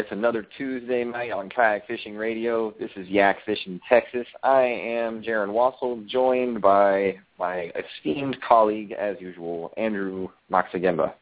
It's 0.06 0.11
another 0.11 0.45
Tuesday 0.56 1.03
night 1.03 1.31
on 1.31 1.50
Kayak 1.50 1.88
Fishing 1.88 2.16
Radio. 2.16 2.75
This 2.80 2.92
is 2.95 3.08
Yak 3.08 3.38
Fishing 3.44 3.80
Texas. 3.89 4.28
I 4.44 4.61
am 4.61 5.23
Jaron 5.23 5.50
Wassel, 5.50 6.08
joined 6.08 6.61
by 6.61 7.17
my 7.39 7.72
esteemed 7.73 8.38
colleague, 8.48 8.92
as 8.92 9.16
usual, 9.20 9.73
Andrew 9.78 10.28
Moxagemba, 10.52 11.16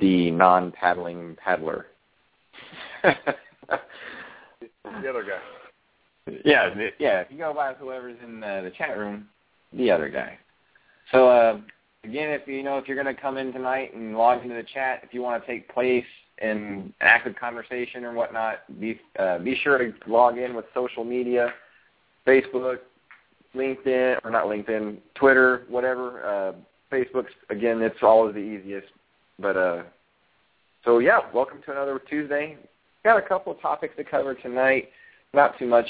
the 0.00 0.32
non-paddling 0.32 1.36
paddler. 1.36 1.86
the 3.04 3.14
other 5.08 5.22
guy. 5.22 5.38
Yeah, 6.44 6.74
yeah. 6.98 7.20
If 7.20 7.30
you 7.30 7.38
go 7.38 7.54
by 7.54 7.74
whoever's 7.74 8.16
in 8.24 8.42
uh, 8.42 8.62
the 8.62 8.70
chat 8.70 8.98
room, 8.98 9.28
the 9.72 9.92
other 9.92 10.08
guy. 10.08 10.36
So 11.12 11.28
uh, 11.28 11.60
again, 12.02 12.30
if 12.30 12.48
you 12.48 12.64
know 12.64 12.78
if 12.78 12.88
you're 12.88 13.00
going 13.00 13.14
to 13.14 13.22
come 13.22 13.36
in 13.36 13.52
tonight 13.52 13.94
and 13.94 14.18
log 14.18 14.42
into 14.42 14.56
the 14.56 14.66
chat, 14.74 15.02
if 15.04 15.14
you 15.14 15.22
want 15.22 15.40
to 15.40 15.46
take 15.46 15.72
place 15.72 16.04
in 16.40 16.92
active 17.00 17.34
conversation 17.36 18.04
or 18.04 18.12
whatnot, 18.12 18.58
be 18.80 19.00
uh, 19.18 19.38
be 19.38 19.56
sure 19.62 19.78
to 19.78 19.92
log 20.06 20.38
in 20.38 20.54
with 20.54 20.64
social 20.74 21.04
media, 21.04 21.52
Facebook, 22.26 22.78
LinkedIn 23.54 24.18
or 24.24 24.30
not 24.30 24.46
LinkedIn, 24.46 24.98
Twitter, 25.14 25.64
whatever. 25.68 26.24
Uh, 26.24 26.52
Facebook's 26.94 27.32
again, 27.50 27.82
it's 27.82 27.96
always 28.02 28.34
the 28.34 28.40
easiest. 28.40 28.88
But 29.38 29.56
uh, 29.56 29.82
so 30.84 30.98
yeah, 30.98 31.20
welcome 31.34 31.60
to 31.66 31.72
another 31.72 32.00
Tuesday. 32.08 32.56
Got 33.04 33.18
a 33.18 33.28
couple 33.28 33.52
of 33.52 33.60
topics 33.60 33.94
to 33.96 34.04
cover 34.04 34.34
tonight. 34.34 34.88
Not 35.34 35.58
too 35.58 35.66
much. 35.66 35.86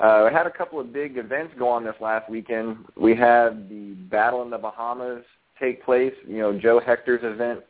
Uh, 0.00 0.26
we 0.28 0.34
had 0.34 0.46
a 0.46 0.50
couple 0.50 0.80
of 0.80 0.92
big 0.92 1.16
events 1.16 1.54
go 1.58 1.68
on 1.68 1.84
this 1.84 1.94
last 2.00 2.28
weekend. 2.28 2.78
We 2.96 3.14
had 3.14 3.68
the 3.68 3.94
Battle 4.10 4.42
in 4.42 4.50
the 4.50 4.58
Bahamas 4.58 5.22
take 5.60 5.84
place. 5.84 6.14
You 6.26 6.38
know, 6.38 6.58
Joe 6.58 6.80
Hector's 6.84 7.20
event 7.22 7.60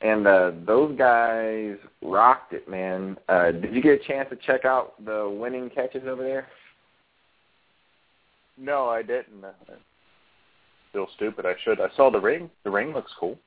and 0.00 0.26
uh, 0.26 0.52
those 0.66 0.96
guys 0.98 1.76
rocked 2.02 2.52
it, 2.52 2.68
man. 2.68 3.16
Uh, 3.28 3.50
did 3.52 3.74
you 3.74 3.82
get 3.82 4.00
a 4.00 4.04
chance 4.04 4.28
to 4.30 4.36
check 4.36 4.64
out 4.64 5.02
the 5.04 5.28
winning 5.28 5.70
catches 5.70 6.06
over 6.06 6.22
there? 6.22 6.46
No, 8.58 8.88
I 8.88 9.02
didn't. 9.02 9.44
I 9.44 9.52
feel 10.92 11.08
stupid. 11.16 11.46
I 11.46 11.54
should. 11.64 11.80
I 11.80 11.88
saw 11.96 12.10
the 12.10 12.20
ring. 12.20 12.50
The 12.64 12.70
ring 12.70 12.92
looks 12.92 13.12
cool. 13.18 13.38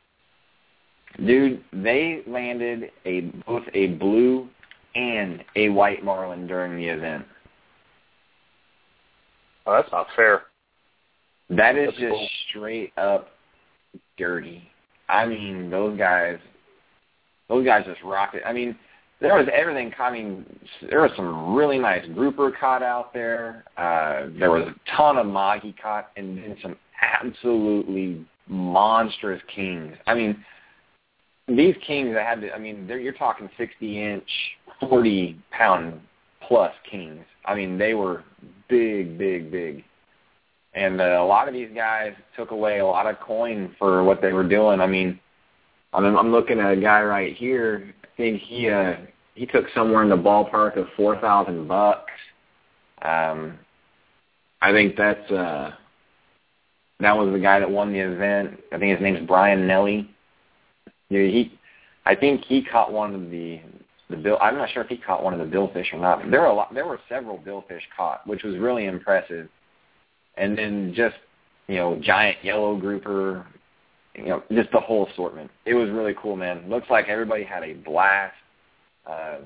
Dude, 1.25 1.63
they 1.73 2.21
landed 2.27 2.91
a 3.05 3.21
both 3.47 3.63
a 3.73 3.87
blue 3.87 4.47
and 4.95 5.43
a 5.55 5.69
white 5.69 6.03
marlin 6.03 6.47
during 6.47 6.77
the 6.77 6.87
event. 6.87 7.25
Oh, 9.65 9.73
that's 9.73 9.91
not 9.91 10.07
fair. 10.15 10.43
That 11.49 11.75
is 11.75 11.87
that's 11.87 11.99
just 11.99 12.11
cool. 12.11 12.27
straight 12.49 12.93
up 12.97 13.29
dirty. 14.17 14.69
I 15.09 15.25
mean, 15.25 15.69
those 15.69 15.97
guys, 15.97 16.37
those 17.47 17.65
guys 17.65 17.85
just 17.85 18.01
rocked 18.03 18.35
it. 18.35 18.43
I 18.45 18.53
mean, 18.53 18.75
there 19.21 19.35
was 19.35 19.47
everything. 19.53 19.91
Mean, 20.13 20.45
there 20.89 21.01
was 21.01 21.11
some 21.15 21.53
really 21.53 21.77
nice 21.77 22.05
grouper 22.13 22.51
caught 22.57 22.83
out 22.83 23.13
there. 23.13 23.65
Uh, 23.75 24.27
there 24.37 24.51
was 24.51 24.67
a 24.67 24.95
ton 24.95 25.17
of 25.17 25.25
mahi 25.25 25.75
caught, 25.81 26.11
and 26.15 26.37
then 26.37 26.55
some 26.61 26.77
absolutely 27.01 28.25
monstrous 28.47 29.41
kings. 29.53 29.95
I 30.07 30.13
mean, 30.13 30.43
these 31.47 31.75
kings 31.85 32.13
that 32.13 32.25
had 32.25 32.41
to. 32.41 32.53
I 32.53 32.59
mean, 32.59 32.87
you're 32.87 33.13
talking 33.13 33.49
60 33.57 34.03
inch, 34.03 34.29
40 34.79 35.37
pound 35.51 35.99
plus 36.47 36.71
kings. 36.89 37.25
I 37.45 37.55
mean, 37.55 37.77
they 37.77 37.93
were 37.93 38.23
big, 38.69 39.17
big, 39.17 39.51
big. 39.51 39.83
And 40.79 41.01
uh, 41.01 41.19
a 41.19 41.25
lot 41.25 41.49
of 41.49 41.53
these 41.53 41.69
guys 41.75 42.13
took 42.37 42.51
away 42.51 42.79
a 42.79 42.85
lot 42.85 43.05
of 43.05 43.19
coin 43.19 43.75
for 43.77 44.01
what 44.01 44.21
they 44.21 44.31
were 44.31 44.47
doing. 44.47 44.79
I 44.79 44.87
mean, 44.87 45.19
I'm, 45.91 46.15
I'm 46.15 46.31
looking 46.31 46.57
at 46.57 46.71
a 46.71 46.79
guy 46.79 47.01
right 47.01 47.35
here. 47.35 47.93
I 48.01 48.07
think 48.15 48.41
he 48.41 48.69
uh, 48.69 48.93
he 49.35 49.45
took 49.45 49.65
somewhere 49.75 50.03
in 50.03 50.09
the 50.09 50.15
ballpark 50.15 50.77
of 50.77 50.87
four 50.95 51.19
thousand 51.19 51.67
bucks. 51.67 52.13
Um, 53.01 53.59
I 54.61 54.71
think 54.71 54.95
that's 54.95 55.29
uh, 55.29 55.71
that 57.01 57.17
was 57.17 57.33
the 57.33 57.39
guy 57.39 57.59
that 57.59 57.69
won 57.69 57.91
the 57.91 57.99
event. 57.99 58.57
I 58.71 58.77
think 58.77 58.97
his 58.97 59.03
name's 59.03 59.27
Brian 59.27 59.67
Nelly. 59.67 60.09
Yeah, 61.09 61.23
he, 61.23 61.59
I 62.05 62.15
think 62.15 62.45
he 62.45 62.63
caught 62.63 62.93
one 62.93 63.13
of 63.13 63.29
the 63.29 63.59
the 64.09 64.15
bill. 64.15 64.37
I'm 64.39 64.55
not 64.55 64.69
sure 64.71 64.83
if 64.83 64.89
he 64.89 64.95
caught 64.95 65.25
one 65.25 65.37
of 65.37 65.39
the 65.39 65.57
billfish 65.57 65.93
or 65.93 65.99
not. 65.99 66.31
There 66.31 66.39
were 66.39 66.47
a 66.47 66.53
lot. 66.53 66.73
There 66.73 66.87
were 66.87 67.01
several 67.09 67.37
billfish 67.37 67.83
caught, 67.97 68.25
which 68.25 68.43
was 68.43 68.55
really 68.55 68.85
impressive 68.85 69.49
and 70.39 70.57
then 70.57 70.93
just 70.95 71.15
you 71.67 71.75
know 71.75 71.99
giant 72.01 72.37
yellow 72.43 72.75
grouper, 72.75 73.45
you 74.15 74.25
know 74.25 74.43
just 74.51 74.71
the 74.71 74.79
whole 74.79 75.07
assortment. 75.07 75.51
It 75.65 75.75
was 75.75 75.89
really 75.89 76.15
cool, 76.19 76.35
man. 76.35 76.67
Looks 76.67 76.89
like 76.89 77.07
everybody 77.07 77.43
had 77.43 77.63
a 77.63 77.73
blast. 77.73 78.33
Uh, 79.05 79.37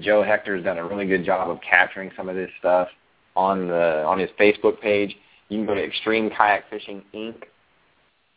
Joe 0.00 0.22
Hector's 0.22 0.64
done 0.64 0.78
a 0.78 0.86
really 0.86 1.06
good 1.06 1.24
job 1.24 1.50
of 1.50 1.58
capturing 1.68 2.10
some 2.16 2.28
of 2.28 2.36
this 2.36 2.50
stuff 2.58 2.88
on 3.34 3.68
the 3.68 4.04
on 4.04 4.18
his 4.18 4.30
Facebook 4.38 4.80
page. 4.80 5.16
You 5.48 5.58
can 5.58 5.66
go 5.66 5.74
to 5.74 5.82
Extreme 5.82 6.30
Kayak 6.30 6.70
Fishing 6.70 7.02
Inc. 7.14 7.44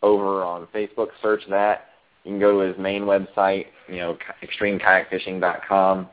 over 0.01 0.43
on 0.43 0.67
Facebook. 0.73 1.07
Search 1.21 1.41
that. 1.49 1.89
You 2.23 2.31
can 2.31 2.39
go 2.39 2.59
to 2.59 2.67
his 2.67 2.77
main 2.77 3.03
website, 3.03 3.67
you 3.87 3.97
know, 3.97 4.17
extremekayakfishing.com, 4.43 6.09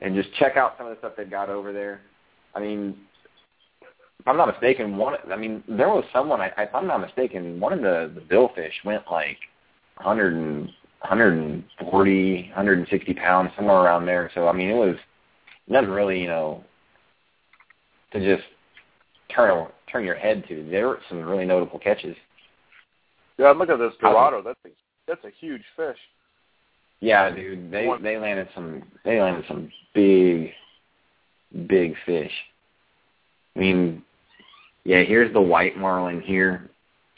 and 0.00 0.14
just 0.14 0.32
check 0.36 0.56
out 0.56 0.74
some 0.78 0.86
of 0.86 0.92
the 0.92 0.98
stuff 1.00 1.12
they've 1.16 1.30
got 1.30 1.50
over 1.50 1.72
there. 1.72 2.00
I 2.54 2.60
mean, 2.60 2.96
if 4.20 4.28
I'm 4.28 4.36
not 4.36 4.48
mistaken, 4.48 4.96
one 4.96 5.14
I 5.32 5.36
mean 5.36 5.62
there 5.68 5.88
was 5.88 6.04
someone 6.12 6.40
I, 6.40 6.52
if 6.58 6.74
I'm 6.74 6.86
not 6.86 7.00
mistaken, 7.00 7.58
one 7.58 7.72
of 7.72 7.80
the 7.80 8.12
the 8.14 8.20
billfish 8.20 8.72
went 8.84 9.02
like 9.10 9.38
100 9.96 10.34
and 10.34 10.64
140, 11.00 12.42
160 12.48 13.14
pounds 13.14 13.50
somewhere 13.56 13.76
around 13.76 14.04
there. 14.06 14.30
So 14.34 14.48
I 14.48 14.52
mean 14.52 14.68
it 14.68 14.74
was 14.74 14.96
nothing 15.68 15.90
really 15.90 16.20
you 16.20 16.28
know 16.28 16.62
to 18.12 18.20
just 18.20 18.46
turn 19.34 19.68
turn 19.90 20.04
your 20.04 20.16
head 20.16 20.44
to. 20.48 20.68
There 20.70 20.88
were 20.88 21.00
some 21.08 21.22
really 21.22 21.46
notable 21.46 21.78
catches. 21.78 22.16
Yeah, 23.38 23.50
look 23.52 23.70
at 23.70 23.78
this 23.78 23.94
Dorado. 24.00 24.42
That's 24.42 24.58
a 24.66 24.68
that's 25.08 25.24
a 25.24 25.30
huge 25.40 25.62
fish. 25.76 25.96
Yeah, 27.00 27.34
dude. 27.34 27.70
They 27.70 27.88
they 28.02 28.18
landed 28.18 28.48
some 28.54 28.82
they 29.04 29.18
landed 29.18 29.46
some 29.48 29.72
big 29.94 30.50
big 31.66 31.94
fish. 32.04 32.32
I 33.56 33.58
mean, 33.58 34.02
yeah, 34.84 35.02
here's 35.02 35.32
the 35.32 35.40
white 35.40 35.76
marlin 35.76 36.20
here. 36.20 36.70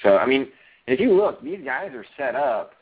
So, 0.02 0.16
I 0.16 0.26
mean, 0.26 0.48
if 0.86 1.00
you 1.00 1.14
look, 1.14 1.42
these 1.42 1.60
guys 1.64 1.92
are 1.94 2.04
set 2.16 2.34
up 2.34 2.72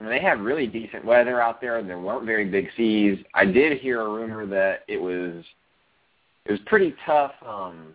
and 0.00 0.08
they 0.08 0.20
had 0.20 0.40
really 0.40 0.66
decent 0.66 1.04
weather 1.04 1.40
out 1.40 1.60
there. 1.60 1.82
There 1.82 1.98
weren't 1.98 2.24
very 2.24 2.46
big 2.46 2.68
seas. 2.76 3.18
I 3.34 3.44
did 3.44 3.78
hear 3.78 4.00
a 4.00 4.08
rumor 4.08 4.46
that 4.46 4.80
it 4.88 5.00
was 5.00 5.44
it 6.46 6.52
was 6.52 6.60
pretty 6.66 6.94
tough. 7.04 7.32
Um, 7.46 7.92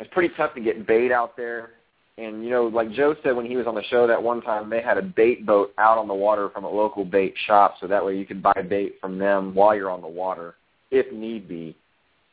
it 0.00 0.04
was 0.04 0.12
pretty 0.12 0.34
tough 0.36 0.54
to 0.54 0.60
get 0.60 0.86
bait 0.86 1.12
out 1.12 1.36
there. 1.36 1.70
And 2.18 2.44
you 2.44 2.50
know, 2.50 2.64
like 2.64 2.92
Joe 2.92 3.14
said 3.22 3.36
when 3.36 3.46
he 3.46 3.56
was 3.56 3.66
on 3.66 3.74
the 3.74 3.84
show 3.84 4.06
that 4.06 4.22
one 4.22 4.42
time, 4.42 4.68
they 4.68 4.82
had 4.82 4.98
a 4.98 5.02
bait 5.02 5.46
boat 5.46 5.72
out 5.78 5.98
on 5.98 6.08
the 6.08 6.14
water 6.14 6.50
from 6.50 6.64
a 6.64 6.70
local 6.70 7.04
bait 7.04 7.34
shop, 7.46 7.76
so 7.80 7.86
that 7.86 8.04
way 8.04 8.18
you 8.18 8.26
could 8.26 8.42
buy 8.42 8.60
bait 8.68 8.96
from 9.00 9.16
them 9.16 9.54
while 9.54 9.74
you're 9.74 9.90
on 9.90 10.02
the 10.02 10.08
water, 10.08 10.56
if 10.90 11.10
need 11.12 11.48
be. 11.48 11.76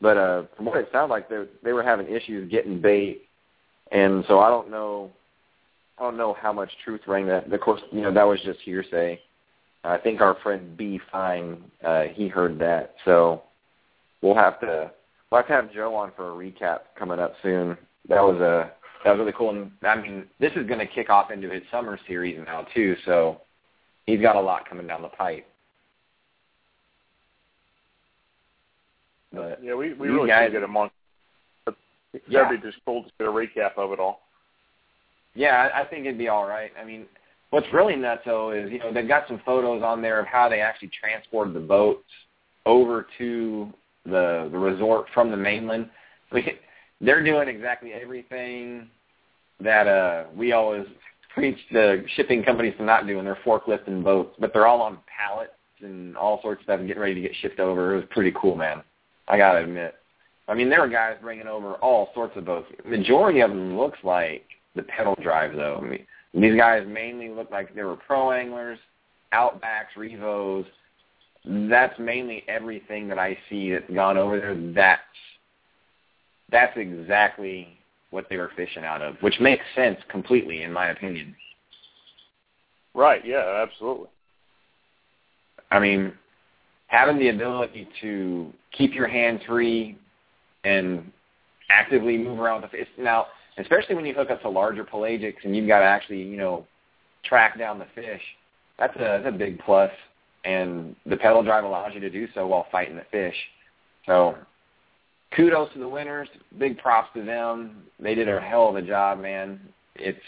But 0.02 0.18
uh, 0.18 0.44
from 0.56 0.66
what 0.66 0.78
it 0.78 0.90
sounded 0.92 1.14
like, 1.14 1.30
they 1.30 1.46
they 1.64 1.72
were 1.72 1.84
having 1.84 2.08
issues 2.08 2.52
getting 2.52 2.82
bait, 2.82 3.27
and 3.92 4.24
so 4.28 4.40
I 4.40 4.50
don't 4.50 4.70
know 4.70 5.12
I 5.98 6.04
don't 6.04 6.18
know 6.18 6.36
how 6.40 6.54
much 6.54 6.70
truth 6.84 7.02
rang 7.08 7.26
that. 7.28 7.52
Of 7.52 7.62
course, 7.62 7.82
you 7.92 8.02
know 8.02 8.14
that 8.14 8.24
was 8.24 8.40
just 8.42 8.60
hearsay. 8.62 9.20
I 9.84 9.98
think 9.98 10.22
our 10.22 10.36
friend 10.44 10.76
B 10.76 11.00
Fine, 11.12 11.64
uh, 11.84 12.04
he 12.14 12.28
heard 12.28 12.60
that, 12.60 12.96
so 13.06 13.44
we'll 14.22 14.36
have 14.36 14.60
to 14.62 14.92
we'll 15.32 15.42
have 15.42 15.48
to 15.48 15.54
have 15.54 15.74
Joe 15.74 15.96
on 15.96 16.12
for 16.16 16.30
a 16.30 16.36
recap 16.36 16.80
coming 16.98 17.20
up 17.20 17.34
soon. 17.42 17.78
That 18.10 18.22
was 18.22 18.40
a 18.42 18.72
that 19.04 19.12
was 19.12 19.20
really 19.20 19.34
cool, 19.38 19.52
and 19.52 19.72
I 19.84 20.00
mean 20.00 20.26
this 20.40 20.52
is 20.56 20.68
going 20.68 20.80
to 20.80 20.88
kick 20.88 21.10
off 21.10 21.32
into 21.32 21.50
his 21.50 21.64
summer 21.72 22.00
series 22.08 22.40
now 22.46 22.66
too, 22.74 22.96
so 23.06 23.42
he's 24.06 24.22
got 24.22 24.36
a 24.36 24.42
lot 24.42 24.68
coming 24.68 24.88
down 24.88 25.02
the 25.02 25.10
pipe. 25.10 25.48
But 29.32 29.64
yeah, 29.64 29.76
we 29.76 29.94
we 29.94 30.10
really 30.10 30.28
guys, 30.28 30.48
should 30.48 30.54
get 30.54 30.64
him 30.64 30.78
on. 30.78 30.90
Yeah. 32.28 32.44
That'd 32.44 32.62
be 32.62 32.68
just 32.68 32.84
cool 32.86 33.04
to 33.04 33.10
get 33.18 33.28
a 33.28 33.32
recap 33.32 33.78
of 33.78 33.92
it 33.92 34.00
all. 34.00 34.22
Yeah, 35.36 35.70
I 35.74 35.84
think 35.86 36.06
it'd 36.06 36.18
be 36.18 36.30
all 36.30 36.48
right. 36.48 36.72
I 36.82 36.84
mean, 36.84 37.06
what's 37.52 37.68
really 37.72 37.96
nuts 37.96 38.24
though 38.26 38.52
is 38.52 38.72
you 38.72 38.80
know 38.80 38.92
they've 38.92 39.08
got 39.08 39.28
some 39.28 39.42
photos 39.46 39.84
on 39.84 40.02
there 40.02 40.20
of 40.20 40.26
how 40.26 40.50
they 40.50 40.62
actually 40.62 40.90
transported 41.00 41.54
the 41.54 41.60
boats 41.60 42.10
over 42.66 43.08
to 43.18 43.72
the 44.06 44.50
the 44.52 44.58
resort 44.58 45.06
from 45.14 45.32
the 45.32 45.38
mainland. 45.38 45.90
We, 46.32 46.60
they're 47.00 47.24
doing 47.24 47.48
exactly 47.48 47.94
everything 47.94 48.90
that 49.62 49.88
uh 49.88 50.26
we 50.36 50.52
always 50.52 50.86
preach 51.34 51.58
the 51.72 52.04
shipping 52.16 52.44
companies 52.44 52.74
to 52.78 52.84
not 52.84 53.06
do, 53.06 53.20
and 53.20 53.28
they're 53.28 53.38
forklifting 53.46 54.04
boats, 54.04 54.36
but 54.40 54.52
they're 54.52 54.68
all 54.68 54.82
on 54.82 54.98
pallets 55.08 55.54
and 55.82 56.18
all 56.18 56.42
sorts 56.42 56.62
of 56.62 56.64
stuff 56.64 56.80
and 56.80 56.88
getting 56.88 57.02
ready 57.02 57.14
to 57.14 57.22
get 57.22 57.32
shipped 57.42 57.60
over. 57.60 57.94
It 57.94 57.98
was 57.98 58.06
pretty 58.10 58.34
cool, 58.42 58.56
man. 58.56 58.82
I 59.28 59.38
gotta 59.38 59.60
admit. 59.60 59.96
I 60.48 60.54
mean, 60.54 60.70
there 60.70 60.82
were 60.82 60.88
guys 60.88 61.18
bringing 61.22 61.48
over 61.48 61.74
all 61.76 62.10
sorts 62.14 62.38
of 62.38 62.46
boats. 62.46 62.72
Majority 62.86 63.42
of 63.42 63.50
them 63.50 63.78
looks 63.78 64.00
like 64.04 64.46
the 64.76 64.84
pedal 64.84 65.16
drive, 65.22 65.56
though. 65.56 65.82
I 65.84 65.86
mean, 65.86 66.06
these 66.34 66.58
guys 66.58 66.84
mainly 66.88 67.30
look 67.30 67.52
like 67.52 67.74
they 67.76 67.84
were 67.84 67.98
pro 67.98 68.32
anglers, 68.32 68.80
outbacks, 69.34 69.96
revos. 69.98 70.66
That's 71.46 71.98
mainly 72.00 72.44
everything 72.48 73.08
that 73.10 73.20
I 73.20 73.38
see 73.50 73.72
that's 73.72 73.90
gone 73.94 74.18
over 74.18 74.40
there. 74.40 74.74
That's 74.74 75.02
that's 76.50 76.78
exactly 76.78 77.78
what 78.12 78.28
they 78.30 78.38
were 78.38 78.52
fishing 78.56 78.86
out 78.86 79.02
of, 79.02 79.16
which 79.20 79.40
makes 79.42 79.64
sense 79.76 79.98
completely, 80.10 80.64
in 80.64 80.72
my 80.72 80.90
opinion. 80.90 81.36
Right. 82.94 83.26
Yeah. 83.26 83.66
Absolutely. 83.68 84.08
I 85.72 85.80
mean, 85.80 86.14
having 86.88 87.20
the 87.20 87.30
ability 87.30 87.90
to 88.02 88.54
keep 88.72 88.94
your 88.94 89.08
hands 89.08 89.42
free 89.46 89.98
and 90.68 91.12
actively 91.70 92.18
move 92.18 92.40
around 92.40 92.62
the 92.62 92.68
fish. 92.68 92.88
Now, 92.98 93.28
especially 93.58 93.96
when 93.96 94.06
you 94.06 94.14
hook 94.14 94.30
up 94.30 94.42
to 94.42 94.50
larger 94.50 94.84
pelagics 94.84 95.44
and 95.44 95.56
you've 95.56 95.68
got 95.68 95.80
to 95.80 95.86
actually, 95.86 96.22
you 96.22 96.38
know, 96.38 96.66
track 97.24 97.58
down 97.58 97.80
the 97.80 97.88
fish. 97.96 98.22
That's 98.78 98.96
a 98.98 99.22
that's 99.24 99.28
a 99.28 99.38
big 99.38 99.60
plus, 99.60 99.92
and 100.46 100.96
the 101.06 101.18
pedal 101.18 101.42
drive 101.42 101.64
allows 101.64 101.94
you 101.96 102.00
to 102.00 102.10
do 102.10 102.28
so 102.36 102.46
while 102.46 102.68
fighting 102.72 102.96
the 102.96 103.06
fish. 103.10 103.36
So, 104.06 104.36
kudos 105.36 105.74
to 105.74 105.80
the 105.80 105.88
winners. 105.88 106.30
Big 106.60 106.78
props 106.78 107.10
to 107.16 107.26
them. 107.26 107.84
They 108.00 108.14
did 108.14 108.30
a 108.30 108.40
hell 108.40 108.70
of 108.70 108.76
a 108.76 108.82
job, 108.84 109.20
man. 109.20 109.60
It's 109.96 110.20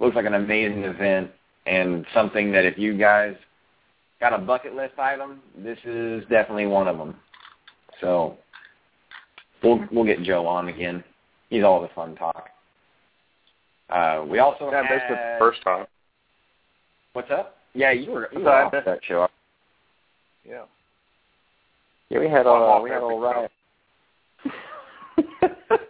looks 0.00 0.16
like 0.16 0.26
an 0.26 0.34
amazing 0.34 0.82
event 0.82 1.30
and 1.66 2.04
something 2.12 2.50
that 2.50 2.64
if 2.64 2.76
you 2.76 2.98
guys 2.98 3.36
got 4.18 4.32
a 4.32 4.38
bucket 4.38 4.74
list 4.74 4.98
item, 4.98 5.40
this 5.56 5.78
is 5.84 6.22
definitely 6.28 6.66
one 6.66 6.88
of 6.88 6.98
them. 6.98 7.14
So, 8.00 8.36
we'll 9.62 9.84
we'll 9.92 10.04
get 10.04 10.22
Joe 10.22 10.46
on 10.46 10.68
again. 10.68 11.02
He's 11.50 11.64
all 11.64 11.80
the 11.80 11.88
fun 11.94 12.16
talk. 12.16 12.48
Uh, 13.90 14.24
we 14.28 14.38
also 14.38 14.70
yeah, 14.70 14.82
had 14.82 15.10
the 15.10 15.36
first 15.38 15.62
time. 15.62 15.86
What's 17.12 17.30
up? 17.30 17.56
Yeah, 17.74 17.92
you 17.92 18.10
were 18.10 18.28
you 18.32 18.40
were 18.40 18.50
off 18.50 18.72
that 18.72 19.00
show. 19.06 19.28
Yeah. 20.46 20.64
Yeah, 22.10 22.18
we 22.20 22.28
had 22.28 22.46
all 22.46 22.82
we 22.82 22.90
had 22.90 23.02
all 23.02 23.20
right. 23.20 23.50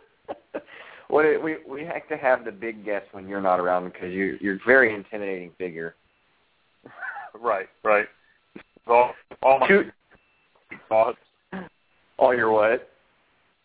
what 1.09 1.25
it, 1.25 1.43
we 1.43 1.57
we 1.69 1.85
have 1.85 2.07
to 2.09 2.17
have 2.17 2.45
the 2.45 2.53
big 2.53 2.85
guest 2.85 3.07
when 3.13 3.29
you're 3.29 3.41
not 3.41 3.61
around 3.61 3.93
because 3.93 4.13
you 4.13 4.39
you're 4.41 4.57
a 4.57 4.61
very 4.67 4.95
intimidating 4.95 5.51
figure. 5.59 5.95
right, 7.41 7.69
right. 7.83 8.07
All, 8.87 9.13
all 9.43 9.61
my 9.61 9.69
Two, 9.69 9.91
thoughts. 10.89 11.19
All 12.19 12.35
your 12.35 12.53
what? 12.53 12.91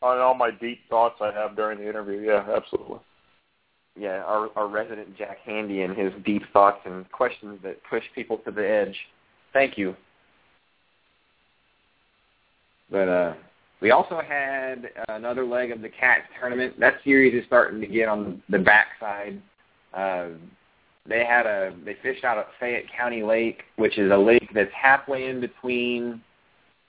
All 0.02 0.34
my 0.34 0.52
deep 0.52 0.80
thoughts 0.90 1.16
I 1.22 1.32
have 1.34 1.56
during 1.56 1.80
the 1.80 1.90
interview. 1.90 2.22
Yeah, 2.22 2.46
absolutely 2.56 3.00
yeah, 4.00 4.24
our, 4.26 4.50
our 4.56 4.68
resident 4.68 5.18
Jack 5.18 5.40
Handey 5.46 5.84
and 5.84 5.96
his 5.96 6.14
deep 6.26 6.44
thoughts 6.54 6.80
and 6.86 7.10
questions 7.12 7.60
that 7.64 7.84
push 7.90 8.04
people 8.16 8.38
to 8.40 8.52
the 8.52 8.68
edge. 8.68 8.96
Thank 9.52 9.78
you. 9.78 9.96
But 12.90 13.10
uh, 13.10 13.34
we 13.82 13.92
also 13.92 14.22
had 14.26 14.90
another 15.10 15.46
leg 15.46 15.72
of 15.72 15.82
the 15.82 15.90
Cats 15.90 16.24
tournament. 16.40 16.80
That 16.80 16.96
series 17.04 17.34
is 17.34 17.46
starting 17.46 17.82
to 17.82 17.88
get 17.88 18.08
on 18.08 18.42
the 18.50 18.60
backside. 18.60 19.42
Uh, 19.94 20.30
they 21.08 21.26
had 21.26 21.46
a 21.46 21.74
they 21.86 21.98
fished 22.02 22.24
out 22.24 22.38
at 22.38 22.48
Fayette 22.60 22.86
County 22.96 23.24
Lake, 23.24 23.64
which 23.76 23.98
is 23.98 24.12
a 24.12 24.18
lake 24.18 24.50
that's 24.54 24.72
halfway 24.74 25.28
in 25.28 25.42
between 25.42 26.22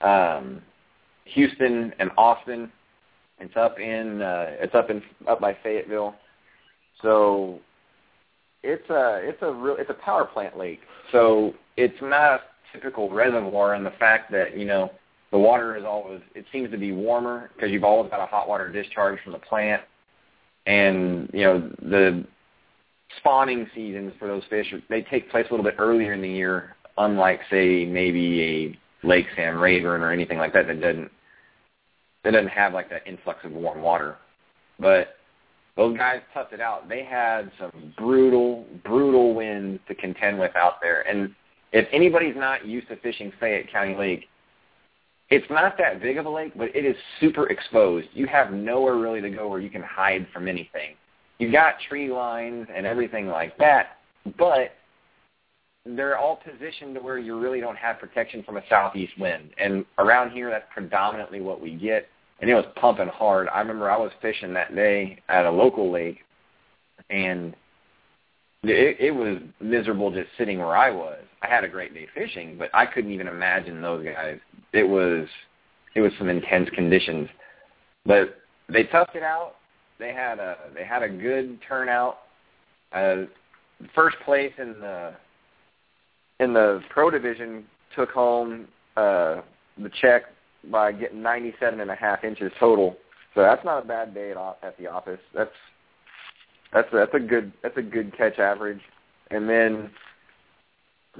um, 0.01 0.61
Houston 1.25 1.93
and 1.99 2.09
Austin. 2.17 2.71
It's 3.41 3.57
up 3.57 3.79
in 3.79 4.21
uh, 4.21 4.45
it's 4.59 4.75
up 4.75 4.89
in 4.89 5.01
up 5.27 5.41
by 5.41 5.57
Fayetteville. 5.63 6.15
So 7.01 7.59
it's 8.63 8.87
a 8.89 9.19
it's 9.23 9.41
a 9.41 9.51
real 9.51 9.75
it's 9.79 9.89
a 9.89 9.95
power 9.95 10.25
plant 10.25 10.57
lake. 10.57 10.81
So 11.11 11.53
it's 11.75 11.99
not 12.01 12.33
a 12.33 12.39
typical 12.73 13.09
reservoir 13.09 13.75
in 13.75 13.83
the 13.83 13.93
fact 13.99 14.31
that 14.31 14.57
you 14.57 14.65
know 14.65 14.91
the 15.31 15.39
water 15.39 15.75
is 15.75 15.83
always 15.83 16.21
it 16.35 16.45
seems 16.51 16.69
to 16.71 16.77
be 16.77 16.91
warmer 16.91 17.49
because 17.55 17.71
you've 17.71 17.83
always 17.83 18.11
got 18.11 18.21
a 18.21 18.27
hot 18.27 18.47
water 18.47 18.71
discharge 18.71 19.19
from 19.23 19.33
the 19.33 19.39
plant, 19.39 19.81
and 20.67 21.29
you 21.33 21.43
know 21.43 21.71
the 21.81 22.23
spawning 23.17 23.67
seasons 23.73 24.13
for 24.19 24.27
those 24.27 24.43
fish 24.49 24.73
they 24.89 25.01
take 25.01 25.29
place 25.31 25.45
a 25.49 25.53
little 25.53 25.65
bit 25.65 25.75
earlier 25.79 26.13
in 26.13 26.21
the 26.21 26.29
year, 26.29 26.75
unlike 26.97 27.39
say 27.49 27.85
maybe 27.85 28.77
a 29.03 29.07
Lake 29.07 29.25
Sam 29.35 29.57
Rayburn 29.57 30.01
or 30.01 30.11
anything 30.11 30.37
like 30.37 30.53
that 30.53 30.67
that 30.67 30.79
doesn't 30.79 31.11
that 32.23 32.31
doesn't 32.31 32.49
have 32.49 32.73
like 32.73 32.89
that 32.89 33.05
influx 33.05 33.39
of 33.43 33.51
warm 33.51 33.81
water. 33.81 34.17
But 34.79 35.15
those 35.75 35.97
guys 35.97 36.21
toughed 36.35 36.53
it 36.53 36.61
out. 36.61 36.89
They 36.89 37.03
had 37.03 37.51
some 37.59 37.93
brutal, 37.97 38.65
brutal 38.83 39.33
winds 39.33 39.79
to 39.87 39.95
contend 39.95 40.39
with 40.39 40.55
out 40.55 40.81
there. 40.81 41.01
And 41.07 41.33
if 41.71 41.87
anybody's 41.91 42.35
not 42.35 42.65
used 42.65 42.87
to 42.89 42.97
fishing 42.97 43.31
Fayette 43.39 43.71
County 43.71 43.95
Lake, 43.95 44.25
it's 45.29 45.49
not 45.49 45.77
that 45.77 46.01
big 46.01 46.17
of 46.17 46.25
a 46.25 46.29
lake, 46.29 46.51
but 46.57 46.75
it 46.75 46.85
is 46.85 46.95
super 47.21 47.47
exposed. 47.47 48.09
You 48.13 48.27
have 48.27 48.51
nowhere 48.51 48.97
really 48.97 49.21
to 49.21 49.29
go 49.29 49.47
where 49.47 49.61
you 49.61 49.69
can 49.69 49.81
hide 49.81 50.27
from 50.33 50.49
anything. 50.49 50.95
You've 51.39 51.53
got 51.53 51.75
tree 51.87 52.11
lines 52.11 52.67
and 52.75 52.85
everything 52.85 53.27
like 53.27 53.57
that, 53.57 53.97
but 54.37 54.73
they're 55.85 56.17
all 56.17 56.37
positioned 56.37 56.95
to 56.95 57.01
where 57.01 57.17
you 57.17 57.39
really 57.39 57.59
don't 57.59 57.77
have 57.77 57.99
protection 57.99 58.43
from 58.43 58.57
a 58.57 58.61
southeast 58.69 59.13
wind. 59.19 59.49
And 59.57 59.85
around 59.97 60.31
here, 60.31 60.49
that's 60.49 60.65
predominantly 60.73 61.41
what 61.41 61.59
we 61.61 61.75
get 61.75 62.07
and 62.41 62.49
it 62.49 62.55
was 62.55 62.65
pumping 62.75 63.07
hard. 63.07 63.47
I 63.53 63.59
remember 63.59 63.89
I 63.89 63.97
was 63.97 64.11
fishing 64.21 64.53
that 64.53 64.75
day 64.75 65.19
at 65.29 65.45
a 65.45 65.51
local 65.51 65.91
lake, 65.91 66.19
and 67.09 67.55
it, 68.63 68.97
it 68.99 69.11
was 69.11 69.37
miserable 69.59 70.11
just 70.11 70.29
sitting 70.37 70.57
where 70.57 70.75
I 70.75 70.89
was. 70.89 71.19
I 71.43 71.47
had 71.47 71.63
a 71.63 71.69
great 71.69 71.93
day 71.93 72.07
fishing, 72.13 72.57
but 72.57 72.69
I 72.73 72.85
couldn't 72.87 73.11
even 73.11 73.27
imagine 73.27 73.81
those 73.81 74.03
guys. 74.03 74.39
It 74.73 74.83
was 74.83 75.27
it 75.95 76.01
was 76.01 76.11
some 76.17 76.29
intense 76.29 76.69
conditions, 76.71 77.29
but 78.05 78.39
they 78.69 78.85
toughed 78.85 79.15
it 79.15 79.23
out. 79.23 79.55
They 79.99 80.13
had 80.13 80.39
a 80.39 80.57
they 80.73 80.83
had 80.83 81.03
a 81.03 81.09
good 81.09 81.59
turnout. 81.67 82.19
Uh, 82.91 83.25
first 83.93 84.17
place 84.25 84.51
in 84.57 84.73
the 84.79 85.13
in 86.41 86.53
the 86.53 86.81
pro 86.89 87.09
division 87.09 87.63
took 87.95 88.09
home 88.09 88.67
uh, 88.97 89.41
the 89.77 89.89
check 90.01 90.23
by 90.69 90.91
getting 90.91 91.21
97 91.21 91.79
and 91.79 91.89
a 91.89 91.95
half 91.95 92.23
inches 92.23 92.51
total. 92.59 92.97
So 93.33 93.41
that's 93.41 93.63
not 93.63 93.83
a 93.83 93.87
bad 93.87 94.13
day 94.13 94.31
at, 94.31 94.57
at 94.63 94.77
the 94.77 94.87
office. 94.87 95.19
That's 95.33 95.51
that's 96.73 96.87
that's 96.91 97.13
a 97.13 97.19
good 97.19 97.53
that's 97.63 97.77
a 97.77 97.81
good 97.81 98.15
catch 98.17 98.39
average. 98.39 98.81
And 99.29 99.47
then 99.47 99.91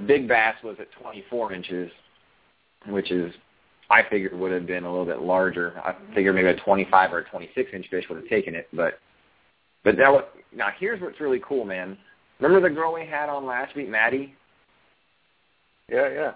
big 0.06 0.28
bass 0.28 0.56
was 0.62 0.76
at 0.80 0.88
24 1.00 1.52
inches, 1.52 1.90
which 2.88 3.10
is 3.10 3.32
I 3.90 4.02
figured 4.10 4.34
would 4.38 4.52
have 4.52 4.66
been 4.66 4.84
a 4.84 4.90
little 4.90 5.06
bit 5.06 5.20
larger. 5.20 5.80
I 5.84 5.94
figured 6.14 6.34
maybe 6.34 6.48
a 6.48 6.56
25 6.56 7.12
or 7.12 7.18
a 7.18 7.24
26 7.30 7.70
inch 7.72 7.86
fish 7.90 8.04
would 8.08 8.18
have 8.18 8.28
taken 8.28 8.54
it, 8.54 8.68
but 8.72 8.94
but 9.84 9.96
that 9.96 10.10
was 10.10 10.24
now. 10.54 10.68
Here's 10.78 11.00
what's 11.00 11.20
really 11.20 11.40
cool, 11.46 11.64
man. 11.64 11.96
Remember 12.40 12.68
the 12.68 12.74
girl 12.74 12.92
we 12.92 13.06
had 13.06 13.28
on 13.28 13.46
last 13.46 13.76
week, 13.76 13.88
Maddie? 13.88 14.34
Yeah, 15.88 16.08
yeah. 16.12 16.32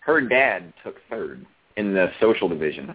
Her 0.00 0.20
dad 0.20 0.72
took 0.82 0.96
third 1.08 1.46
in 1.76 1.94
the 1.94 2.10
social 2.20 2.48
division. 2.48 2.94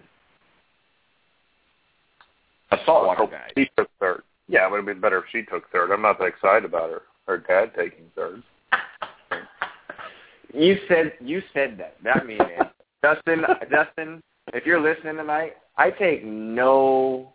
A 2.70 2.76
saltwater 2.84 3.22
oh, 3.22 3.26
guy. 3.26 3.50
She 3.56 3.70
took 3.76 3.88
third. 3.98 4.22
Yeah, 4.46 4.66
it 4.66 4.70
would 4.70 4.78
have 4.78 4.86
been 4.86 5.00
better 5.00 5.18
if 5.18 5.24
she 5.30 5.42
took 5.42 5.70
third. 5.70 5.90
I'm 5.90 6.02
not 6.02 6.18
that 6.18 6.26
excited 6.26 6.64
about 6.64 6.90
her 6.90 7.02
her 7.26 7.38
dad 7.38 7.72
taking 7.76 8.04
third. 8.16 8.42
you 10.54 10.76
said 10.88 11.12
you 11.20 11.42
said 11.52 11.78
that. 11.78 11.96
Not 12.02 12.26
me, 12.26 12.38
man. 12.38 12.70
Dustin, 13.02 13.44
Dustin, 13.70 14.22
if 14.54 14.66
you're 14.66 14.80
listening 14.80 15.16
tonight, 15.16 15.52
I 15.76 15.90
take 15.90 16.24
no, 16.24 17.32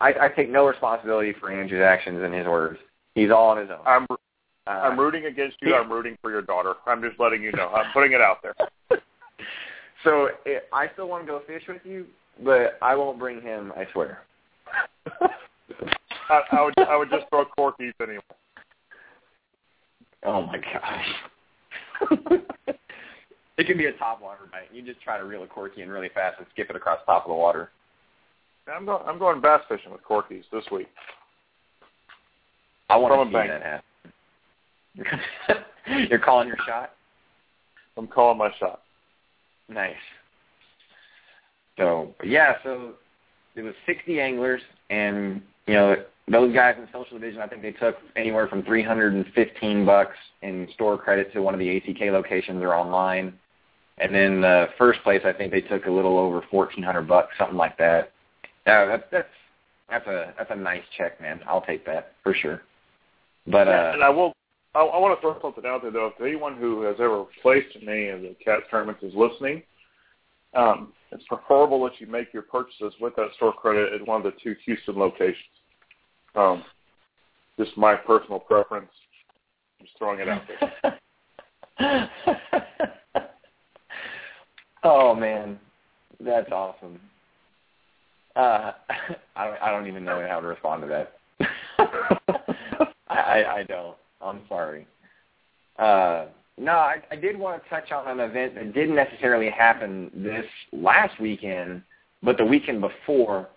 I, 0.00 0.14
I 0.20 0.28
take 0.28 0.50
no 0.50 0.66
responsibility 0.66 1.34
for 1.38 1.50
Andrew's 1.50 1.82
actions 1.82 2.22
and 2.22 2.32
his 2.32 2.46
words. 2.46 2.78
He's 3.14 3.30
all 3.30 3.50
on 3.50 3.58
his 3.58 3.70
own. 3.70 3.80
I'm 3.86 4.06
uh, 4.66 4.70
I'm 4.70 4.98
rooting 4.98 5.26
against 5.26 5.56
you. 5.60 5.74
I'm 5.74 5.90
rooting 5.90 6.16
for 6.20 6.30
your 6.30 6.42
daughter. 6.42 6.74
I'm 6.86 7.00
just 7.00 7.20
letting 7.20 7.42
you 7.42 7.52
know. 7.52 7.68
I'm 7.68 7.92
putting 7.92 8.12
it 8.12 8.20
out 8.20 8.38
there. 8.42 8.54
so 10.04 10.28
it, 10.44 10.64
I 10.72 10.88
still 10.94 11.08
want 11.08 11.24
to 11.24 11.32
go 11.32 11.42
fish 11.46 11.62
with 11.68 11.82
you, 11.84 12.06
but 12.42 12.78
I 12.82 12.96
won't 12.96 13.18
bring 13.18 13.40
him. 13.40 13.72
I 13.76 13.86
swear. 13.92 14.22
I, 16.28 16.40
I 16.52 16.62
would 16.62 16.74
I 16.78 16.96
would 16.96 17.10
just 17.10 17.26
throw 17.30 17.44
corkies 17.56 17.92
anyway. 18.02 18.20
Oh 20.24 20.42
my 20.42 20.58
gosh. 20.58 21.06
it 23.58 23.66
can 23.66 23.78
be 23.78 23.86
a 23.86 23.92
top 23.92 24.20
water 24.20 24.42
bite. 24.50 24.74
You 24.74 24.82
just 24.82 25.00
try 25.00 25.16
to 25.18 25.24
reel 25.24 25.44
a 25.44 25.46
corky 25.46 25.82
in 25.82 25.88
really 25.88 26.10
fast 26.12 26.38
and 26.38 26.46
skip 26.52 26.68
it 26.70 26.76
across 26.76 26.98
top 27.06 27.24
of 27.24 27.28
the 27.28 27.34
water. 27.34 27.70
I'm 28.66 28.84
going 28.84 29.02
I'm 29.06 29.18
going 29.20 29.40
bass 29.40 29.60
fishing 29.68 29.92
with 29.92 30.02
corkies 30.02 30.42
this 30.52 30.64
week. 30.72 30.88
I 32.90 32.96
want 32.96 33.14
From 33.14 33.32
to 33.32 33.42
see 33.42 33.48
that 33.48 33.62
happen. 33.62 33.85
You're 36.08 36.18
calling 36.18 36.48
your 36.48 36.56
shot? 36.66 36.92
I'm 37.96 38.06
calling 38.06 38.38
my 38.38 38.50
shot. 38.58 38.82
Nice. 39.68 39.94
So 41.78 42.14
yeah, 42.24 42.54
so 42.62 42.94
it 43.54 43.62
was 43.62 43.74
60 43.86 44.20
anglers, 44.20 44.62
and 44.90 45.42
you 45.66 45.74
know 45.74 45.96
those 46.28 46.54
guys 46.54 46.74
in 46.76 46.82
the 46.82 46.88
social 46.92 47.18
division, 47.18 47.40
I 47.40 47.46
think 47.46 47.62
they 47.62 47.72
took 47.72 47.96
anywhere 48.16 48.48
from 48.48 48.62
315 48.62 49.86
bucks 49.86 50.16
in 50.42 50.68
store 50.74 50.98
credit 50.98 51.32
to 51.32 51.42
one 51.42 51.54
of 51.54 51.60
the 51.60 51.76
ACK 51.76 52.00
locations 52.12 52.62
or 52.62 52.74
online. 52.74 53.34
And 53.98 54.14
then 54.14 54.40
the 54.40 54.68
first 54.76 55.02
place, 55.02 55.22
I 55.24 55.32
think 55.32 55.52
they 55.52 55.62
took 55.62 55.86
a 55.86 55.90
little 55.90 56.18
over 56.18 56.42
1400 56.50 57.02
bucks, 57.02 57.32
something 57.38 57.56
like 57.56 57.78
that. 57.78 58.12
Yeah, 58.66 58.84
that's 58.86 59.04
that's 59.10 59.28
that's 59.88 60.06
a 60.06 60.34
that's 60.36 60.50
a 60.50 60.56
nice 60.56 60.82
check, 60.96 61.20
man. 61.20 61.40
I'll 61.46 61.62
take 61.62 61.86
that 61.86 62.12
for 62.22 62.34
sure. 62.34 62.62
But 63.46 63.68
uh, 63.68 63.92
and 63.94 64.02
I 64.02 64.10
will. 64.10 64.32
I, 64.76 64.80
I 64.80 64.98
want 64.98 65.16
to 65.16 65.20
throw 65.20 65.40
something 65.40 65.64
out 65.66 65.82
there 65.82 65.90
though. 65.90 66.12
If 66.14 66.20
anyone 66.20 66.56
who 66.56 66.82
has 66.82 66.96
ever 67.00 67.24
placed 67.40 67.74
in 67.80 67.88
any 67.88 68.08
of 68.08 68.20
the 68.20 68.36
cat 68.44 68.60
tournaments 68.70 69.02
is 69.02 69.14
listening, 69.14 69.62
um, 70.54 70.92
it's 71.10 71.24
preferable 71.28 71.82
that 71.84 71.98
you 71.98 72.06
make 72.06 72.32
your 72.32 72.42
purchases 72.42 72.92
with 73.00 73.16
that 73.16 73.28
store 73.36 73.52
credit 73.52 73.92
at 73.94 74.06
one 74.06 74.24
of 74.24 74.32
the 74.32 74.38
two 74.42 74.54
Houston 74.66 74.96
locations. 74.96 75.36
Um, 76.34 76.62
just 77.58 77.76
my 77.76 77.94
personal 77.94 78.38
preference. 78.38 78.90
Just 79.80 79.92
throwing 79.98 80.20
it 80.20 80.28
out 80.28 80.42
there. 81.78 82.10
oh 84.84 85.14
man, 85.14 85.58
that's 86.20 86.50
awesome. 86.52 87.00
Uh, 88.34 88.72
I 89.36 89.46
don't. 89.46 89.62
I 89.62 89.70
don't 89.70 89.86
even 89.86 90.04
know 90.04 90.26
how 90.28 90.40
to 90.40 90.46
respond 90.46 90.82
to 90.82 90.88
that. 90.88 91.12
I, 93.08 93.44
I 93.44 93.64
don't. 93.66 93.96
I'm 94.20 94.40
sorry. 94.48 94.86
Uh, 95.78 96.26
no, 96.58 96.72
I, 96.72 96.96
I 97.10 97.16
did 97.16 97.38
want 97.38 97.62
to 97.62 97.68
touch 97.68 97.92
on 97.92 98.08
an 98.08 98.20
event 98.20 98.54
that 98.54 98.72
didn't 98.72 98.94
necessarily 98.94 99.50
happen 99.50 100.10
this 100.14 100.46
last 100.72 101.20
weekend, 101.20 101.82
but 102.22 102.38
the 102.38 102.44
weekend 102.44 102.80
before 102.80 103.48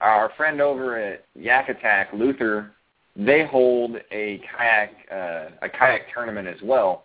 our 0.00 0.32
friend 0.36 0.60
over 0.60 0.98
at 0.98 1.24
Yak 1.34 1.68
Attack, 1.68 2.08
Luther, 2.12 2.72
they 3.16 3.44
hold 3.46 3.96
a 4.12 4.40
kayak 4.56 4.90
uh, 5.10 5.50
a 5.62 5.68
kayak 5.68 6.12
tournament 6.14 6.46
as 6.46 6.60
well, 6.62 7.04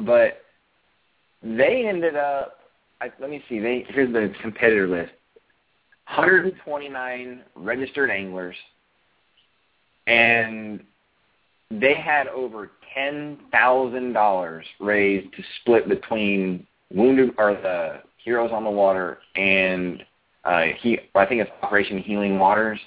but 0.00 0.42
they 1.42 1.86
ended 1.88 2.16
up. 2.16 2.58
I, 3.00 3.10
let 3.20 3.30
me 3.30 3.42
see. 3.48 3.58
They 3.58 3.84
here's 3.88 4.12
the 4.12 4.32
competitor 4.40 4.86
list: 4.86 5.12
129 6.06 7.40
registered 7.56 8.10
anglers, 8.10 8.54
and 10.06 10.84
they 11.70 11.94
had 11.94 12.28
over 12.28 12.70
ten 12.94 13.38
thousand 13.50 14.12
dollars 14.12 14.64
raised 14.80 15.32
to 15.34 15.42
split 15.60 15.88
between 15.88 16.66
wounded 16.92 17.30
or 17.38 17.54
the 17.54 18.02
heroes 18.22 18.50
on 18.52 18.64
the 18.64 18.70
water 18.70 19.18
and 19.36 20.04
uh, 20.44 20.64
he, 20.78 20.98
I 21.14 21.24
think 21.24 21.40
it's 21.40 21.50
Operation 21.62 21.98
Healing 21.98 22.38
Waters. 22.38 22.78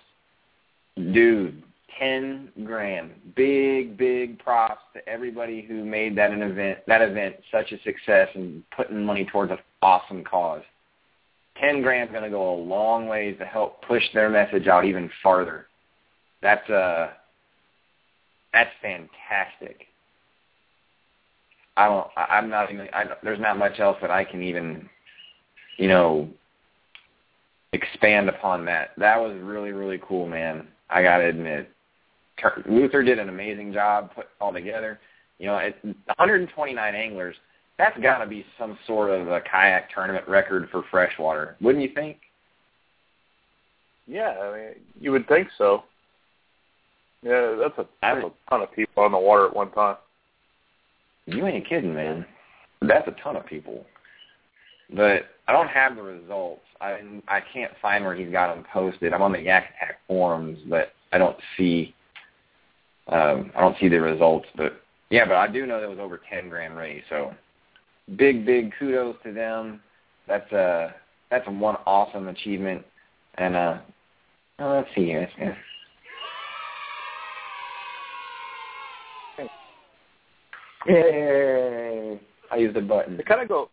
Dude, 0.96 1.64
ten 2.00 2.50
grand. 2.64 3.12
Big, 3.36 3.98
big 3.98 4.40
props 4.40 4.82
to 4.94 5.08
everybody 5.10 5.62
who 5.62 5.84
made 5.84 6.16
that 6.18 6.32
an 6.32 6.44
event, 6.44 6.80
that 6.88 7.02
event 7.02 7.36
such 7.52 7.72
a 7.72 7.82
success 7.82 8.30
and 8.36 8.64
putting 8.76 9.04
money 9.04 9.26
towards 9.26 9.52
an 9.52 9.58
awesome 9.82 10.24
cause. 10.24 10.62
Ten 11.60 11.82
grand's 11.82 12.12
going 12.12 12.24
to 12.24 12.30
go 12.30 12.54
a 12.54 12.60
long 12.62 13.08
ways 13.08 13.36
to 13.40 13.46
help 13.46 13.82
push 13.84 14.04
their 14.14 14.30
message 14.30 14.68
out 14.68 14.86
even 14.86 15.10
farther. 15.24 15.66
That's 16.44 16.70
uh, 16.70 17.14
that's 18.54 18.72
fantastic. 18.82 19.88
I 21.76 21.88
don't. 21.88 22.08
I'm 22.16 22.50
not 22.50 22.72
even. 22.72 22.88
I, 22.94 23.06
there's 23.24 23.40
not 23.40 23.58
much 23.58 23.80
else 23.80 23.98
that 24.02 24.10
I 24.10 24.24
can 24.24 24.42
even, 24.42 24.90
you 25.78 25.88
know, 25.88 26.28
expand 27.74 28.30
upon 28.30 28.66
that. 28.66 28.92
That 28.98 29.18
was 29.18 29.38
really, 29.42 29.72
really 29.72 30.00
cool, 30.08 30.28
man. 30.28 30.68
I 30.90 31.04
got 31.04 31.18
to 31.18 31.26
admit. 31.26 31.70
Luther 32.68 33.04
did 33.04 33.20
an 33.20 33.30
amazing 33.30 33.74
job 33.74 34.12
put 34.16 34.28
all 34.40 34.54
together. 34.54 35.00
You 35.40 35.48
know, 35.48 35.58
it, 35.58 35.76
129 35.84 36.96
anglers, 36.96 37.36
that's 37.78 37.98
got 38.00 38.20
to 38.20 38.28
be 38.28 38.46
some 38.58 38.78
sort 38.88 39.12
of 39.12 39.28
a 39.28 39.42
kayak 39.42 39.94
tournament 39.94 40.28
record 40.28 40.68
for 40.72 40.84
freshwater, 40.90 41.56
wouldn't 41.62 41.84
you 41.84 41.92
think? 41.94 42.18
Yeah, 44.08 44.30
I 44.30 44.56
mean, 44.56 44.70
you 45.00 45.12
would 45.12 45.28
think 45.28 45.50
so. 45.58 45.84
Yeah, 47.24 47.56
that's 47.60 47.78
a, 47.78 47.86
that's 48.02 48.26
a 48.26 48.32
ton 48.50 48.62
of 48.62 48.72
people 48.74 49.04
on 49.04 49.12
the 49.12 49.18
water 49.18 49.48
at 49.48 49.56
one 49.56 49.72
time. 49.72 49.98
You 51.26 51.46
ain't 51.46 51.68
kidding, 51.68 51.94
man. 51.94 52.26
That's 52.82 53.08
a 53.08 53.16
ton 53.24 53.36
of 53.36 53.46
people. 53.46 53.86
But 54.94 55.24
I 55.48 55.52
don't 55.52 55.68
have 55.68 55.96
the 55.96 56.02
results. 56.02 56.62
I 56.80 57.00
I 57.28 57.42
can't 57.54 57.72
find 57.82 58.06
where 58.06 58.16
he's 58.16 58.32
got 58.32 58.54
them 58.54 58.66
posted. 58.72 59.14
I'm 59.14 59.22
on 59.22 59.34
the 59.34 59.40
Yak 59.40 59.74
Attack 59.76 60.00
forums, 60.08 60.60
but 60.70 60.94
I 61.12 61.18
don't 61.18 61.38
see 61.58 61.94
um, 63.08 63.52
I 63.56 63.62
don't 63.62 63.78
see 63.80 63.88
the 63.88 64.00
results. 64.00 64.48
But 64.56 64.82
yeah, 65.10 65.26
but 65.26 65.36
I 65.36 65.48
do 65.48 65.66
know 65.66 65.82
that 65.82 65.90
was 65.90 66.00
over 66.00 66.22
ten 66.30 66.50
grand 66.50 66.78
raise. 66.78 67.04
So 67.10 67.34
big 68.16 68.46
big 68.46 68.74
kudos 68.78 69.16
to 69.24 69.34
them. 69.34 69.82
That's 70.28 70.50
a 70.52 70.94
that's 71.30 71.48
a 71.48 71.52
one 71.52 71.78
awesome 71.86 72.28
achievement. 72.28 72.86
And 73.36 73.56
uh, 73.56 73.78
well, 74.60 74.76
let's 74.76 74.90
see 74.96 75.06
here. 75.06 75.30
Yeah. 75.40 75.56
Yay! 80.86 82.20
I 82.52 82.56
used 82.56 82.76
the 82.76 82.82
button. 82.82 83.18
To 83.18 83.24
kind 83.24 83.42
of 83.42 83.48
go 83.50 83.70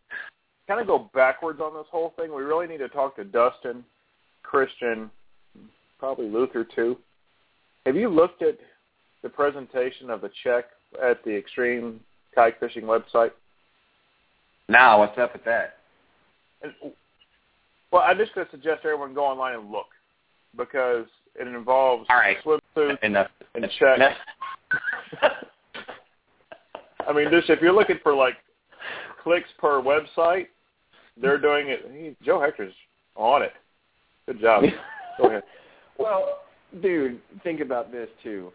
kind 0.67 0.81
of 0.81 0.87
go 0.87 1.11
backwards 1.15 1.61
on 1.61 1.75
this 1.75 1.87
whole 1.91 2.15
thing, 2.19 2.35
we 2.35 2.43
really 2.43 2.67
need 2.67 2.79
to 2.79 2.89
talk 2.89 3.17
to 3.17 3.25
Dustin, 3.25 3.85
Christian, 4.43 5.11
probably 5.99 6.29
Luther 6.29 6.65
too. 6.65 6.97
Have 7.87 7.97
you 7.97 8.09
looked 8.09 8.43
at 8.43 8.59
the 9.23 9.29
presentation 9.29 10.11
of 10.11 10.21
the 10.23 10.31
check 10.43 10.65
at 11.03 11.23
the 11.25 11.37
Extreme 11.37 12.01
Kayak 12.35 12.59
Fishing 12.61 12.85
website? 12.85 13.33
Now, 14.69 15.01
what's 15.01 15.19
up 15.19 15.35
with 15.35 15.45
that? 15.45 15.77
Well, 17.93 18.03
I'm 18.03 18.17
just 18.17 18.35
going 18.35 18.47
to 18.47 18.51
suggest 18.51 18.81
everyone 18.85 19.13
go 19.13 19.25
online 19.25 19.55
and 19.55 19.71
look 19.71 19.87
because 20.57 21.07
it 21.39 21.47
involves 21.47 22.07
All 22.09 22.17
right. 22.17 22.39
swimsuits 22.45 23.03
Enough. 23.03 23.29
and 23.55 23.71
checks. 23.79 24.17
I 27.09 27.13
mean, 27.13 27.31
just 27.31 27.51
if 27.51 27.61
you're 27.61 27.73
looking 27.73 27.99
for 28.03 28.15
like 28.15 28.35
clicks 29.23 29.49
per 29.59 29.81
website, 29.81 30.47
they're 31.21 31.39
doing 31.39 31.69
it. 31.69 31.91
He, 31.93 32.25
Joe 32.25 32.41
Hector's 32.41 32.75
on 33.17 33.43
it. 33.43 33.53
Good 34.27 34.41
job. 34.41 34.65
Go 35.19 35.29
ahead. 35.29 35.43
Well, 35.99 36.41
dude, 36.83 37.21
think 37.43 37.61
about 37.61 37.93
this 37.93 38.09
too. 38.23 38.53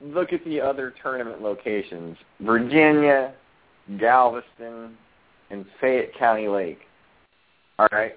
Look 0.00 0.32
at 0.32 0.44
the 0.44 0.60
other 0.60 0.92
tournament 1.02 1.40
locations: 1.42 2.16
Virginia, 2.40 3.32
Galveston, 3.98 4.96
and 5.50 5.64
Fayette 5.80 6.14
County 6.18 6.48
Lake. 6.48 6.80
All 7.78 7.88
right. 7.92 8.16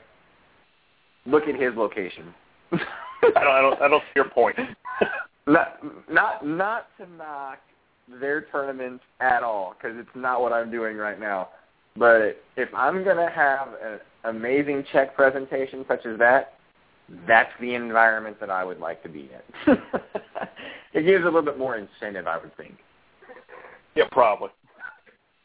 Look 1.25 1.43
at 1.43 1.59
his 1.59 1.75
location. 1.75 2.33
I 2.71 2.77
don't. 3.21 3.37
I 3.47 3.61
don't. 3.61 3.81
I 3.81 3.87
don't 3.87 4.01
see 4.01 4.13
your 4.15 4.29
point. 4.29 4.55
not, 5.47 5.79
not, 6.11 6.45
not 6.45 6.87
to 6.97 7.09
knock 7.17 7.59
their 8.07 8.41
tournaments 8.51 9.03
at 9.19 9.43
all, 9.43 9.75
because 9.77 9.97
it's 9.97 10.09
not 10.15 10.41
what 10.41 10.53
I'm 10.53 10.71
doing 10.71 10.97
right 10.97 11.19
now. 11.19 11.49
But 11.97 12.43
if 12.57 12.69
I'm 12.75 13.03
gonna 13.03 13.29
have 13.29 13.69
an 13.83 13.99
amazing 14.23 14.85
check 14.91 15.15
presentation 15.15 15.85
such 15.87 16.05
as 16.05 16.17
that, 16.19 16.53
that's 17.27 17.51
the 17.61 17.75
environment 17.75 18.39
that 18.39 18.49
I 18.49 18.63
would 18.63 18.79
like 18.79 19.03
to 19.03 19.09
be 19.09 19.29
in. 19.67 19.73
it 20.93 21.03
gives 21.03 21.23
a 21.23 21.25
little 21.25 21.41
bit 21.41 21.57
more 21.57 21.77
incentive, 21.77 22.27
I 22.27 22.37
would 22.37 22.55
think. 22.57 22.75
Yeah, 23.95 24.05
probably. 24.11 24.49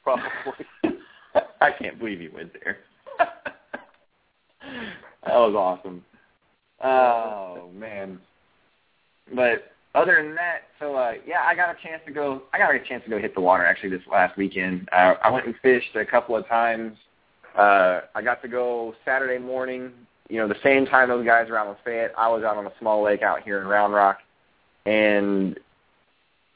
Probably. 0.02 0.26
I 1.60 1.70
can't 1.70 1.98
believe 1.98 2.20
you 2.20 2.32
went 2.34 2.52
there. 2.64 2.78
that 3.18 3.54
was 5.26 5.54
awesome. 5.54 6.04
Oh 6.82 7.70
man. 7.74 8.18
But 9.34 9.72
other 9.94 10.16
than 10.22 10.34
that, 10.36 10.62
so 10.78 10.94
uh 10.94 11.12
yeah, 11.26 11.40
I 11.44 11.54
got 11.54 11.70
a 11.70 11.82
chance 11.82 12.02
to 12.06 12.12
go 12.12 12.42
I 12.52 12.58
got 12.58 12.74
a 12.74 12.78
chance 12.80 13.02
to 13.04 13.10
go 13.10 13.18
hit 13.18 13.34
the 13.34 13.40
water 13.40 13.64
actually 13.64 13.90
this 13.90 14.02
last 14.10 14.36
weekend. 14.36 14.88
Uh, 14.92 15.14
I 15.22 15.30
went 15.30 15.46
and 15.46 15.54
fished 15.62 15.96
a 15.96 16.04
couple 16.04 16.36
of 16.36 16.46
times. 16.46 16.96
Uh 17.56 18.00
I 18.14 18.22
got 18.22 18.40
to 18.42 18.48
go 18.48 18.94
Saturday 19.04 19.38
morning, 19.38 19.92
you 20.28 20.38
know, 20.38 20.46
the 20.46 20.54
same 20.62 20.86
time 20.86 21.08
those 21.08 21.26
guys 21.26 21.48
were 21.48 21.58
out 21.58 21.66
on 21.66 21.76
Fayette, 21.84 22.12
I 22.16 22.28
was 22.28 22.44
out 22.44 22.56
on 22.56 22.66
a 22.66 22.72
small 22.78 23.02
lake 23.02 23.22
out 23.22 23.42
here 23.42 23.60
in 23.60 23.66
Round 23.66 23.92
Rock 23.92 24.18
and 24.86 25.58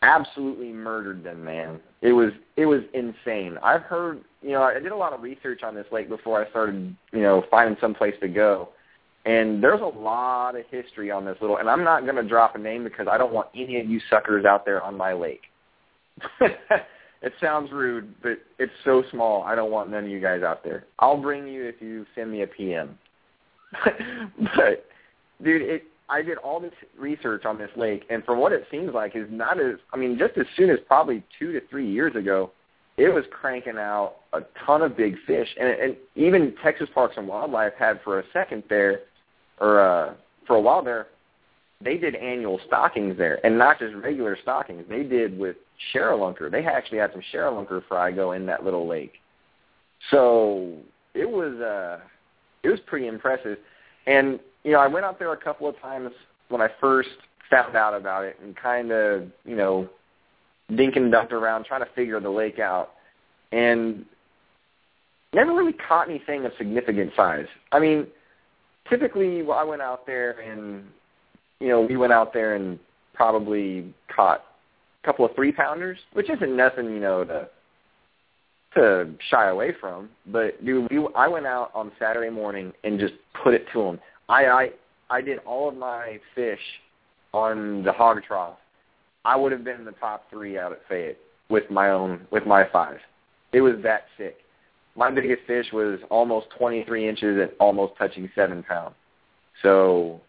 absolutely 0.03 0.73
murdered 0.73 1.25
them, 1.25 1.45
man. 1.45 1.81
It 2.03 2.13
was 2.13 2.33
it 2.57 2.67
was 2.67 2.83
insane. 2.93 3.59
I've 3.63 3.83
heard, 3.83 4.21
you 4.43 4.53
know, 4.53 4.63
I 4.63 4.75
did 4.75 4.93
a 4.93 4.97
lot 4.97 5.13
of 5.13 5.23
research 5.23 5.63
on 5.63 5.75
this 5.75 5.87
lake 5.91 6.09
before 6.09 6.45
I 6.45 6.49
started, 6.51 6.95
you 7.13 7.23
know, 7.23 7.45
finding 7.51 7.77
some 7.81 7.95
place 7.95 8.15
to 8.21 8.29
go. 8.29 8.69
And 9.25 9.63
there's 9.63 9.81
a 9.81 9.99
lot 9.99 10.55
of 10.55 10.65
history 10.71 11.11
on 11.11 11.25
this 11.25 11.37
little, 11.41 11.57
and 11.57 11.69
I'm 11.69 11.83
not 11.83 12.03
going 12.03 12.17
to 12.17 12.23
drop 12.23 12.57
a 12.57 12.59
name 12.59 12.85
because 12.85 13.07
I 13.11 13.17
don't 13.17 13.33
want 13.33 13.49
any 13.55 13.81
of 13.81 13.89
you 13.89 14.01
suckers 14.11 14.45
out 14.45 14.67
there 14.67 14.83
on 14.83 14.97
my 14.97 15.15
lake. 15.15 15.43
it 16.41 17.33
sounds 17.41 17.73
rude, 17.73 18.15
but 18.23 18.39
it's 18.59 18.73
so 18.85 19.03
small. 19.11 19.43
I 19.43 19.55
don't 19.55 19.71
want 19.71 19.91
none 19.91 20.05
of 20.05 20.11
you 20.11 20.21
guys 20.21 20.43
out 20.43 20.63
there. 20.63 20.85
I'll 20.99 21.17
bring 21.17 21.49
you 21.49 21.65
if 21.65 21.77
you 21.81 22.05
send 22.15 22.31
me 22.31 22.43
a 22.43 22.47
PM. 22.47 22.99
but 24.57 24.85
dude, 25.43 25.63
it 25.63 25.85
I 26.09 26.21
did 26.23 26.37
all 26.39 26.61
this 26.61 26.75
research 26.99 27.45
on 27.47 27.57
this 27.57 27.71
lake, 27.77 28.05
and 28.11 28.23
from 28.25 28.39
what 28.39 28.53
it 28.53 28.67
seems 28.71 28.93
like, 28.93 29.17
is 29.17 29.27
not 29.31 29.59
as 29.59 29.77
I 29.93 29.97
mean, 29.97 30.19
just 30.19 30.37
as 30.37 30.47
soon 30.57 30.71
as 30.71 30.79
probably 30.87 31.23
two 31.39 31.53
to 31.53 31.61
three 31.69 31.91
years 31.91 32.15
ago, 32.15 32.51
it 32.97 33.09
was 33.09 33.25
cranking 33.31 33.79
out 33.79 34.17
a 34.33 34.41
ton 34.67 34.83
of 34.83 34.97
big 34.97 35.17
fish, 35.27 35.49
and, 35.59 35.69
and 35.69 35.97
even 36.15 36.55
Texas 36.63 36.89
Parks 36.95 37.15
and 37.17 37.27
Wildlife 37.27 37.73
had 37.79 38.01
for 38.05 38.21
a 38.21 38.25
second 38.33 38.65
there, 38.69 39.01
or 39.61 39.81
uh, 39.81 40.15
for 40.47 40.57
a 40.57 40.61
while 40.61 40.83
there, 40.83 41.09
they 41.81 41.97
did 41.97 42.15
annual 42.15 42.61
stockings 42.67 43.17
there, 43.19 43.45
and 43.45 43.59
not 43.59 43.79
just 43.79 43.95
regular 43.95 44.39
stockings. 44.43 44.85
They 44.89 45.03
did 45.03 45.39
with 45.39 45.57
ShareLunker. 45.95 46.51
They 46.51 46.65
actually 46.65 46.99
had 46.99 47.13
some 47.13 47.23
ShareLunker 47.33 47.83
fry 47.89 48.11
go 48.11 48.33
in 48.33 48.47
that 48.47 48.65
little 48.65 48.89
lake. 48.89 49.15
So 50.11 50.77
it 51.15 51.29
was 51.29 51.55
uh, 51.61 52.01
it 52.63 52.69
was 52.69 52.81
pretty 52.87 53.07
impressive, 53.07 53.59
and 54.07 54.39
you 54.65 54.73
know, 54.73 54.81
I 54.81 54.87
went 54.87 55.05
out 55.05 55.19
there 55.19 55.33
a 55.33 55.37
couple 55.37 55.69
of 55.69 55.79
times 55.81 56.11
when 56.49 56.61
I 56.61 56.69
first 56.81 57.11
found 57.51 57.77
out 57.77 57.95
about 57.95 58.25
it 58.25 58.37
and 58.43 58.57
kind 58.57 58.91
of, 58.91 59.25
you 59.45 59.57
know, 59.57 59.89
dink 60.75 60.97
and 60.97 61.13
dunked 61.13 61.33
around 61.33 61.65
trying 61.65 61.85
to 61.85 61.91
figure 61.95 62.19
the 62.21 62.31
lake 62.31 62.59
out. 62.59 62.93
And 63.53 64.05
never 65.33 65.53
really 65.53 65.75
caught 65.75 66.09
anything 66.09 66.45
of 66.45 66.53
significant 66.59 67.13
size. 67.15 67.47
I 67.73 67.79
mean, 67.79 68.07
typically 68.89 69.43
well, 69.43 69.59
I 69.59 69.65
went 69.65 69.83
out 69.83 70.07
there 70.07 70.41
and, 70.41 70.85
you 71.61 71.69
know, 71.69 71.81
we 71.81 71.97
went 71.97 72.13
out 72.13 72.33
there 72.33 72.55
and 72.55 72.79
probably 73.15 73.93
caught 74.15 74.45
a 75.03 75.07
couple 75.07 75.25
of 75.25 75.35
three 75.35 75.53
pounders, 75.53 75.99
which 76.13 76.31
isn't 76.31 76.57
nothing, 76.57 76.87
you 76.87 77.01
know, 77.01 77.25
to 77.25 77.49
to 78.75 79.09
shy 79.31 79.49
away 79.49 79.73
from. 79.81 80.11
But 80.27 80.65
dude, 80.65 80.91
we, 80.91 81.07
I 81.15 81.29
went 81.29 81.47
out 81.47 81.71
on 81.75 81.93
Saturday 81.99 82.31
morning 82.31 82.73
and 82.83 82.99
just 82.99 83.15
put 83.43 83.55
it 83.55 83.67
to 83.73 83.83
them. 83.83 84.01
I 84.29 84.47
I 84.47 84.71
I 85.11 85.21
did 85.21 85.39
all 85.47 85.69
of 85.69 85.77
my 85.77 86.19
fish 86.35 86.59
on 87.33 87.83
the 87.85 87.93
hog 87.93 88.23
trough. 88.27 88.57
I 89.25 89.37
would 89.37 89.53
have 89.53 89.65
been 89.65 89.77
in 89.77 89.85
the 89.85 89.93
top 89.93 90.29
three 90.31 90.59
out 90.59 90.73
at 90.73 90.81
Fayette 90.89 91.19
with 91.49 91.71
my 91.71 91.91
own 91.91 92.27
with 92.31 92.47
my 92.47 92.65
five. 92.73 92.99
It 93.53 93.61
was 93.61 93.75
that 93.83 94.07
sick. 94.19 94.39
My 94.97 95.11
biggest 95.11 95.43
fish 95.47 95.67
was 95.73 95.99
almost 96.11 96.47
23 96.59 97.09
inches 97.09 97.41
and 97.41 97.51
almost 97.59 97.95
touching 97.99 98.31
seven 98.35 98.63
pounds. 98.63 98.95
So, 99.63 100.21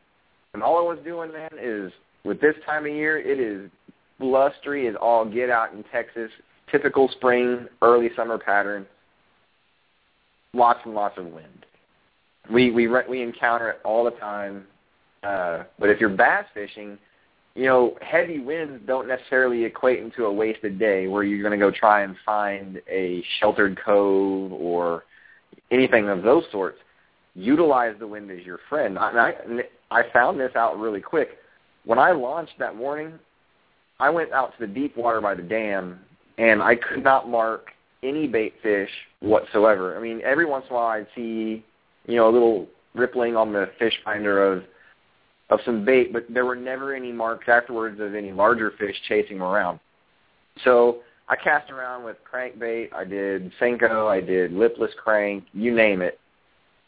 and 0.54 0.64
all 0.64 0.78
I 0.78 0.82
was 0.82 0.98
doing, 1.04 1.32
man, 1.32 1.52
is 1.60 1.92
with 2.24 2.42
this 2.42 2.56
time 2.66 2.86
of 2.86 2.92
year, 2.92 3.20
it 3.20 3.40
is 3.40 3.70
blustery 4.20 4.88
as 4.88 4.96
all 5.00 5.26
get 5.26 5.50
out 5.50 5.74
in 5.74 5.84
Texas. 5.92 6.32
Typical 6.72 7.10
spring, 7.10 7.68
early 7.82 8.10
summer 8.16 8.40
pattern. 8.40 8.88
Lots 10.54 10.80
and 10.86 10.96
lots 10.96 11.18
of 11.18 11.26
wind 11.26 11.66
we 12.52 12.72
we 12.72 12.88
we 13.10 13.22
encounter 13.22 13.70
it 13.70 13.80
all 13.84 14.04
the 14.04 14.12
time. 14.12 14.66
Uh, 15.24 15.64
but 15.80 15.90
if 15.90 16.00
you're 16.00 16.10
bass 16.10 16.46
fishing, 16.54 16.98
you 17.56 17.66
know, 17.66 17.96
heavy 18.02 18.40
winds 18.40 18.82
don't 18.86 19.08
necessarily 19.08 19.64
equate 19.64 20.00
into 20.00 20.26
a 20.26 20.34
wasted 20.34 20.78
day 20.78 21.08
where 21.08 21.24
you're 21.24 21.42
going 21.42 21.58
to 21.58 21.66
go 21.66 21.72
try 21.72 22.02
and 22.04 22.16
find 22.26 22.82
a 22.90 23.24
sheltered 23.40 23.80
cove 23.84 24.52
or 24.52 25.06
anything 25.72 26.10
of 26.10 26.22
those 26.22 26.44
sorts. 26.52 26.78
Utilize 27.34 27.96
the 28.00 28.08
wind 28.08 28.30
as 28.30 28.46
your 28.46 28.60
friend. 28.70 28.98
And 29.00 29.20
I, 29.20 29.34
I 29.90 30.04
found 30.12 30.40
this 30.40 30.52
out 30.56 30.78
really 30.78 31.02
quick. 31.02 31.38
When 31.86 32.00
I 32.00 32.12
launched 32.12 32.54
that 32.60 32.76
morning, 32.76 33.14
I 34.00 34.10
went 34.10 34.32
out 34.34 34.54
to 34.58 34.68
the 34.68 34.74
deep 34.74 34.98
water 34.98 35.22
by 35.22 35.36
the 35.36 35.42
dam, 35.42 36.00
and 36.38 36.62
I 36.62 36.76
could 36.76 37.04
not 37.04 37.30
mark 37.30 37.72
any 38.04 38.28
bait 38.28 38.54
fish 38.62 38.90
whatsoever. 39.22 39.98
I 39.98 40.02
mean, 40.02 40.22
every 40.24 40.46
once 40.46 40.66
in 40.70 40.76
a 40.76 40.80
while 40.80 40.88
I'd 40.88 41.08
see 41.16 41.64
you 42.08 42.16
know, 42.16 42.30
a 42.30 42.32
little 42.32 42.68
rippling 42.94 43.36
on 43.36 43.52
the 43.52 43.70
fish 43.80 43.94
finder 44.04 44.52
of 44.52 44.64
of 45.50 45.60
some 45.66 45.86
bait, 45.86 46.12
but 46.12 46.26
there 46.30 46.46
were 46.46 46.56
never 46.56 46.94
any 46.94 47.12
marks 47.12 47.48
afterwards 47.48 48.00
of 48.00 48.16
any 48.16 48.32
larger 48.32 48.72
fish 48.80 48.96
chasing 49.08 49.38
them 49.38 49.48
around. 49.48 49.80
So 50.64 51.00
I 51.28 51.36
cast 51.36 51.72
around 51.72 52.04
with 52.04 52.18
crankbait. 52.32 52.94
I 52.94 53.04
did 53.04 53.52
Senko. 53.60 54.08
I 54.08 54.22
did 54.22 54.52
lipless 54.52 54.92
crank. 55.02 55.46
You 55.54 55.74
name 55.74 56.02
it, 56.02 56.20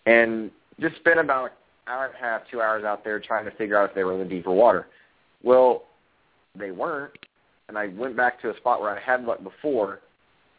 and 0.05 0.51
just 0.79 0.95
spent 0.97 1.19
about 1.19 1.45
an 1.45 1.51
hour 1.87 2.05
and 2.05 2.15
a 2.15 2.17
half, 2.17 2.41
two 2.49 2.61
hours 2.61 2.83
out 2.83 3.03
there 3.03 3.19
trying 3.19 3.45
to 3.45 3.51
figure 3.51 3.77
out 3.77 3.89
if 3.89 3.95
they 3.95 4.03
were 4.03 4.13
in 4.13 4.19
the 4.19 4.25
deeper 4.25 4.51
water. 4.51 4.87
Well, 5.43 5.83
they 6.55 6.71
weren't, 6.71 7.13
and 7.67 7.77
I 7.77 7.87
went 7.87 8.17
back 8.17 8.41
to 8.41 8.49
a 8.49 8.57
spot 8.57 8.81
where 8.81 8.95
I 8.95 8.99
had 8.99 9.23
luck 9.23 9.43
before, 9.43 9.99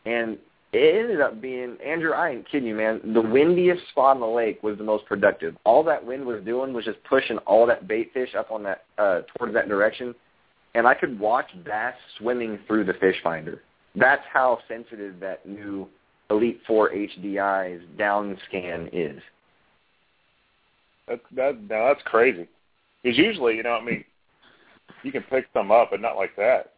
and 0.07 0.39
it 0.73 1.03
ended 1.03 1.21
up 1.21 1.41
being 1.41 1.77
Andrew. 1.85 2.13
I 2.13 2.31
ain't 2.31 2.49
kidding 2.51 2.69
you, 2.69 2.75
man. 2.75 3.01
The 3.15 3.23
windiest 3.23 3.89
spot 3.91 4.17
on 4.17 4.21
the 4.21 4.27
lake 4.27 4.63
was 4.63 4.77
the 4.77 4.85
most 4.85 5.07
productive. 5.07 5.57
All 5.65 5.83
that 5.85 6.05
wind 6.05 6.27
was 6.27 6.45
doing 6.45 6.75
was 6.75 6.85
just 6.85 7.03
pushing 7.05 7.39
all 7.39 7.67
that 7.67 7.89
bait 7.89 8.13
fish 8.13 8.35
up 8.37 8.51
on 8.51 8.63
that 8.65 8.85
uh, 8.99 9.23
towards 9.37 9.55
that 9.55 9.69
direction, 9.69 10.15
and 10.75 10.87
I 10.87 10.95
could 10.95 11.19
watch 11.19 11.47
bass 11.65 11.95
swimming 12.19 12.59
through 12.67 12.85
the 12.85 12.93
fish 12.95 13.17
finder. 13.23 13.63
That's 13.95 14.23
how 14.31 14.59
sensitive 14.69 15.21
that 15.21 15.49
new 15.49 15.89
Elite 16.29 16.61
Four 16.67 16.91
HDI's 16.91 17.83
down 17.97 18.37
scan 18.49 18.91
is. 18.93 19.23
That's 21.09 21.23
that. 21.35 21.59
Now 21.63 21.89
that's 21.89 22.03
crazy. 22.05 22.47
Because 23.03 23.17
usually, 23.17 23.57
you 23.57 23.63
know, 23.63 23.79
I 23.81 23.85
mean, 23.85 24.05
you 25.03 25.13
can 25.13 25.23
pick 25.23 25.47
some 25.55 25.71
up, 25.71 25.89
but 25.91 26.03
not 26.03 26.17
like 26.17 26.37
that. 26.37 26.73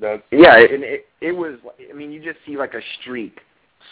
That's 0.00 0.22
yeah, 0.30 0.58
and 0.58 0.84
it 0.84 1.06
it 1.20 1.32
was. 1.32 1.58
I 1.90 1.92
mean, 1.92 2.12
you 2.12 2.22
just 2.22 2.38
see 2.46 2.56
like 2.56 2.74
a 2.74 2.80
streak 3.00 3.40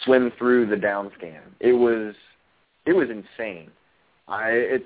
swim 0.03 0.31
through 0.37 0.67
the 0.67 0.77
down 0.77 1.11
scan. 1.17 1.41
It 1.59 1.73
was 1.73 2.15
it 2.85 2.93
was 2.93 3.09
insane. 3.09 3.71
I 4.27 4.49
it's 4.51 4.85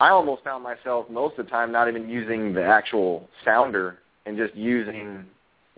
I 0.00 0.10
almost 0.10 0.44
found 0.44 0.64
myself 0.64 1.08
most 1.10 1.38
of 1.38 1.46
the 1.46 1.50
time 1.50 1.72
not 1.72 1.88
even 1.88 2.08
using 2.08 2.52
the 2.52 2.64
actual 2.64 3.28
sounder 3.44 3.98
and 4.26 4.36
just 4.36 4.54
using 4.54 5.24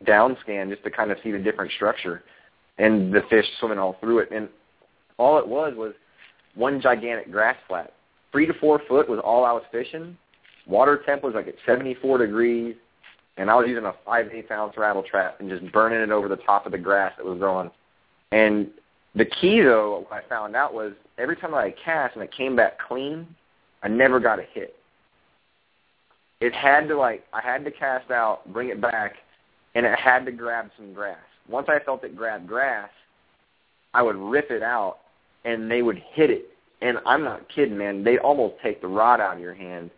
down 0.05 0.37
scan 0.43 0.71
just 0.71 0.83
to 0.85 0.91
kind 0.91 1.11
of 1.11 1.19
see 1.23 1.31
the 1.31 1.39
different 1.39 1.73
structure 1.73 2.23
and 2.79 3.13
the 3.13 3.23
fish 3.31 3.47
swimming 3.59 3.79
all 3.79 3.97
through 4.01 4.21
it. 4.21 4.31
And 4.33 4.49
all 5.19 5.39
it 5.39 5.47
was 5.47 5.75
was 5.77 5.93
one 6.55 6.81
gigantic 6.81 7.31
grass 7.31 7.57
flat. 7.69 7.95
Three 8.33 8.47
to 8.47 8.55
four 8.55 8.81
foot 8.89 9.09
was 9.09 9.21
all 9.23 9.45
I 9.45 9.53
was 9.53 9.65
fishing. 9.71 10.17
Water 10.67 11.03
temp 11.05 11.23
was 11.23 11.35
like 11.35 11.49
at 11.49 11.55
74 11.67 12.19
degrees 12.19 12.77
and 13.37 13.51
I 13.51 13.55
was 13.55 13.67
using 13.69 13.85
a 13.85 13.95
five 14.05 14.29
eighth 14.33 14.51
ounce 14.51 14.77
rattle 14.77 15.03
trap 15.03 15.37
and 15.41 15.49
just 15.49 15.71
burning 15.73 16.01
it 16.01 16.11
over 16.11 16.29
the 16.29 16.37
top 16.37 16.67
of 16.67 16.73
the 16.73 16.79
grass 16.79 17.13
that 17.17 17.27
was 17.27 17.39
growing. 17.39 17.71
And 18.31 18.71
the 19.15 19.25
key 19.25 19.61
though, 19.63 20.07
what 20.09 20.25
I 20.25 20.29
found 20.29 20.57
out 20.57 20.75
was 20.75 20.93
every 21.19 21.37
time 21.37 21.55
I 21.55 21.75
cast 21.85 22.15
and 22.15 22.25
it 22.25 22.33
came 22.37 22.57
back 22.57 22.79
clean, 22.79 23.27
I 23.83 23.89
never 23.89 24.21
got 24.21 24.39
a 24.39 24.45
hit. 24.53 24.77
It 26.41 26.55
had 26.55 26.89
to 26.89 26.97
like 26.97 27.25
I 27.33 27.41
had 27.41 27.65
to 27.65 27.71
cast 27.71 28.11
out, 28.11 28.53
bring 28.53 28.69
it 28.69 28.81
back, 28.81 29.15
and 29.75 29.87
it 29.87 29.99
had 29.99 30.25
to 30.27 30.33
grab 30.33 30.71
some 30.77 30.93
grass. 30.93 31.19
once 31.49 31.69
I 31.69 31.79
felt 31.85 32.05
it 32.05 32.17
grab 32.17 32.47
grass, 32.47 32.91
I 33.95 34.03
would 34.03 34.17
rip 34.17 34.51
it 34.51 34.63
out, 34.63 34.99
and 35.45 35.71
they 35.71 35.83
would 35.83 36.03
hit 36.13 36.31
it. 36.31 36.47
And 36.81 36.99
I'm 37.07 37.23
not 37.23 37.49
kidding, 37.49 37.79
man. 37.79 38.03
They'd 38.03 38.19
almost 38.19 38.55
take 38.63 38.81
the 38.81 38.89
rod 38.89 39.21
out 39.21 39.37
of 39.37 39.41
your 39.41 39.55
hand 39.55 39.91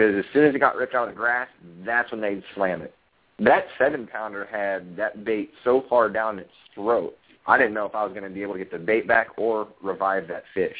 because 0.00 0.16
as 0.16 0.24
soon 0.32 0.46
as 0.46 0.54
it 0.54 0.58
got 0.58 0.76
ripped 0.76 0.94
out 0.94 1.08
of 1.08 1.14
the 1.14 1.18
grass, 1.18 1.48
that's 1.84 2.10
when 2.10 2.22
they'd 2.22 2.42
slam 2.54 2.80
it. 2.80 2.94
That 3.38 3.66
seven 3.78 4.06
pounder 4.06 4.48
had 4.50 4.96
that 4.96 5.24
bait 5.24 5.50
so 5.62 5.84
far 5.88 6.08
down 6.08 6.38
its 6.38 6.50
throat, 6.74 7.16
I 7.46 7.58
didn't 7.58 7.74
know 7.74 7.86
if 7.86 7.94
I 7.94 8.04
was 8.04 8.12
going 8.12 8.24
to 8.24 8.30
be 8.30 8.42
able 8.42 8.54
to 8.54 8.58
get 8.58 8.70
the 8.70 8.78
bait 8.78 9.06
back 9.06 9.28
or 9.36 9.68
revive 9.82 10.28
that 10.28 10.44
fish. 10.54 10.76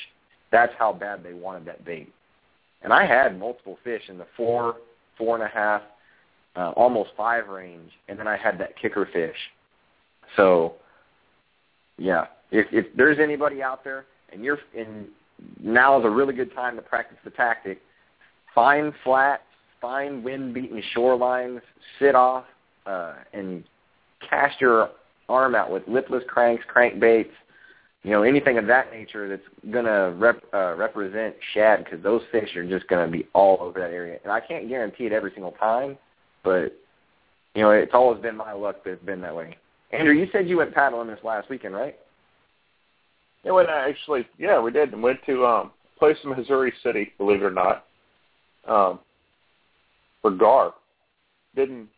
That's 0.52 0.72
how 0.78 0.92
bad 0.92 1.22
they 1.22 1.32
wanted 1.32 1.66
that 1.66 1.84
bait. 1.84 2.12
And 2.82 2.92
I 2.92 3.04
had 3.04 3.38
multiple 3.38 3.78
fish 3.84 4.02
in 4.08 4.16
the 4.16 4.26
four, 4.36 4.76
four 5.18 5.34
and 5.34 5.44
a 5.44 5.48
half, 5.48 5.82
uh, 6.56 6.70
almost 6.70 7.10
five 7.16 7.48
range, 7.48 7.90
and 8.08 8.18
then 8.18 8.26
I 8.26 8.36
had 8.36 8.58
that 8.58 8.78
kicker 8.80 9.08
fish. 9.12 9.36
So, 10.36 10.74
yeah, 11.98 12.26
if 12.50 12.66
if 12.72 12.86
there's 12.96 13.18
anybody 13.18 13.62
out 13.62 13.84
there 13.84 14.06
and 14.32 14.42
you're 14.42 14.58
in, 14.74 15.08
now 15.62 15.98
is 15.98 16.04
a 16.06 16.10
really 16.10 16.34
good 16.34 16.54
time 16.54 16.76
to 16.76 16.82
practice 16.82 17.18
the 17.24 17.30
tactic. 17.30 17.80
Find 18.54 18.92
flat, 19.04 19.42
find 19.80 20.24
wind-beaten 20.24 20.82
shorelines, 20.94 21.60
sit 21.98 22.14
off, 22.14 22.44
uh, 22.86 23.14
and 23.32 23.64
cast 24.28 24.60
your 24.60 24.90
arm 25.28 25.54
out 25.54 25.70
with 25.70 25.82
lipless 25.86 26.24
cranks, 26.28 26.64
crankbaits, 26.74 27.30
you 28.02 28.10
know, 28.10 28.22
anything 28.22 28.56
of 28.56 28.66
that 28.66 28.90
nature 28.92 29.28
that's 29.28 29.70
going 29.70 29.84
to 29.84 30.14
rep, 30.16 30.42
uh, 30.54 30.74
represent 30.74 31.34
shad 31.52 31.84
because 31.84 32.02
those 32.02 32.22
fish 32.32 32.56
are 32.56 32.66
just 32.66 32.88
going 32.88 33.04
to 33.04 33.10
be 33.10 33.26
all 33.34 33.58
over 33.60 33.78
that 33.78 33.90
area. 33.90 34.18
And 34.22 34.32
I 34.32 34.40
can't 34.40 34.68
guarantee 34.68 35.04
it 35.04 35.12
every 35.12 35.32
single 35.32 35.52
time, 35.52 35.98
but, 36.42 36.72
you 37.54 37.62
know, 37.62 37.70
it's 37.70 37.92
always 37.92 38.20
been 38.22 38.36
my 38.36 38.52
luck 38.52 38.84
that 38.84 38.92
it's 38.92 39.04
been 39.04 39.20
that 39.20 39.36
way. 39.36 39.56
Andrew, 39.92 40.14
you 40.14 40.28
said 40.32 40.48
you 40.48 40.56
went 40.56 40.74
paddling 40.74 41.08
this 41.08 41.18
last 41.22 41.50
weekend, 41.50 41.74
right? 41.74 41.96
Yeah, 43.44 43.52
when 43.52 43.66
I 43.66 43.88
actually, 43.88 44.26
yeah, 44.38 44.60
we 44.60 44.70
did. 44.70 44.92
And 44.92 45.02
went 45.02 45.18
to 45.26 45.44
um, 45.44 45.72
a 45.96 45.98
place 45.98 46.16
in 46.24 46.30
Missouri 46.30 46.72
City, 46.82 47.12
believe 47.18 47.42
it 47.42 47.46
or 47.46 47.50
not, 47.50 47.84
um, 48.66 49.00
for 50.22 50.30
gar. 50.30 50.74
Didn't, 51.54 51.88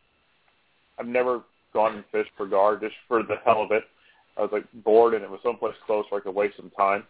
I've 0.98 1.07
never 1.07 1.42
gone 1.72 1.96
and 1.96 2.05
fished 2.12 2.31
for 2.37 2.46
gar 2.46 2.77
just 2.77 2.94
for 3.09 3.22
the 3.22 3.37
hell 3.44 3.62
of 3.62 3.72
it. 3.72 3.85
I 4.37 4.42
was 4.42 4.51
like 4.53 4.64
bored 4.85 5.14
and 5.14 5.22
it 5.22 5.31
was 5.31 5.40
someplace 5.42 5.75
close 5.87 6.05
where 6.09 6.20
I 6.20 6.25
could 6.25 6.35
waste 6.35 6.57
some 6.57 6.70
time. 6.70 7.05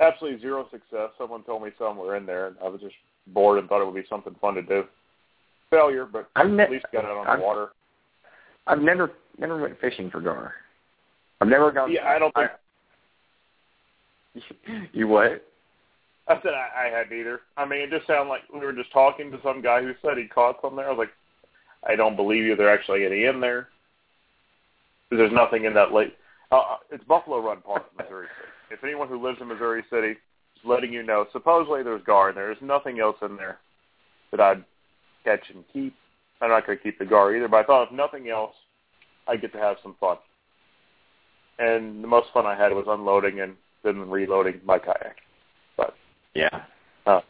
Absolutely 0.00 0.40
zero 0.40 0.68
success. 0.70 1.10
Someone 1.18 1.42
told 1.42 1.62
me 1.62 1.70
somewhere 1.76 2.16
in 2.16 2.24
there, 2.24 2.46
and 2.46 2.56
I 2.64 2.68
was 2.68 2.80
just 2.80 2.94
bored 3.28 3.58
and 3.58 3.68
thought 3.68 3.82
it 3.82 3.84
would 3.84 4.00
be 4.00 4.08
something 4.08 4.34
fun 4.40 4.54
to 4.54 4.62
do. 4.62 4.84
Failure, 5.70 6.06
but 6.06 6.30
I've 6.36 6.48
ne- 6.50 6.62
at 6.62 6.70
least 6.70 6.86
got 6.92 7.04
out 7.04 7.16
on 7.16 7.26
I've, 7.26 7.38
the 7.40 7.44
water. 7.44 7.68
I've 8.68 8.80
never 8.80 9.10
never 9.38 9.60
went 9.60 9.78
fishing 9.80 10.08
for 10.08 10.20
gar. 10.20 10.54
I've 11.40 11.48
never 11.48 11.72
gone. 11.72 11.90
Yeah, 11.92 12.06
I 12.06 12.18
don't 12.18 12.32
think. 12.34 12.50
I, 14.36 14.88
you 14.92 15.08
what? 15.08 15.44
I 16.28 16.34
said 16.42 16.52
I, 16.52 16.86
I 16.86 16.90
hadn't 16.90 17.18
either. 17.18 17.40
I 17.56 17.64
mean, 17.64 17.80
it 17.80 17.90
just 17.90 18.06
sounded 18.06 18.28
like 18.28 18.42
we 18.52 18.60
were 18.60 18.72
just 18.72 18.92
talking 18.92 19.30
to 19.30 19.40
some 19.42 19.62
guy 19.62 19.80
who 19.80 19.92
said 20.02 20.18
he 20.18 20.26
caught 20.26 20.58
some 20.60 20.76
there. 20.76 20.86
I 20.86 20.90
was 20.90 20.98
like, 20.98 21.12
I 21.88 21.96
don't 21.96 22.16
believe 22.16 22.44
you. 22.44 22.54
They're 22.54 22.72
actually 22.72 23.00
getting 23.00 23.22
in 23.22 23.40
there. 23.40 23.68
There's 25.10 25.32
nothing 25.32 25.64
in 25.64 25.72
that 25.74 25.92
lake. 25.92 26.14
Uh, 26.52 26.56
uh, 26.56 26.76
it's 26.90 27.04
Buffalo 27.04 27.40
Run 27.40 27.62
Park, 27.62 27.86
Missouri 27.96 28.26
City. 28.26 28.50
If 28.70 28.84
anyone 28.84 29.08
who 29.08 29.22
lives 29.22 29.38
in 29.40 29.48
Missouri 29.48 29.82
City 29.90 30.10
is 30.10 30.64
letting 30.64 30.92
you 30.92 31.02
know, 31.02 31.26
supposedly 31.32 31.82
there's 31.82 32.02
gar 32.04 32.28
in 32.28 32.34
there. 32.34 32.46
There's 32.46 32.62
nothing 32.62 33.00
else 33.00 33.16
in 33.22 33.36
there 33.36 33.58
that 34.30 34.40
I'd 34.40 34.64
catch 35.24 35.44
and 35.54 35.64
keep. 35.72 35.94
I'm 36.40 36.50
not 36.50 36.66
going 36.66 36.78
to 36.78 36.84
keep 36.84 36.98
the 36.98 37.06
gar 37.06 37.34
either, 37.34 37.48
but 37.48 37.58
I 37.58 37.64
thought 37.64 37.88
if 37.88 37.92
nothing 37.92 38.28
else, 38.28 38.54
I'd 39.26 39.40
get 39.40 39.52
to 39.52 39.58
have 39.58 39.76
some 39.82 39.96
fun. 39.98 40.18
And 41.58 42.04
the 42.04 42.08
most 42.08 42.28
fun 42.32 42.46
I 42.46 42.54
had 42.54 42.72
was 42.72 42.86
unloading 42.86 43.40
and 43.40 43.54
then 43.82 44.08
reloading 44.08 44.60
my 44.64 44.78
kayak. 44.78 45.16
Yeah. 46.34 46.64
Uh, 47.06 47.20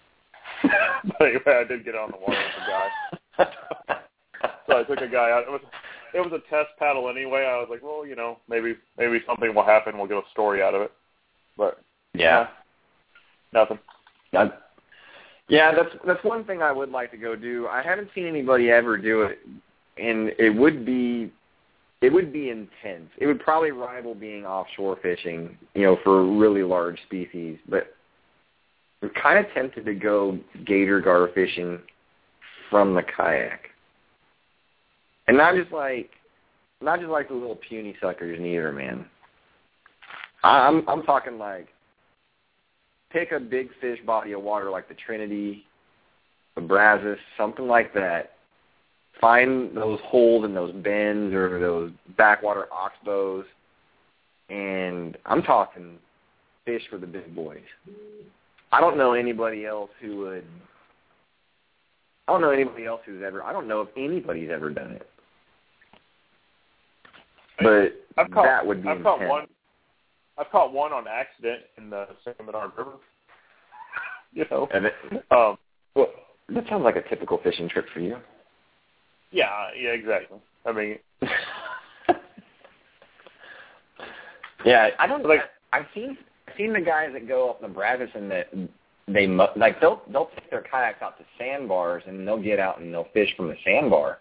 but 0.63 1.23
anyway, 1.23 1.61
I 1.61 1.65
did 1.65 1.85
get 1.85 1.95
on 1.95 2.11
the 2.11 2.19
water 2.19 2.39
with 2.39 3.47
a 3.47 3.47
guy. 3.47 3.99
so 4.67 4.79
I 4.79 4.83
took 4.85 5.01
a 5.01 5.09
guy 5.09 5.31
out. 5.31 5.45
It 5.47 5.51
was 5.51 5.61
it 6.15 6.21
was 6.21 6.33
a 6.33 6.51
test 6.51 6.71
paddle 6.79 7.09
anyway. 7.09 7.45
I 7.45 7.59
was 7.59 7.69
like, 7.71 7.83
well, 7.83 8.07
you 8.07 8.17
know, 8.17 8.39
maybe 8.49 8.77
maybe 8.97 9.21
something 9.27 9.55
will 9.55 9.65
happen. 9.65 9.97
We'll 9.97 10.07
get 10.07 10.19
a 10.19 10.31
story 10.33 10.63
out 10.63 10.75
of 10.75 10.83
it. 10.83 10.93
But 11.57 11.81
yeah, 12.15 12.41
uh, 12.41 12.47
nothing. 13.53 13.79
I, 14.33 14.51
yeah, 15.49 15.75
that's 15.75 15.95
that's 16.07 16.25
one 16.25 16.45
thing 16.45 16.63
I 16.63 16.73
would 16.73 16.91
like 16.91 17.11
to 17.13 17.17
go 17.17 17.37
do. 17.37 17.67
I 17.69 17.83
haven't 17.83 18.11
seen 18.15 18.27
anybody 18.27 18.71
ever 18.71 18.97
do 18.99 19.23
it, 19.23 19.39
and 19.97 20.33
it 20.39 20.51
would 20.51 20.85
be 20.85 21.33
it 22.01 22.13
would 22.13 22.33
be 22.33 22.51
intense. 22.51 23.11
It 23.19 23.27
would 23.27 23.41
probably 23.41 23.71
rival 23.71 24.15
being 24.15 24.45
offshore 24.45 24.99
fishing, 25.03 25.57
you 25.75 25.83
know, 25.83 25.99
for 26.05 26.25
really 26.25 26.63
large 26.63 26.99
species. 27.07 27.59
But 27.69 27.95
I'm 29.03 29.11
kind 29.11 29.39
of 29.45 29.53
tempted 29.53 29.85
to 29.85 29.95
go 29.95 30.39
gator 30.67 31.01
gar 31.01 31.29
fishing 31.35 31.81
from 32.71 32.95
the 32.95 33.03
kayak, 33.03 33.69
and 35.27 35.37
not 35.37 35.55
just 35.55 35.73
like 35.73 36.11
not 36.81 36.99
just 36.99 37.11
like 37.11 37.29
the 37.29 37.35
little 37.35 37.59
puny 37.69 37.97
suckers 38.01 38.39
neither, 38.41 38.73
man. 38.73 39.07
I'm 40.43 40.89
I'm 40.89 41.03
talking 41.03 41.39
like 41.39 41.69
pick 43.11 43.33
a 43.33 43.41
big 43.41 43.71
fish 43.81 43.99
body 44.05 44.33
of 44.33 44.43
water 44.43 44.71
like 44.71 44.89
the 44.89 44.95
Trinity, 44.95 45.65
the 46.55 46.61
Brazos, 46.61 47.19
something 47.37 47.67
like 47.67 47.95
that. 47.95 48.33
Find 49.21 49.77
those 49.77 49.99
holes 50.05 50.45
in 50.45 50.55
those 50.55 50.73
bends 50.73 51.35
or 51.35 51.59
those 51.59 51.93
backwater 52.17 52.69
oxbows, 52.73 53.45
and 54.49 55.17
I'm 55.27 55.43
talking 55.43 55.99
fish 56.65 56.83
for 56.91 56.99
the 56.99 57.07
big 57.07 57.35
boys. 57.35 57.59
I 58.73 58.81
don't 58.81 58.97
know 58.99 59.13
anybody 59.15 59.65
else 59.67 59.91
who 60.01 60.19
would. 60.19 60.45
I 62.27 62.33
don't 62.33 62.41
know 62.43 62.51
anybody 62.51 62.85
else 62.85 63.01
who's 63.07 63.23
ever. 63.23 63.43
I 63.43 63.53
don't 63.53 63.67
know 63.69 63.81
if 63.81 63.89
anybody's 63.97 64.51
ever 64.51 64.69
done 64.71 64.91
it. 64.93 65.09
But 67.61 67.95
I've 68.23 68.31
caught, 68.31 68.45
that 68.45 68.67
would 68.67 68.83
be 68.83 68.89
I've 68.89 68.99
intense. 68.99 69.19
caught 69.19 69.29
one. 69.29 69.47
I've 70.37 70.51
caught 70.51 70.73
one 70.73 70.93
on 70.93 71.07
accident 71.09 71.63
in 71.79 71.89
the 71.91 72.07
San 72.25 72.35
Bernard 72.47 72.73
River. 72.77 72.93
you 74.33 74.45
know. 74.51 74.69
And 74.73 74.87
it, 74.87 74.95
Um, 75.31 75.57
well, 75.95 76.09
that 76.51 76.69
sounds 76.69 76.85
like 76.85 76.97
a 76.97 77.09
typical 77.09 77.39
fishing 77.43 77.69
trip 77.69 77.87
for 77.93 78.01
you. 78.01 78.19
yeah, 79.33 79.69
yeah, 79.77 79.91
exactly. 79.91 80.39
I 80.67 80.73
mean, 80.73 80.99
yeah, 84.65 84.91
I 84.99 85.07
don't 85.07 85.23
Like- 85.25 85.41
like. 85.41 85.51
I've 85.73 85.87
seen 85.95 86.17
seen 86.59 86.73
the 86.73 86.81
guys 86.81 87.11
that 87.15 87.27
go 87.27 87.49
up 87.49 87.61
the 87.61 87.69
Brazos 87.69 88.09
and 88.15 88.31
that 88.31 88.49
they 89.07 89.27
like 89.27 89.81
they'll 89.81 90.03
they'll 90.13 90.31
take 90.35 90.51
their 90.51 90.63
kayaks 90.63 91.01
out 91.01 91.17
to 91.19 91.25
sandbars 91.39 92.03
and 92.07 92.27
they'll 92.27 92.43
get 92.43 92.59
out 92.59 92.81
and 92.81 92.93
they'll 92.93 93.09
fish 93.15 93.35
from 93.37 93.49
the 93.49 93.57
sandbar. 93.65 94.19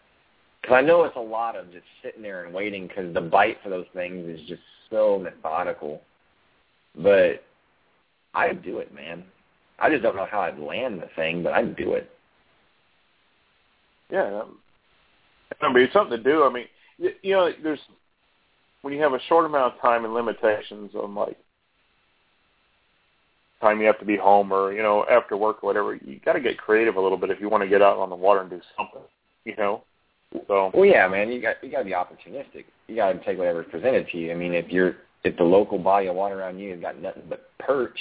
Because 0.62 0.76
I 0.76 0.82
know 0.82 1.04
it's 1.04 1.16
a 1.16 1.20
lot 1.20 1.56
of 1.56 1.72
just 1.72 1.86
sitting 2.04 2.22
there 2.22 2.46
and 2.46 2.54
waiting 2.54 2.88
because 2.88 3.14
the 3.14 3.22
bite 3.22 3.58
for 3.64 3.70
those 3.70 3.86
things 3.94 4.28
is 4.28 4.48
just 4.48 4.62
so 4.90 5.20
methodical. 5.20 6.02
But 6.96 7.44
I'd 8.34 8.64
do 8.64 8.80
it, 8.80 8.94
man. 8.94 9.24
I 9.80 9.90
just 9.90 10.04
don't 10.04 10.16
know 10.16 10.28
how 10.30 10.42
I'd 10.42 10.58
land 10.58 11.02
the 11.02 11.10
thing, 11.16 11.44
but 11.44 11.54
I'd 11.54 11.76
do 11.76 11.94
it. 11.94 12.10
yeah. 14.12 14.44
I 15.62 15.74
mean, 15.74 15.84
it's 15.84 15.94
something 15.94 16.18
to 16.18 16.24
do. 16.24 16.44
I 16.44 16.52
mean, 16.52 16.66
you 16.98 17.34
know, 17.34 17.52
there's 17.64 17.80
when 18.82 18.94
you 18.94 19.02
have 19.02 19.14
a 19.14 19.20
short 19.28 19.46
amount 19.46 19.74
of 19.74 19.82
time 19.82 20.06
and 20.06 20.14
limitations 20.14 20.92
on 20.96 21.16
like 21.16 21.38
time 23.62 23.80
you 23.80 23.88
have 23.88 24.00
to 24.00 24.06
be 24.06 24.18
home 24.18 24.52
or 24.52 24.74
you 24.74 24.82
know 24.82 25.06
after 25.10 25.38
work 25.38 25.64
or 25.64 25.68
whatever. 25.68 25.96
You 25.96 26.20
got 26.24 26.34
to 26.34 26.40
get 26.40 26.58
creative 26.58 26.96
a 26.96 27.02
little 27.02 27.18
bit 27.18 27.30
if 27.30 27.40
you 27.40 27.50
want 27.50 27.64
to 27.64 27.70
get 27.70 27.82
out 27.82 27.98
on 27.98 28.10
the 28.10 28.16
water 28.16 28.42
and 28.42 28.50
do 28.50 28.62
something. 28.78 29.02
You 29.46 29.56
know. 29.56 29.84
So 30.48 30.72
Well, 30.74 30.86
yeah, 30.86 31.08
man, 31.08 31.32
you 31.32 31.42
got 31.42 31.56
you 31.64 31.72
got 31.72 31.80
to 31.80 31.86
be 31.86 31.92
opportunistic. 31.92 32.66
You 32.88 32.96
got 32.96 33.14
to 33.14 33.24
take 33.24 33.38
whatever's 33.38 33.68
presented 33.72 34.10
to 34.10 34.18
you. 34.18 34.32
I 34.32 34.36
mean, 34.36 34.54
if 34.54 34.70
you're 34.70 34.98
if 35.24 35.38
the 35.38 35.44
local 35.44 35.80
body 35.80 36.08
of 36.08 36.16
water 36.16 36.40
around 36.40 36.60
you 36.60 36.72
has 36.72 36.82
got 36.82 37.02
nothing 37.02 37.24
but 37.30 37.50
perch, 37.60 38.00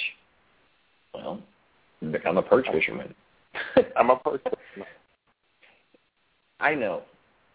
well, 1.13 1.41
become 2.11 2.37
a 2.37 2.43
perch 2.43 2.67
fisherman. 2.71 3.13
I'm 3.95 4.09
a 4.09 4.17
person. 4.17 4.51
I 6.59 6.73
know, 6.73 7.03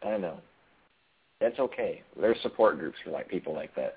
I 0.02 0.16
know. 0.16 0.38
That's 1.40 1.58
okay. 1.58 2.02
There's 2.18 2.40
support 2.42 2.78
groups 2.78 2.96
for 3.04 3.10
like 3.10 3.28
people 3.28 3.52
like 3.52 3.74
that. 3.74 3.96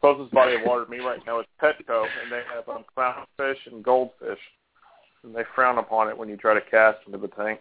Closest 0.00 0.32
body 0.32 0.56
of 0.56 0.62
water 0.64 0.84
to 0.84 0.90
me 0.90 0.98
right 0.98 1.20
now 1.26 1.38
is 1.40 1.46
Petco, 1.62 2.04
and 2.22 2.30
they 2.30 2.42
have 2.54 2.68
um, 2.68 2.84
clownfish 2.96 3.56
and 3.70 3.82
goldfish, 3.84 4.38
and 5.22 5.34
they 5.34 5.42
frown 5.54 5.78
upon 5.78 6.08
it 6.08 6.18
when 6.18 6.28
you 6.28 6.36
try 6.36 6.54
to 6.54 6.60
cast 6.60 6.98
into 7.06 7.18
the 7.18 7.28
tank. 7.28 7.60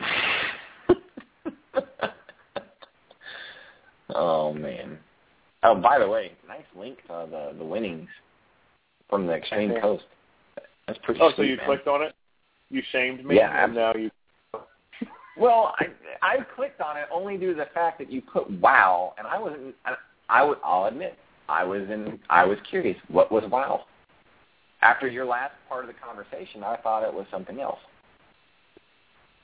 oh 4.14 4.54
man. 4.54 4.98
Oh, 5.62 5.74
by 5.74 5.98
the 5.98 6.08
way, 6.08 6.32
nice 6.48 6.62
link 6.78 6.96
to 7.06 7.26
the 7.30 7.52
the 7.58 7.64
winnings 7.64 8.08
from 9.10 9.26
the 9.26 9.34
extreme 9.34 9.74
coast. 9.80 10.04
That's 10.86 10.98
pretty. 11.02 11.20
Oh, 11.22 11.32
so 11.36 11.42
you 11.42 11.56
man. 11.56 11.66
clicked 11.66 11.88
on 11.88 12.02
it? 12.02 12.14
You 12.70 12.82
shamed 12.92 13.24
me, 13.24 13.36
Yeah, 13.36 13.64
and 13.64 13.74
now 13.74 13.94
you. 13.94 14.10
Well, 15.36 15.74
I 15.78 15.86
I 16.22 16.36
clicked 16.54 16.80
on 16.80 16.96
it 16.96 17.06
only 17.12 17.36
due 17.36 17.52
to 17.52 17.58
the 17.58 17.68
fact 17.74 17.98
that 17.98 18.10
you 18.10 18.22
put 18.22 18.50
WoW, 18.60 19.14
and 19.18 19.26
I 19.26 19.38
wasn't. 19.38 19.74
I, 19.84 19.94
I 20.28 20.44
would. 20.44 20.58
I'll 20.64 20.86
admit, 20.86 21.18
I 21.48 21.64
was 21.64 21.82
in. 21.90 22.18
I 22.30 22.44
was 22.44 22.58
curious. 22.68 22.96
What 23.08 23.32
was 23.32 23.44
WoW? 23.50 23.84
After 24.82 25.08
your 25.08 25.24
last 25.24 25.54
part 25.68 25.84
of 25.84 25.88
the 25.88 25.94
conversation, 25.94 26.62
I 26.62 26.76
thought 26.76 27.02
it 27.02 27.12
was 27.12 27.26
something 27.30 27.60
else. 27.60 27.78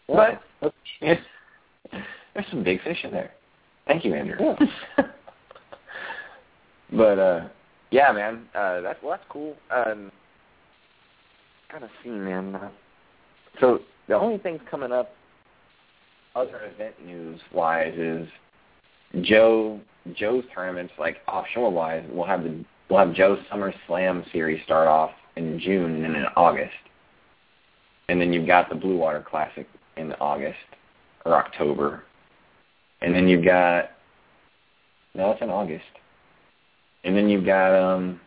But 0.07 0.40
yeah, 1.00 1.14
there's 2.35 2.46
some 2.50 2.62
big 2.62 2.83
fish 2.83 2.98
in 3.05 3.11
there. 3.11 3.33
Thank 3.87 4.05
you, 4.05 4.14
Andrew. 4.14 4.37
Yeah. 4.38 5.05
but 6.92 7.18
uh 7.18 7.48
yeah, 7.90 8.12
man, 8.12 8.46
uh 8.55 8.81
that's 8.81 9.03
well, 9.03 9.12
that's 9.12 9.24
cool. 9.29 9.57
Um 9.70 10.12
gotta 11.72 11.88
see, 12.03 12.11
man. 12.11 12.55
Uh, 12.55 12.68
so 13.61 13.81
the 14.09 14.14
only 14.14 14.38
things 14.38 14.61
coming 14.70 14.92
up 14.92 15.12
other 16.34 16.72
event 16.74 16.94
news 17.04 17.40
wise 17.52 17.94
is 17.96 18.26
Joe 19.22 19.80
Joe's 20.14 20.44
tournaments, 20.54 20.92
like 20.98 21.18
offshore 21.28 21.70
wise, 21.70 22.04
we'll 22.10 22.26
have 22.26 22.44
the 22.44 22.64
we'll 22.88 22.98
have 23.04 23.14
Joe's 23.14 23.38
Summer 23.50 23.72
Slam 23.86 24.24
series 24.32 24.62
start 24.64 24.88
off 24.88 25.10
in 25.36 25.58
June 25.58 25.96
and 25.96 26.04
then 26.04 26.14
in 26.14 26.26
August. 26.36 26.72
And 28.08 28.20
then 28.20 28.32
you've 28.32 28.46
got 28.46 28.68
the 28.68 28.74
Blue 28.74 28.96
Water 28.96 29.24
Classic 29.28 29.68
in 29.96 30.12
August 30.14 30.58
or 31.24 31.34
October. 31.34 32.04
And 33.02 33.14
then 33.14 33.28
you've 33.28 33.44
got 33.44 33.90
no, 35.14 35.32
it's 35.32 35.42
in 35.42 35.50
August. 35.50 35.84
And 37.04 37.16
then 37.16 37.28
you've 37.28 37.46
got 37.46 37.74
um 37.74 38.20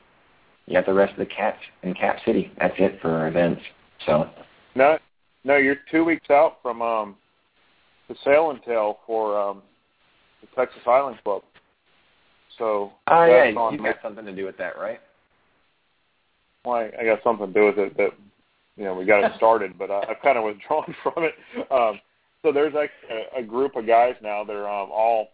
you 0.65 0.73
got 0.73 0.85
the 0.85 0.93
rest 0.93 1.11
of 1.13 1.19
the 1.19 1.25
cats 1.25 1.59
in 1.83 1.93
Cap 1.93 2.17
City. 2.25 2.51
That's 2.59 2.75
it 2.77 2.99
for 3.01 3.27
events. 3.27 3.61
So 4.05 4.29
No 4.75 4.97
no, 5.45 5.57
you're 5.57 5.77
two 5.91 6.03
weeks 6.03 6.29
out 6.29 6.57
from 6.61 6.81
um 6.81 7.15
the 8.13 8.19
sail 8.23 8.51
and 8.51 8.61
tail 8.63 8.99
for 9.05 9.39
um 9.39 9.61
the 10.41 10.47
Texas 10.55 10.81
Island 10.85 11.17
Club. 11.23 11.43
So 12.57 12.91
Oh 13.07 13.25
yeah, 13.25 13.45
you've 13.45 13.83
got 13.83 13.97
something 14.03 14.25
to 14.25 14.35
do 14.35 14.45
with 14.45 14.57
that, 14.57 14.77
right? 14.77 14.99
well, 16.65 16.75
I, 16.75 16.91
I 17.01 17.05
got 17.05 17.23
something 17.23 17.47
to 17.47 17.53
do 17.53 17.65
with 17.65 17.77
it 17.77 17.97
that 17.97 18.11
you 18.77 18.83
know 18.83 18.93
we 18.93 19.05
got 19.05 19.23
it 19.23 19.31
started, 19.37 19.77
but 19.77 19.91
I, 19.91 20.03
I've 20.09 20.21
kind 20.21 20.37
of 20.37 20.43
withdrawn 20.43 20.95
from 21.03 21.23
it. 21.23 21.33
Um, 21.71 21.99
so 22.41 22.51
there's 22.51 22.75
actually 22.75 23.25
a, 23.35 23.39
a 23.39 23.43
group 23.43 23.75
of 23.75 23.87
guys 23.87 24.15
now. 24.21 24.43
They're 24.43 24.69
um, 24.69 24.89
all 24.91 25.29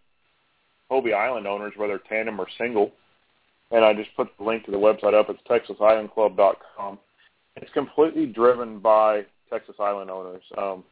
Hobie 0.92 1.14
Island 1.14 1.48
owners, 1.48 1.74
whether 1.76 2.00
tandem 2.10 2.40
or 2.40 2.48
single. 2.58 2.92
And 3.72 3.86
I 3.86 3.94
just 3.94 4.10
put 4.16 4.30
the 4.38 4.44
link 4.44 4.66
to 4.66 4.72
the 4.72 4.78
website 4.78 5.14
up. 5.14 5.30
It's 5.30 5.40
TexasIslandClub.com. 5.48 6.98
It's 7.56 7.72
completely 7.72 8.26
driven 8.26 8.80
by 8.80 9.26
Texas 9.52 9.76
Island 9.80 10.10
owners. 10.10 10.42
Um, 10.58 10.84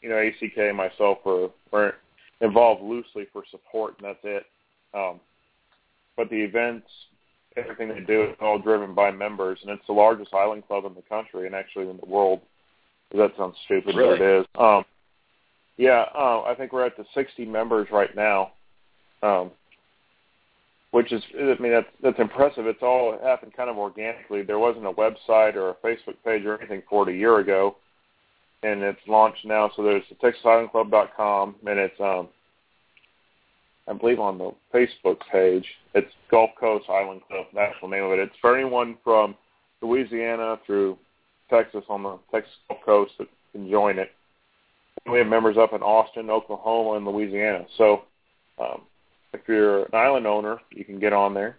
you 0.00 0.08
know, 0.08 0.16
ACK 0.18 0.56
and 0.56 0.76
myself 0.76 1.18
were, 1.24 1.48
are 1.72 1.94
involved 2.40 2.82
loosely 2.82 3.26
for 3.32 3.42
support, 3.50 3.94
and 3.98 4.08
that's 4.08 4.18
it. 4.24 4.46
Um, 4.94 5.20
but 6.16 6.30
the 6.30 6.36
events, 6.36 6.86
everything 7.56 7.88
they 7.88 8.00
do 8.00 8.24
is 8.24 8.36
all 8.40 8.58
driven 8.58 8.94
by 8.94 9.10
members, 9.10 9.58
and 9.62 9.70
it's 9.70 9.86
the 9.86 9.92
largest 9.92 10.34
island 10.34 10.66
club 10.66 10.84
in 10.84 10.94
the 10.94 11.02
country 11.02 11.46
and 11.46 11.54
actually 11.54 11.88
in 11.88 11.98
the 11.98 12.06
world. 12.06 12.40
Does 13.10 13.20
that 13.20 13.36
sounds 13.36 13.56
stupid, 13.64 13.96
Really? 13.96 14.18
but 14.18 14.24
it 14.24 14.40
is. 14.40 14.46
Um, 14.58 14.84
yeah, 15.76 16.04
uh, 16.14 16.42
I 16.42 16.54
think 16.56 16.72
we're 16.72 16.84
at 16.84 16.96
the 16.96 17.04
60 17.14 17.44
members 17.46 17.88
right 17.92 18.14
now, 18.14 18.52
um, 19.22 19.50
which 20.90 21.12
is, 21.12 21.22
I 21.38 21.54
mean, 21.60 21.72
that's 21.72 21.86
that's 22.02 22.18
impressive. 22.18 22.66
It's 22.66 22.82
all 22.82 23.16
happened 23.22 23.52
kind 23.56 23.70
of 23.70 23.78
organically. 23.78 24.42
There 24.42 24.58
wasn't 24.58 24.86
a 24.86 24.92
website 24.92 25.54
or 25.54 25.70
a 25.70 25.74
Facebook 25.74 26.16
page 26.24 26.44
or 26.44 26.58
anything 26.58 26.82
for 26.88 27.08
it 27.08 27.14
a 27.14 27.16
year 27.16 27.38
ago, 27.38 27.76
and 28.62 28.82
it's 28.82 29.00
launched 29.06 29.44
now. 29.44 29.70
So 29.76 29.82
there's 29.82 30.02
the 30.08 30.16
TexasIslandClub.com, 30.16 31.56
and 31.66 31.78
it's 31.78 32.00
um, 32.00 32.28
I 33.88 33.92
believe 33.94 34.20
on 34.20 34.38
the 34.38 34.52
Facebook 34.74 35.18
page. 35.32 35.64
It's 35.94 36.12
Gulf 36.30 36.50
Coast 36.58 36.86
Island 36.88 37.22
Club. 37.28 37.46
That's 37.54 37.74
the 37.80 37.88
name 37.88 38.04
of 38.04 38.12
it. 38.12 38.18
It's 38.18 38.34
for 38.40 38.56
anyone 38.56 38.98
from 39.02 39.34
Louisiana 39.80 40.58
through 40.66 40.98
Texas 41.50 41.84
on 41.88 42.02
the 42.02 42.18
Texas 42.30 42.52
Gulf 42.68 42.80
Coast 42.84 43.12
that 43.18 43.28
can 43.52 43.70
join 43.70 43.98
it. 43.98 44.10
We 45.10 45.18
have 45.18 45.26
members 45.26 45.56
up 45.56 45.72
in 45.72 45.80
Austin, 45.80 46.28
Oklahoma, 46.28 46.96
and 46.96 47.06
Louisiana. 47.06 47.64
So 47.78 48.02
um, 48.60 48.82
if 49.32 49.40
you're 49.46 49.84
an 49.84 49.94
island 49.94 50.26
owner, 50.26 50.58
you 50.70 50.84
can 50.84 50.98
get 50.98 51.12
on 51.12 51.32
there, 51.32 51.56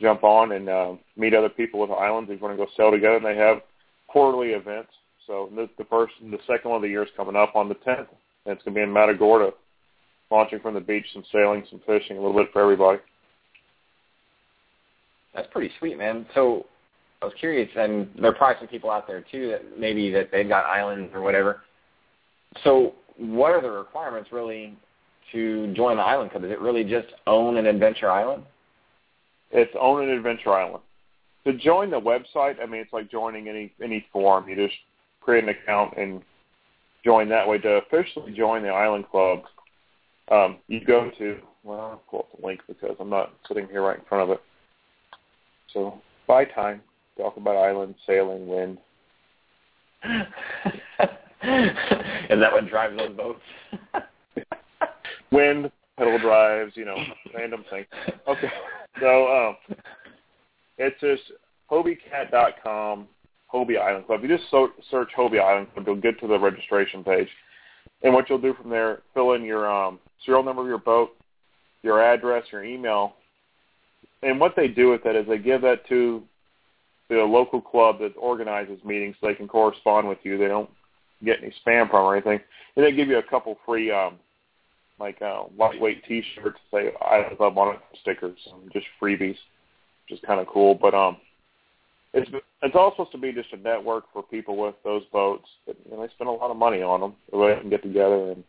jump 0.00 0.24
on, 0.24 0.52
and 0.52 0.68
uh, 0.68 0.92
meet 1.16 1.34
other 1.34 1.48
people 1.48 1.80
with 1.80 1.90
islands 1.90 2.30
if 2.30 2.40
you 2.40 2.44
want 2.44 2.58
to 2.58 2.64
go 2.64 2.70
sail 2.76 2.90
together. 2.90 3.16
And 3.16 3.24
they 3.24 3.36
have 3.36 3.62
quarterly 4.08 4.50
events. 4.50 4.90
So 5.26 5.48
the, 5.54 5.68
the 5.78 5.84
first 5.84 6.14
and 6.20 6.32
the 6.32 6.38
second 6.46 6.70
one 6.70 6.76
of 6.76 6.82
the 6.82 6.88
year 6.88 7.02
is 7.02 7.10
coming 7.16 7.36
up 7.36 7.56
on 7.56 7.68
the 7.68 7.74
10th, 7.76 8.08
and 8.46 8.54
it's 8.54 8.62
going 8.62 8.74
to 8.74 8.78
be 8.78 8.82
in 8.82 8.92
Matagorda, 8.92 9.52
launching 10.30 10.60
from 10.60 10.74
the 10.74 10.80
beach, 10.80 11.06
some 11.12 11.24
sailing, 11.32 11.64
some 11.70 11.80
fishing, 11.86 12.18
a 12.18 12.20
little 12.20 12.36
bit 12.36 12.52
for 12.52 12.62
everybody. 12.62 12.98
That's 15.34 15.48
pretty 15.50 15.72
sweet, 15.78 15.98
man. 15.98 16.26
So 16.34 16.66
I 17.22 17.26
was 17.26 17.34
curious, 17.40 17.70
and 17.76 18.08
there 18.20 18.30
are 18.30 18.34
probably 18.34 18.56
some 18.60 18.68
people 18.68 18.90
out 18.90 19.06
there 19.06 19.24
too 19.32 19.48
that 19.50 19.78
maybe 19.78 20.10
that 20.12 20.30
they've 20.30 20.48
got 20.48 20.66
islands 20.66 21.10
or 21.14 21.22
whatever. 21.22 21.62
So 22.62 22.94
what 23.16 23.52
are 23.52 23.62
the 23.62 23.70
requirements 23.70 24.30
really 24.30 24.76
to 25.32 25.72
join 25.74 25.96
the 25.96 26.02
island 26.02 26.30
club? 26.30 26.44
Is 26.44 26.50
it 26.50 26.60
really 26.60 26.84
just 26.84 27.08
own 27.26 27.56
an 27.56 27.66
adventure 27.66 28.10
island? 28.10 28.44
It's 29.50 29.72
own 29.80 30.04
an 30.04 30.10
adventure 30.10 30.52
island. 30.52 30.82
To 31.46 31.52
join 31.52 31.90
the 31.90 32.00
website, 32.00 32.56
I 32.62 32.66
mean, 32.66 32.80
it's 32.80 32.92
like 32.92 33.10
joining 33.10 33.48
any 33.48 33.72
any 33.82 34.06
forum. 34.12 34.48
You 34.48 34.56
just 34.56 34.74
create 35.24 35.44
an 35.44 35.50
account 35.50 35.94
and 35.96 36.22
join 37.04 37.28
that 37.30 37.48
way. 37.48 37.58
To 37.58 37.80
officially 37.86 38.32
join 38.32 38.62
the 38.62 38.68
island 38.68 39.06
club, 39.10 39.42
um, 40.30 40.58
you 40.68 40.84
go 40.84 41.10
to 41.18 41.38
well, 41.64 41.80
I'll 41.80 42.02
pull 42.10 42.20
up 42.20 42.28
the 42.38 42.46
link 42.46 42.60
because 42.68 42.96
I'm 43.00 43.10
not 43.10 43.32
sitting 43.48 43.66
here 43.68 43.82
right 43.82 43.98
in 43.98 44.04
front 44.04 44.30
of 44.30 44.36
it. 44.36 44.42
So 45.72 46.00
buy 46.26 46.44
time. 46.44 46.82
Talk 47.16 47.36
about 47.36 47.56
island 47.56 47.94
sailing, 48.06 48.46
wind. 48.46 48.78
and 50.02 50.26
that 52.42 52.52
what 52.52 52.68
drives 52.68 52.96
those 52.98 53.16
boats? 53.16 53.40
wind, 55.32 55.70
pedal 55.96 56.18
drives, 56.18 56.72
you 56.74 56.84
know, 56.84 56.96
random 57.34 57.64
things. 57.70 57.86
Okay. 58.28 58.50
So 59.00 59.28
um, 59.28 59.76
it's 60.76 61.00
just 61.00 61.22
HobieCat.com, 61.70 63.06
Hobie 63.54 63.80
Island 63.80 64.06
Club. 64.06 64.22
You 64.22 64.28
just 64.28 64.50
so, 64.50 64.70
search 64.90 65.10
Hobie 65.16 65.40
Island 65.40 65.68
Club, 65.72 65.86
you'll 65.86 66.00
get 66.00 66.18
to 66.20 66.26
the 66.26 66.38
registration 66.38 67.04
page. 67.04 67.28
And 68.02 68.12
what 68.12 68.28
you'll 68.28 68.40
do 68.40 68.54
from 68.54 68.70
there, 68.70 69.02
fill 69.14 69.32
in 69.32 69.44
your 69.44 69.70
um, 69.70 70.00
serial 70.24 70.42
number 70.42 70.62
of 70.62 70.68
your 70.68 70.78
boat, 70.78 71.10
your 71.82 72.02
address, 72.02 72.44
your 72.50 72.64
email. 72.64 73.14
And 74.22 74.40
what 74.40 74.54
they 74.56 74.68
do 74.68 74.90
with 74.90 75.04
that 75.04 75.16
is 75.16 75.26
they 75.28 75.38
give 75.38 75.62
that 75.62 75.86
to 75.88 76.22
the 77.08 77.16
local 77.16 77.60
club 77.60 77.98
that 78.00 78.12
organizes 78.18 78.82
meetings 78.84 79.16
so 79.20 79.28
they 79.28 79.34
can 79.34 79.48
correspond 79.48 80.08
with 80.08 80.18
you. 80.22 80.36
They 80.36 80.48
don't 80.48 80.70
get 81.24 81.38
any 81.42 81.54
spam 81.64 81.88
from 81.90 82.04
or 82.04 82.16
anything. 82.16 82.40
And 82.76 82.84
they 82.84 82.92
give 82.92 83.08
you 83.08 83.18
a 83.18 83.22
couple 83.22 83.56
free 83.64 83.90
um, 83.90 84.18
like 84.98 85.20
uh, 85.22 85.44
lightweight 85.58 86.04
T-shirts 86.04 86.58
say 86.72 86.92
Island 87.00 87.36
Club 87.36 87.58
on 87.58 87.76
it, 87.76 87.80
stickers, 88.00 88.38
just 88.72 88.86
freebies, 89.00 89.36
which 90.08 90.18
is 90.18 90.20
kind 90.26 90.40
of 90.40 90.46
cool. 90.46 90.74
But 90.74 90.94
um, 90.94 91.18
it's 92.14 92.30
it's 92.62 92.74
all 92.76 92.92
supposed 92.92 93.12
to 93.12 93.18
be 93.18 93.32
just 93.32 93.52
a 93.52 93.56
network 93.56 94.04
for 94.12 94.22
people 94.22 94.56
with 94.56 94.74
those 94.84 95.02
boats. 95.12 95.46
You 95.66 95.74
know, 95.90 96.00
they 96.00 96.12
spend 96.14 96.28
a 96.28 96.32
lot 96.32 96.50
of 96.50 96.56
money 96.56 96.80
on 96.80 97.00
them. 97.00 97.14
So 97.30 97.46
they 97.46 97.60
can 97.60 97.70
get 97.70 97.82
together 97.82 98.30
and 98.30 98.44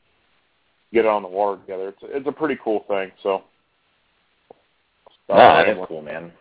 get 0.94 1.06
on 1.06 1.24
the 1.24 1.28
water 1.28 1.60
together. 1.60 1.90
It's 1.90 2.00
it's 2.04 2.28
a 2.28 2.32
pretty 2.32 2.58
cool 2.64 2.86
thing. 2.88 3.12
So. 3.24 3.44
Oh, 5.28 5.36
that 5.36 5.68
is 5.68 5.78
cool, 5.88 6.04
man. 6.04 6.32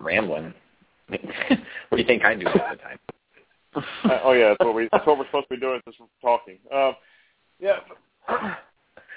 Rambling. 0.00 0.54
what 1.08 1.18
do 1.20 1.98
you 1.98 2.04
think 2.04 2.24
I 2.24 2.34
do 2.34 2.46
all 2.46 2.54
the 2.54 2.76
time? 2.76 2.98
Uh, 4.04 4.20
oh 4.22 4.30
yeah, 4.30 4.50
that's 4.50 4.64
what 4.64 4.72
we 4.72 4.88
that's 4.92 5.04
what 5.04 5.18
we're 5.18 5.26
supposed 5.26 5.48
to 5.48 5.56
be 5.56 5.60
doing. 5.60 5.80
Just 5.84 5.98
talking. 6.22 6.58
Um, 6.72 6.92
yeah. 7.58 7.78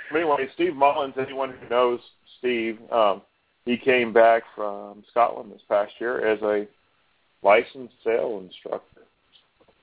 But 0.10 0.22
anyway, 0.22 0.48
Steve 0.56 0.74
Mullins. 0.74 1.14
Anyone 1.20 1.54
who 1.60 1.70
knows 1.70 2.00
Steve, 2.40 2.80
um, 2.92 3.22
he 3.68 3.78
came 3.78 4.14
back 4.14 4.44
from 4.56 5.04
Scotland 5.12 5.52
this 5.52 5.62
past 5.68 5.92
year 6.00 6.26
as 6.26 6.42
a 6.42 6.68
licensed 7.44 7.94
sail 8.04 8.42
instructor. 8.44 9.02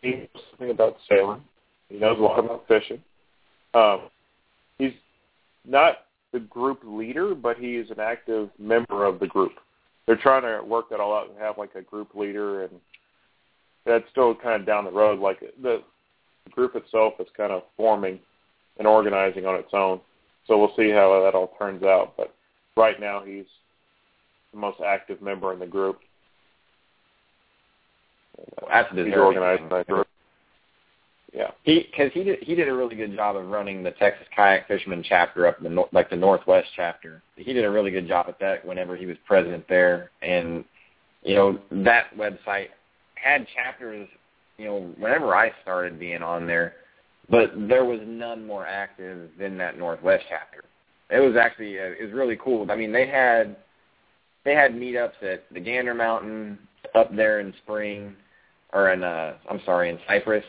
He 0.00 0.10
knows 0.12 0.44
something 0.50 0.70
about 0.70 0.96
sailing. 1.08 1.42
He 1.88 1.98
knows 1.98 2.18
a 2.18 2.22
lot 2.22 2.38
about 2.38 2.66
fishing. 2.66 3.02
Um, 3.74 4.02
he's 4.78 4.92
not 5.66 5.98
the 6.32 6.40
group 6.40 6.80
leader, 6.84 7.34
but 7.34 7.58
he 7.58 7.76
is 7.76 7.90
an 7.90 8.00
active 8.00 8.50
member 8.58 9.04
of 9.04 9.20
the 9.20 9.26
group. 9.26 9.52
They're 10.06 10.16
trying 10.16 10.42
to 10.42 10.64
work 10.66 10.90
that 10.90 11.00
all 11.00 11.16
out 11.16 11.30
and 11.30 11.38
have 11.38 11.58
like 11.58 11.74
a 11.74 11.82
group 11.82 12.14
leader, 12.14 12.64
and 12.64 12.72
that's 13.86 14.04
still 14.10 14.34
kind 14.34 14.60
of 14.60 14.66
down 14.66 14.84
the 14.84 14.90
road. 14.90 15.20
Like 15.20 15.40
the 15.62 15.82
group 16.50 16.74
itself 16.74 17.14
is 17.20 17.26
kind 17.36 17.52
of 17.52 17.62
forming 17.76 18.18
and 18.78 18.86
organizing 18.86 19.46
on 19.46 19.56
its 19.56 19.70
own. 19.72 20.00
So 20.46 20.58
we'll 20.58 20.74
see 20.76 20.90
how 20.90 21.22
that 21.24 21.34
all 21.34 21.54
turns 21.58 21.82
out. 21.82 22.14
But 22.16 22.34
right 22.76 23.00
now, 23.00 23.22
he's 23.24 23.46
the 24.54 24.60
most 24.60 24.80
active 24.80 25.20
member 25.20 25.52
in 25.52 25.58
the 25.58 25.66
group. 25.66 25.98
Well, 28.36 28.70
that's 28.72 28.88
He's 28.90 28.98
deserving. 29.04 29.18
organizing 29.18 29.68
that 29.68 29.86
group. 29.86 30.06
Yeah. 31.32 31.50
He 31.64 31.88
because 31.90 32.12
he 32.12 32.22
did 32.22 32.38
he 32.40 32.54
did 32.54 32.68
a 32.68 32.72
really 32.74 32.94
good 32.94 33.14
job 33.14 33.34
of 33.36 33.48
running 33.48 33.82
the 33.82 33.90
Texas 33.92 34.26
Kayak 34.34 34.68
Fisherman 34.68 35.04
chapter 35.06 35.46
up 35.48 35.58
in 35.58 35.64
the 35.64 35.70
nor- 35.70 35.88
like 35.92 36.08
the 36.08 36.16
Northwest 36.16 36.68
chapter. 36.76 37.22
He 37.34 37.52
did 37.52 37.64
a 37.64 37.70
really 37.70 37.90
good 37.90 38.06
job 38.06 38.26
at 38.28 38.38
that 38.38 38.64
whenever 38.64 38.96
he 38.96 39.06
was 39.06 39.16
president 39.26 39.64
there, 39.68 40.10
and 40.22 40.64
you 41.22 41.34
know 41.34 41.58
that 41.72 42.16
website 42.16 42.68
had 43.16 43.46
chapters. 43.54 44.08
You 44.58 44.66
know, 44.66 44.94
whenever 44.98 45.34
I 45.34 45.50
started 45.62 45.98
being 45.98 46.22
on 46.22 46.46
there, 46.46 46.74
but 47.28 47.50
there 47.68 47.84
was 47.84 47.98
none 48.04 48.46
more 48.46 48.64
active 48.64 49.30
than 49.36 49.58
that 49.58 49.76
Northwest 49.76 50.24
chapter. 50.28 50.62
It 51.10 51.18
was 51.18 51.36
actually 51.36 51.80
uh, 51.80 51.94
it 51.98 52.04
was 52.04 52.12
really 52.12 52.36
cool. 52.36 52.70
I 52.70 52.76
mean, 52.76 52.92
they 52.92 53.08
had 53.08 53.56
they 54.44 54.54
had 54.54 54.72
meetups 54.72 55.22
at 55.22 55.44
the 55.52 55.60
Gander 55.60 55.94
Mountain 55.94 56.58
up 56.94 57.14
there 57.14 57.40
in 57.40 57.54
Spring, 57.62 58.14
or 58.72 58.90
in 58.90 59.02
uh 59.02 59.34
I'm 59.50 59.60
sorry 59.64 59.90
in 59.90 59.98
Cypress. 60.06 60.44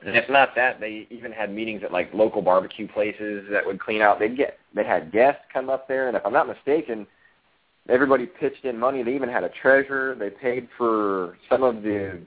And 0.00 0.16
if 0.16 0.28
not 0.30 0.54
that, 0.54 0.78
they 0.78 1.08
even 1.10 1.32
had 1.32 1.52
meetings 1.52 1.82
at 1.82 1.92
like 1.92 2.12
local 2.14 2.40
barbecue 2.40 2.86
places 2.86 3.46
that 3.50 3.66
would 3.66 3.80
clean 3.80 4.00
out. 4.00 4.18
They'd 4.18 4.36
get 4.36 4.58
they 4.74 4.84
had 4.84 5.10
guests 5.10 5.42
come 5.52 5.68
up 5.70 5.88
there, 5.88 6.08
and 6.08 6.16
if 6.16 6.24
I'm 6.24 6.32
not 6.32 6.46
mistaken, 6.46 7.06
everybody 7.88 8.26
pitched 8.26 8.64
in 8.64 8.78
money. 8.78 9.02
They 9.02 9.14
even 9.14 9.28
had 9.28 9.44
a 9.44 9.50
treasurer. 9.60 10.14
They 10.14 10.30
paid 10.30 10.68
for 10.76 11.36
some 11.50 11.62
of 11.62 11.82
the 11.82 12.20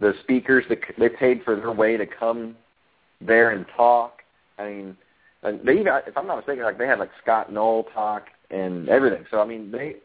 the 0.00 0.14
speakers. 0.22 0.64
They 0.98 1.08
paid 1.08 1.42
for 1.44 1.56
their 1.56 1.72
way 1.72 1.96
to 1.96 2.06
come 2.06 2.56
there 3.20 3.50
and 3.50 3.66
talk. 3.76 4.20
I 4.58 4.64
mean, 4.64 4.96
and 5.42 5.60
they 5.64 5.72
even, 5.72 5.92
if 6.06 6.16
I'm 6.16 6.26
not 6.26 6.36
mistaken, 6.36 6.64
like 6.64 6.78
they 6.78 6.86
had 6.86 6.98
like 6.98 7.10
Scott 7.22 7.52
Knoll 7.52 7.84
talk 7.94 8.26
and 8.50 8.88
everything. 8.88 9.24
So 9.30 9.40
I 9.40 9.46
mean, 9.46 9.70
they 9.70 9.96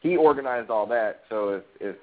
he 0.00 0.16
organized 0.16 0.70
all 0.70 0.86
that. 0.86 1.22
So 1.28 1.50
if 1.50 1.62
if 1.80 1.96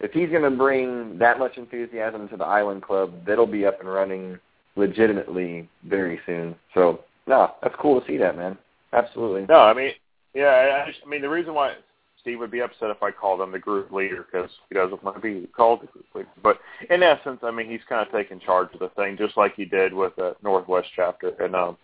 if 0.00 0.12
he's 0.12 0.28
going 0.28 0.42
to 0.42 0.50
bring 0.50 1.18
that 1.18 1.38
much 1.38 1.56
enthusiasm 1.56 2.28
to 2.28 2.36
the 2.36 2.44
Island 2.44 2.82
Club, 2.82 3.24
that'll 3.26 3.46
be 3.46 3.64
up 3.64 3.80
and 3.80 3.88
running 3.88 4.38
legitimately 4.76 5.68
very 5.84 6.20
soon. 6.26 6.54
So 6.74 7.00
no, 7.26 7.54
that's 7.62 7.74
cool 7.80 8.00
to 8.00 8.06
see 8.06 8.18
that, 8.18 8.36
man. 8.36 8.58
Absolutely. 8.92 9.46
No, 9.48 9.60
I 9.60 9.72
mean, 9.72 9.92
yeah, 10.34 10.82
I, 10.84 10.90
just, 10.90 11.00
I 11.06 11.08
mean 11.08 11.22
the 11.22 11.28
reason 11.28 11.54
why 11.54 11.74
Steve 12.20 12.38
would 12.38 12.50
be 12.50 12.60
upset 12.60 12.90
if 12.90 13.02
I 13.02 13.10
called 13.10 13.40
him 13.40 13.52
the 13.52 13.58
group 13.58 13.92
leader 13.92 14.26
because 14.30 14.50
he 14.68 14.74
doesn't 14.74 15.02
want 15.02 15.16
to 15.16 15.22
be 15.22 15.46
called 15.48 15.82
the 15.82 15.86
group 15.86 16.06
leader. 16.14 16.28
But 16.42 16.58
in 16.90 17.02
essence, 17.02 17.40
I 17.42 17.50
mean, 17.50 17.70
he's 17.70 17.80
kind 17.88 18.06
of 18.06 18.12
taking 18.12 18.40
charge 18.40 18.68
of 18.74 18.80
the 18.80 18.88
thing, 18.90 19.16
just 19.16 19.36
like 19.36 19.54
he 19.54 19.64
did 19.64 19.92
with 19.92 20.16
the 20.16 20.34
Northwest 20.42 20.88
chapter. 20.94 21.30
And 21.40 21.54
um, 21.54 21.76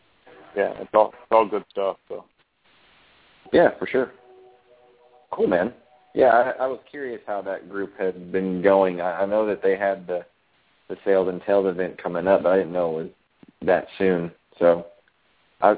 yeah, 0.56 0.72
it's 0.80 0.90
all 0.94 1.12
it's 1.12 1.32
all 1.32 1.46
good 1.46 1.64
stuff. 1.70 1.96
So 2.08 2.24
yeah, 3.52 3.70
for 3.78 3.86
sure. 3.86 4.12
Cool, 5.30 5.46
man. 5.46 5.72
Yeah, 6.14 6.26
I, 6.26 6.64
I 6.64 6.66
was 6.66 6.80
curious 6.90 7.20
how 7.26 7.40
that 7.42 7.68
group 7.68 7.92
had 7.98 8.32
been 8.32 8.62
going. 8.62 9.00
I, 9.00 9.22
I 9.22 9.26
know 9.26 9.46
that 9.46 9.62
they 9.62 9.76
had 9.76 10.06
the 10.06 10.24
the 10.88 10.96
Sails 11.04 11.28
and 11.28 11.40
Tails 11.42 11.66
event 11.68 12.02
coming 12.02 12.26
up, 12.26 12.42
but 12.42 12.50
I 12.50 12.56
didn't 12.58 12.72
know 12.72 12.98
it 12.98 13.02
was 13.02 13.10
that 13.62 13.86
soon. 13.96 14.32
So, 14.58 14.86
I 15.60 15.76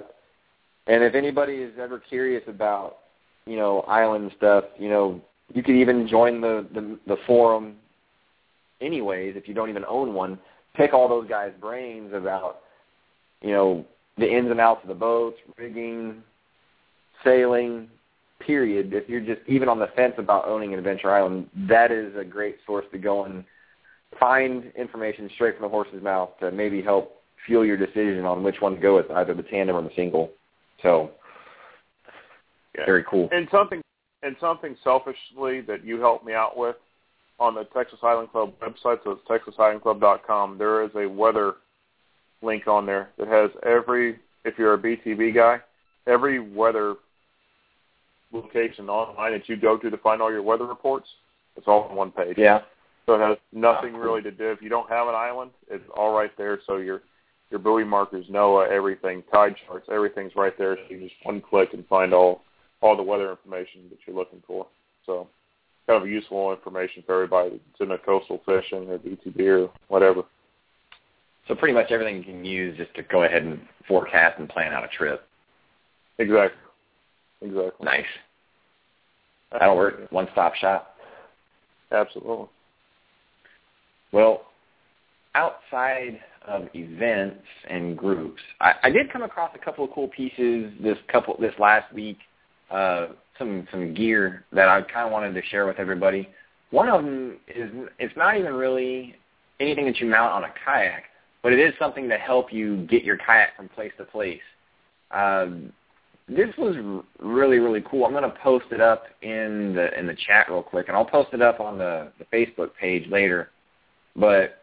and 0.86 1.04
if 1.04 1.14
anybody 1.14 1.56
is 1.56 1.74
ever 1.78 1.98
curious 1.98 2.42
about 2.48 2.98
you 3.46 3.56
know 3.56 3.80
island 3.82 4.32
stuff, 4.36 4.64
you 4.78 4.88
know 4.88 5.20
you 5.52 5.62
could 5.62 5.76
even 5.76 6.08
join 6.08 6.40
the 6.40 6.66
the, 6.72 6.98
the 7.06 7.16
forum. 7.26 7.76
Anyways, 8.80 9.36
if 9.36 9.46
you 9.46 9.54
don't 9.54 9.68
even 9.68 9.84
own 9.86 10.14
one, 10.14 10.38
pick 10.74 10.92
all 10.92 11.08
those 11.08 11.28
guys' 11.28 11.52
brains 11.60 12.12
about 12.14 12.60
you 13.42 13.50
know 13.50 13.84
the 14.16 14.30
ins 14.30 14.50
and 14.50 14.60
outs 14.60 14.82
of 14.82 14.88
the 14.88 14.94
boats, 14.94 15.36
rigging, 15.58 16.22
sailing, 17.24 17.88
period. 18.40 18.92
If 18.92 19.08
you're 19.08 19.20
just 19.20 19.40
even 19.46 19.68
on 19.68 19.78
the 19.78 19.88
fence 19.96 20.14
about 20.18 20.46
owning 20.46 20.72
an 20.72 20.78
adventure 20.78 21.10
island, 21.10 21.48
that 21.68 21.90
is 21.90 22.14
a 22.16 22.24
great 22.24 22.56
source 22.66 22.86
to 22.92 22.98
go 22.98 23.24
and 23.24 23.44
find 24.18 24.72
information 24.76 25.30
straight 25.34 25.56
from 25.56 25.62
the 25.62 25.68
horse's 25.68 26.02
mouth 26.02 26.30
to 26.40 26.50
maybe 26.50 26.82
help 26.82 27.22
fuel 27.46 27.64
your 27.64 27.76
decision 27.76 28.24
on 28.24 28.42
which 28.42 28.60
one 28.60 28.74
to 28.74 28.80
go 28.80 28.96
with, 28.96 29.10
either 29.10 29.34
the 29.34 29.42
tandem 29.42 29.76
or 29.76 29.82
the 29.82 29.90
single. 29.96 30.30
So 30.82 31.10
yeah. 32.76 32.86
very 32.86 33.04
cool. 33.08 33.28
And 33.32 33.48
something 33.50 33.80
and 34.22 34.36
something 34.40 34.76
selfishly 34.84 35.60
that 35.62 35.84
you 35.84 36.00
helped 36.00 36.24
me 36.24 36.32
out 36.32 36.56
with 36.56 36.76
on 37.40 37.54
the 37.54 37.64
Texas 37.74 37.98
Island 38.02 38.30
Club 38.30 38.52
website, 38.62 38.98
so 39.02 39.18
it's 39.18 39.22
texasislandclub.com. 39.28 40.58
There 40.58 40.84
is 40.84 40.90
a 40.94 41.08
weather 41.08 41.54
link 42.40 42.68
on 42.68 42.86
there 42.86 43.10
that 43.18 43.26
has 43.26 43.50
every, 43.64 44.20
if 44.44 44.58
you're 44.58 44.74
a 44.74 44.78
BTB 44.78 45.34
guy, 45.34 45.58
every 46.06 46.38
weather 46.38 46.94
location 48.32 48.88
online 48.88 49.32
that 49.32 49.48
you 49.48 49.56
go 49.56 49.76
to 49.76 49.90
to 49.90 49.96
find 49.98 50.22
all 50.22 50.30
your 50.30 50.42
weather 50.42 50.66
reports. 50.66 51.08
It's 51.56 51.68
all 51.68 51.82
on 51.82 51.96
one 51.96 52.10
page. 52.10 52.36
Yeah. 52.38 52.60
So 53.06 53.14
it 53.14 53.20
has 53.20 53.36
nothing 53.52 53.94
really 53.94 54.22
to 54.22 54.30
do. 54.30 54.50
If 54.50 54.62
you 54.62 54.68
don't 54.68 54.88
have 54.88 55.08
an 55.08 55.14
island, 55.14 55.50
it's 55.68 55.84
all 55.96 56.14
right 56.14 56.30
there. 56.38 56.60
So 56.66 56.76
your 56.76 57.02
your 57.50 57.58
buoy 57.58 57.84
markers, 57.84 58.26
NOAA, 58.30 58.70
everything, 58.70 59.22
tide 59.30 59.54
charts, 59.66 59.86
everything's 59.92 60.34
right 60.34 60.56
there. 60.56 60.76
So 60.76 60.94
you 60.94 61.00
just 61.00 61.14
one 61.24 61.40
click 61.40 61.74
and 61.74 61.86
find 61.86 62.14
all 62.14 62.42
all 62.80 62.96
the 62.96 63.02
weather 63.02 63.30
information 63.30 63.82
that 63.90 63.98
you're 64.06 64.16
looking 64.16 64.42
for. 64.46 64.66
So 65.06 65.28
kind 65.86 66.02
of 66.02 66.08
useful 66.08 66.52
information 66.52 67.02
for 67.04 67.14
everybody 67.14 67.50
that's 67.50 67.80
in 67.80 67.90
a 67.90 67.98
coastal 67.98 68.40
fishing 68.46 68.88
or 68.88 68.98
BTB 68.98 69.66
or 69.66 69.70
whatever. 69.88 70.22
So 71.48 71.54
pretty 71.54 71.74
much 71.74 71.90
everything 71.90 72.18
you 72.18 72.24
can 72.24 72.44
use 72.44 72.76
just 72.76 72.94
to 72.94 73.02
go 73.02 73.24
ahead 73.24 73.42
and 73.42 73.60
forecast 73.88 74.38
and 74.38 74.48
plan 74.48 74.72
out 74.72 74.84
a 74.84 74.88
trip. 74.88 75.26
Exactly. 76.18 76.58
Exactly. 77.42 77.84
Nice. 77.84 78.04
That'll 79.52 79.76
work. 79.76 80.10
One 80.10 80.28
stop 80.32 80.54
shop. 80.54 80.96
Absolutely. 81.90 82.46
Well, 84.12 84.42
outside 85.34 86.20
of 86.46 86.68
events 86.74 87.44
and 87.68 87.96
groups, 87.96 88.40
I, 88.60 88.74
I 88.84 88.90
did 88.90 89.12
come 89.12 89.22
across 89.22 89.50
a 89.54 89.64
couple 89.64 89.84
of 89.84 89.90
cool 89.92 90.08
pieces 90.08 90.72
this 90.82 90.98
couple 91.10 91.36
this 91.40 91.54
last 91.58 91.92
week. 91.92 92.18
Uh, 92.70 93.08
some 93.38 93.66
some 93.70 93.92
gear 93.94 94.44
that 94.52 94.68
I 94.68 94.80
kind 94.82 95.06
of 95.06 95.12
wanted 95.12 95.34
to 95.34 95.42
share 95.48 95.66
with 95.66 95.78
everybody. 95.78 96.28
One 96.70 96.88
of 96.88 97.02
them 97.02 97.38
is 97.48 97.70
it's 97.98 98.16
not 98.16 98.38
even 98.38 98.54
really 98.54 99.16
anything 99.60 99.86
that 99.86 99.98
you 99.98 100.06
mount 100.06 100.32
on 100.32 100.44
a 100.44 100.52
kayak, 100.64 101.04
but 101.42 101.52
it 101.52 101.58
is 101.58 101.74
something 101.78 102.08
to 102.08 102.16
help 102.16 102.52
you 102.52 102.86
get 102.86 103.04
your 103.04 103.18
kayak 103.18 103.56
from 103.56 103.68
place 103.68 103.92
to 103.98 104.04
place. 104.04 104.40
Um, 105.10 105.72
this 106.36 106.54
was 106.56 106.76
really 107.20 107.58
really 107.58 107.82
cool. 107.88 108.04
I'm 108.04 108.12
going 108.12 108.22
to 108.22 108.38
post 108.42 108.66
it 108.70 108.80
up 108.80 109.04
in 109.22 109.74
the 109.74 109.98
in 109.98 110.06
the 110.06 110.16
chat 110.26 110.48
real 110.48 110.62
quick, 110.62 110.88
and 110.88 110.96
I'll 110.96 111.04
post 111.04 111.30
it 111.32 111.42
up 111.42 111.60
on 111.60 111.78
the, 111.78 112.12
the 112.18 112.24
Facebook 112.26 112.70
page 112.80 113.08
later. 113.10 113.50
But 114.16 114.62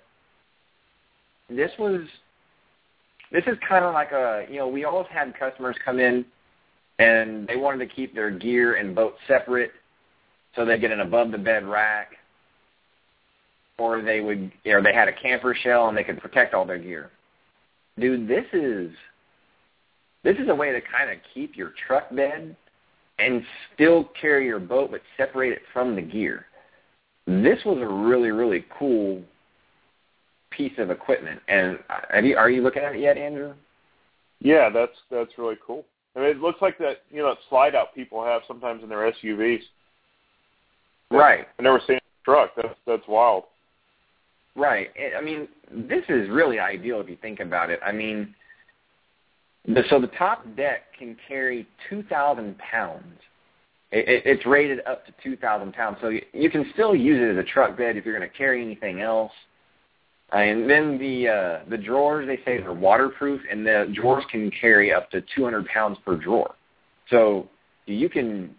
this 1.50 1.72
was 1.80 2.02
this 3.32 3.44
is 3.48 3.58
kind 3.68 3.86
of 3.86 3.94
like 3.94 4.12
a 4.12 4.46
you 4.50 4.58
know 4.58 4.68
we 4.68 4.86
always 4.86 5.08
had 5.12 5.38
customers 5.38 5.76
come 5.84 6.00
in 6.00 6.26
and 7.00 7.48
they 7.48 7.56
wanted 7.56 7.88
to 7.88 7.96
keep 7.96 8.14
their 8.14 8.30
gear 8.30 8.76
and 8.76 8.94
boat 8.94 9.16
separate, 9.28 9.72
so 10.56 10.66
they 10.66 10.78
get 10.78 10.92
an 10.92 11.00
above 11.00 11.32
the 11.32 11.38
bed 11.38 11.66
rack, 11.66 12.12
or 13.78 14.02
they 14.02 14.20
would 14.20 14.52
or 14.66 14.82
they 14.82 14.94
had 14.94 15.08
a 15.08 15.14
camper 15.14 15.56
shell 15.56 15.88
and 15.88 15.98
they 15.98 16.04
could 16.04 16.20
protect 16.20 16.54
all 16.54 16.66
their 16.66 16.78
gear. 16.78 17.12
Dude, 17.98 18.28
this 18.28 18.46
is 18.54 18.92
this 20.24 20.38
is 20.38 20.50
a 20.50 20.56
way 20.56 20.72
to 20.72 20.82
kind 20.82 21.10
of 21.10 21.18
keep 21.34 21.56
your 21.56 21.74
truck 21.88 22.14
bed 22.14 22.56
and 23.20 23.44
still 23.74 24.10
carry 24.20 24.46
your 24.46 24.60
boat 24.60 24.92
but 24.92 25.02
separate 25.18 25.54
it 25.54 25.62
from 25.74 25.96
the 25.96 26.02
gear. 26.02 26.46
This 27.26 27.60
was 27.66 27.78
a 27.80 27.88
really, 27.88 28.32
really 28.32 28.66
cool 28.78 29.22
piece 30.52 30.74
of 30.78 30.90
equipment. 30.90 31.40
And 31.48 31.78
uh, 31.90 32.00
have 32.14 32.26
you, 32.26 32.38
are 32.38 32.50
you 32.50 32.62
looking 32.62 32.82
at 32.84 32.96
it 32.96 33.02
yet, 33.02 33.18
Andrew? 33.18 33.54
Yeah, 34.42 34.70
that's 34.70 34.94
that's 35.12 35.38
really 35.38 35.58
cool. 35.66 35.86
I 36.16 36.20
mean, 36.20 36.30
it 36.30 36.40
looks 36.40 36.62
like 36.62 36.78
that 36.80 37.04
you 37.12 37.22
know 37.22 37.30
that 37.30 37.38
slide 37.50 37.76
out 37.76 37.94
people 37.94 38.24
have 38.24 38.42
sometimes 38.48 38.84
in 38.84 38.90
their 38.90 39.12
SUVs. 39.12 39.62
Right. 41.12 41.48
I've 41.58 41.64
never 41.64 41.82
seen 41.86 41.98
a 41.98 42.24
truck. 42.24 42.52
That's 42.56 42.76
that's 42.88 43.08
wild. 43.08 43.44
Right. 44.56 44.90
I 45.18 45.22
mean, 45.22 45.48
this 45.72 46.04
is 46.10 46.30
really 46.30 46.60
ideal 46.60 47.00
if 47.02 47.10
you 47.10 47.18
think 47.22 47.40
about 47.40 47.70
it. 47.70 47.80
I 47.86 47.92
mean, 47.92 48.34
the, 49.68 49.84
so 49.90 50.00
the 50.00 50.08
top 50.08 50.46
deck 50.56 50.82
can 50.98 51.16
carry 51.28 51.68
2,000 51.90 52.58
pounds. 52.58 53.04
It, 53.92 54.08
it, 54.08 54.24
it's 54.26 54.46
rated 54.46 54.80
up 54.86 55.06
to 55.06 55.14
2,000 55.24 55.74
pounds, 55.74 55.98
so 56.02 56.10
you, 56.10 56.22
you 56.34 56.50
can 56.50 56.66
still 56.74 56.96
use 56.96 57.20
it 57.22 57.38
as 57.38 57.44
a 57.44 57.48
truck 57.48 57.78
bed 57.78 57.98
if 57.98 58.06
you're 58.06 58.18
going 58.18 58.30
to 58.30 58.38
carry 58.38 58.62
anything 58.64 59.02
else. 59.02 59.32
And 60.32 60.70
then 60.70 61.00
the 61.00 61.28
uh, 61.28 61.70
the 61.70 61.78
drawers 61.78 62.28
they 62.28 62.40
say 62.46 62.62
are 62.62 62.72
waterproof, 62.72 63.42
and 63.50 63.66
the 63.66 63.92
drawers 63.96 64.24
can 64.30 64.52
carry 64.62 64.94
up 64.94 65.10
to 65.10 65.24
200 65.36 65.66
pounds 65.66 65.98
per 66.06 66.16
drawer. 66.18 66.54
So 67.10 67.50
you 67.88 68.10
can 68.10 68.54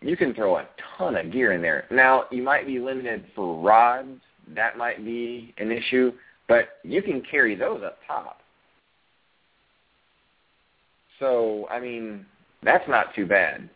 you 0.00 0.16
can 0.16 0.34
throw 0.34 0.58
a 0.58 0.68
ton 0.96 1.16
of 1.16 1.32
gear 1.32 1.52
in 1.52 1.62
there. 1.62 1.86
Now 1.90 2.24
you 2.30 2.44
might 2.44 2.64
be 2.64 2.78
limited 2.78 3.24
for 3.34 3.60
rods. 3.60 4.20
That 4.54 4.78
might 4.78 5.04
be 5.04 5.52
an 5.58 5.72
issue, 5.72 6.12
but 6.46 6.68
you 6.84 7.02
can 7.02 7.22
carry 7.28 7.56
those 7.56 7.82
up 7.84 7.98
top. 8.06 8.40
So 11.18 11.66
I 11.70 11.80
mean 11.80 12.26
that's 12.62 12.88
not 12.88 13.14
too 13.14 13.26
bad. 13.26 13.68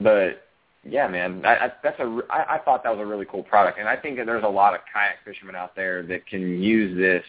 But 0.00 0.42
yeah, 0.84 1.08
man, 1.08 1.44
I, 1.44 1.54
I, 1.54 1.72
that's 1.82 1.98
a 1.98 2.20
I, 2.30 2.56
I 2.56 2.58
thought 2.58 2.82
that 2.84 2.90
was 2.90 3.00
a 3.00 3.06
really 3.06 3.26
cool 3.26 3.42
product, 3.42 3.78
and 3.78 3.88
I 3.88 3.96
think 3.96 4.16
that 4.18 4.26
there's 4.26 4.44
a 4.44 4.48
lot 4.48 4.74
of 4.74 4.80
kayak 4.92 5.16
fishermen 5.24 5.56
out 5.56 5.74
there 5.74 6.02
that 6.04 6.26
can 6.26 6.62
use 6.62 6.96
this 6.96 7.24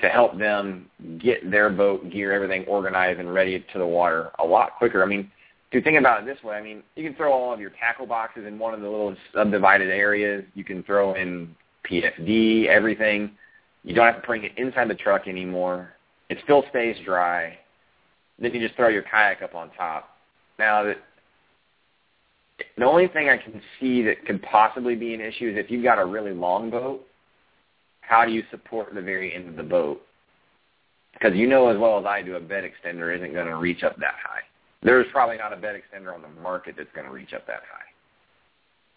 to 0.00 0.08
help 0.08 0.38
them 0.38 0.88
get 1.18 1.50
their 1.50 1.68
boat 1.68 2.10
gear, 2.10 2.32
everything 2.32 2.64
organized 2.66 3.18
and 3.18 3.32
ready 3.32 3.64
to 3.72 3.78
the 3.78 3.86
water 3.86 4.30
a 4.38 4.44
lot 4.44 4.76
quicker. 4.78 5.02
I 5.02 5.06
mean, 5.06 5.30
to 5.72 5.82
think 5.82 5.98
about 5.98 6.22
it 6.22 6.26
this 6.26 6.42
way, 6.44 6.56
I 6.56 6.62
mean, 6.62 6.82
you 6.96 7.04
can 7.04 7.14
throw 7.16 7.32
all 7.32 7.52
of 7.52 7.60
your 7.60 7.70
tackle 7.70 8.06
boxes 8.06 8.46
in 8.46 8.58
one 8.58 8.72
of 8.72 8.80
the 8.80 8.88
little 8.88 9.16
subdivided 9.34 9.90
areas. 9.90 10.44
You 10.54 10.64
can 10.64 10.82
throw 10.84 11.14
in 11.14 11.54
PFD, 11.88 12.66
everything. 12.66 13.32
You 13.82 13.94
don't 13.94 14.06
have 14.06 14.20
to 14.20 14.26
bring 14.26 14.44
it 14.44 14.52
inside 14.56 14.88
the 14.88 14.94
truck 14.94 15.26
anymore. 15.26 15.94
It 16.30 16.38
still 16.44 16.64
stays 16.70 16.96
dry. 17.04 17.58
Then 18.38 18.54
you 18.54 18.60
just 18.60 18.76
throw 18.76 18.88
your 18.88 19.02
kayak 19.02 19.42
up 19.42 19.54
on 19.54 19.70
top. 19.76 20.16
Now, 20.58 20.84
the, 20.84 20.94
the 22.78 22.84
only 22.84 23.08
thing 23.08 23.28
I 23.28 23.36
can 23.36 23.60
see 23.78 24.02
that 24.04 24.24
could 24.24 24.40
possibly 24.42 24.94
be 24.94 25.12
an 25.12 25.20
issue 25.20 25.50
is 25.50 25.56
if 25.56 25.70
you've 25.70 25.82
got 25.82 25.98
a 25.98 26.04
really 26.04 26.32
long 26.32 26.70
boat, 26.70 27.04
how 28.00 28.24
do 28.24 28.32
you 28.32 28.44
support 28.50 28.94
the 28.94 29.02
very 29.02 29.34
end 29.34 29.48
of 29.48 29.56
the 29.56 29.62
boat? 29.62 30.00
Because 31.14 31.36
you 31.36 31.48
know 31.48 31.68
as 31.68 31.78
well 31.78 31.98
as 31.98 32.06
I 32.06 32.22
do, 32.22 32.36
a 32.36 32.40
bed 32.40 32.64
extender 32.64 33.14
isn't 33.14 33.32
going 33.32 33.46
to 33.46 33.56
reach 33.56 33.82
up 33.82 33.96
that 33.96 34.14
high. 34.22 34.40
There's 34.82 35.06
probably 35.12 35.36
not 35.36 35.52
a 35.52 35.56
bed 35.56 35.74
extender 35.74 36.14
on 36.14 36.22
the 36.22 36.40
market 36.40 36.76
that's 36.78 36.88
going 36.94 37.06
to 37.06 37.12
reach 37.12 37.34
up 37.34 37.46
that 37.48 37.62
high. 37.70 37.90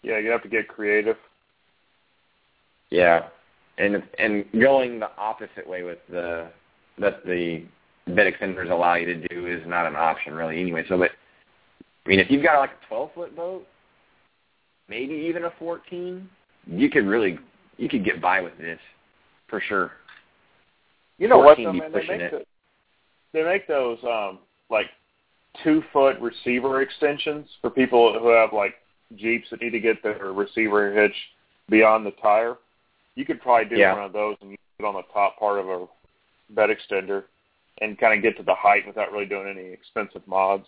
Yeah, 0.02 0.18
you 0.18 0.30
have 0.30 0.42
to 0.44 0.48
get 0.48 0.68
creative. 0.68 1.16
Yeah, 2.90 3.26
and 3.78 4.02
and 4.18 4.44
going 4.58 5.00
the 5.00 5.10
opposite 5.18 5.68
way 5.68 5.82
with 5.82 5.98
the 6.08 6.48
that 6.98 7.24
the 7.24 7.64
bed 8.06 8.32
extenders 8.32 8.70
allow 8.70 8.94
you 8.94 9.06
to 9.06 9.28
do 9.28 9.46
is 9.46 9.62
not 9.66 9.86
an 9.86 9.96
option 9.96 10.34
really 10.34 10.60
anyway. 10.60 10.84
So, 10.88 10.98
but 10.98 11.10
I 12.04 12.08
mean, 12.08 12.20
if 12.20 12.30
you've 12.30 12.42
got 12.42 12.58
like 12.58 12.70
a 12.70 12.88
12 12.88 13.10
foot 13.14 13.36
boat, 13.36 13.66
maybe 14.88 15.14
even 15.14 15.44
a 15.44 15.52
14, 15.58 16.28
you 16.66 16.90
could 16.90 17.06
really 17.06 17.38
you 17.76 17.88
could 17.88 18.04
get 18.04 18.20
by 18.20 18.40
with 18.40 18.56
this 18.58 18.78
for 19.48 19.60
sure. 19.60 19.92
You 21.18 21.28
know 21.28 21.38
what, 21.38 21.58
though, 21.58 21.72
man? 21.72 21.92
They 21.92 22.06
make, 22.06 22.30
the, 22.30 22.44
they 23.32 23.42
make 23.42 23.68
those 23.68 23.98
um 24.04 24.40
like 24.70 24.86
two 25.62 25.82
foot 25.92 26.18
receiver 26.20 26.82
extensions 26.82 27.46
for 27.60 27.70
people 27.70 28.18
who 28.18 28.28
have 28.28 28.52
like 28.52 28.74
Jeeps 29.16 29.48
that 29.50 29.60
need 29.60 29.70
to 29.70 29.80
get 29.80 30.02
their 30.02 30.32
receiver 30.32 30.92
hitch 30.92 31.14
beyond 31.70 32.04
the 32.04 32.10
tire. 32.12 32.56
You 33.14 33.24
could 33.24 33.40
probably 33.40 33.68
do 33.68 33.76
yeah. 33.76 33.94
one 33.94 34.04
of 34.04 34.12
those 34.12 34.36
and 34.40 34.50
use 34.50 34.58
it 34.78 34.84
on 34.84 34.94
the 34.94 35.02
top 35.12 35.38
part 35.38 35.60
of 35.60 35.68
a 35.68 35.86
bed 36.50 36.70
extender 36.70 37.24
and 37.80 37.98
kind 37.98 38.14
of 38.16 38.22
get 38.22 38.36
to 38.36 38.42
the 38.42 38.54
height 38.54 38.86
without 38.86 39.12
really 39.12 39.26
doing 39.26 39.48
any 39.48 39.72
expensive 39.72 40.26
mods. 40.26 40.66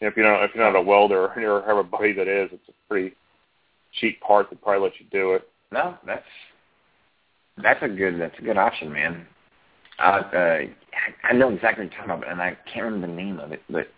if 0.00 0.16
you 0.16 0.22
know 0.22 0.36
if 0.42 0.50
you're 0.54 0.64
not 0.64 0.78
a 0.78 0.82
welder 0.82 1.28
or 1.28 1.62
have 1.66 1.76
a 1.76 1.82
buddy 1.82 2.12
that 2.12 2.28
is, 2.28 2.50
it's 2.52 2.68
a 2.68 2.88
pretty 2.88 3.14
cheap 4.00 4.20
part 4.20 4.48
that 4.50 4.62
probably 4.62 4.82
let 4.82 5.00
you 5.00 5.06
do 5.10 5.34
it. 5.34 5.48
No, 5.70 5.96
that's 6.06 6.24
that's 7.62 7.82
a 7.82 7.88
good 7.88 8.20
that's 8.20 8.38
a 8.38 8.42
good 8.42 8.56
option, 8.56 8.92
man. 8.92 9.26
Uh, 9.98 10.22
uh, 10.34 10.58
I 11.24 11.32
know 11.32 11.50
exactly 11.50 11.84
what 11.84 11.92
you're 11.92 12.06
talking 12.06 12.22
about, 12.22 12.30
and 12.30 12.40
I 12.40 12.56
can't 12.72 12.86
remember 12.86 13.06
the 13.06 13.12
name 13.12 13.38
of 13.38 13.52
it, 13.52 13.62
but 13.68 13.88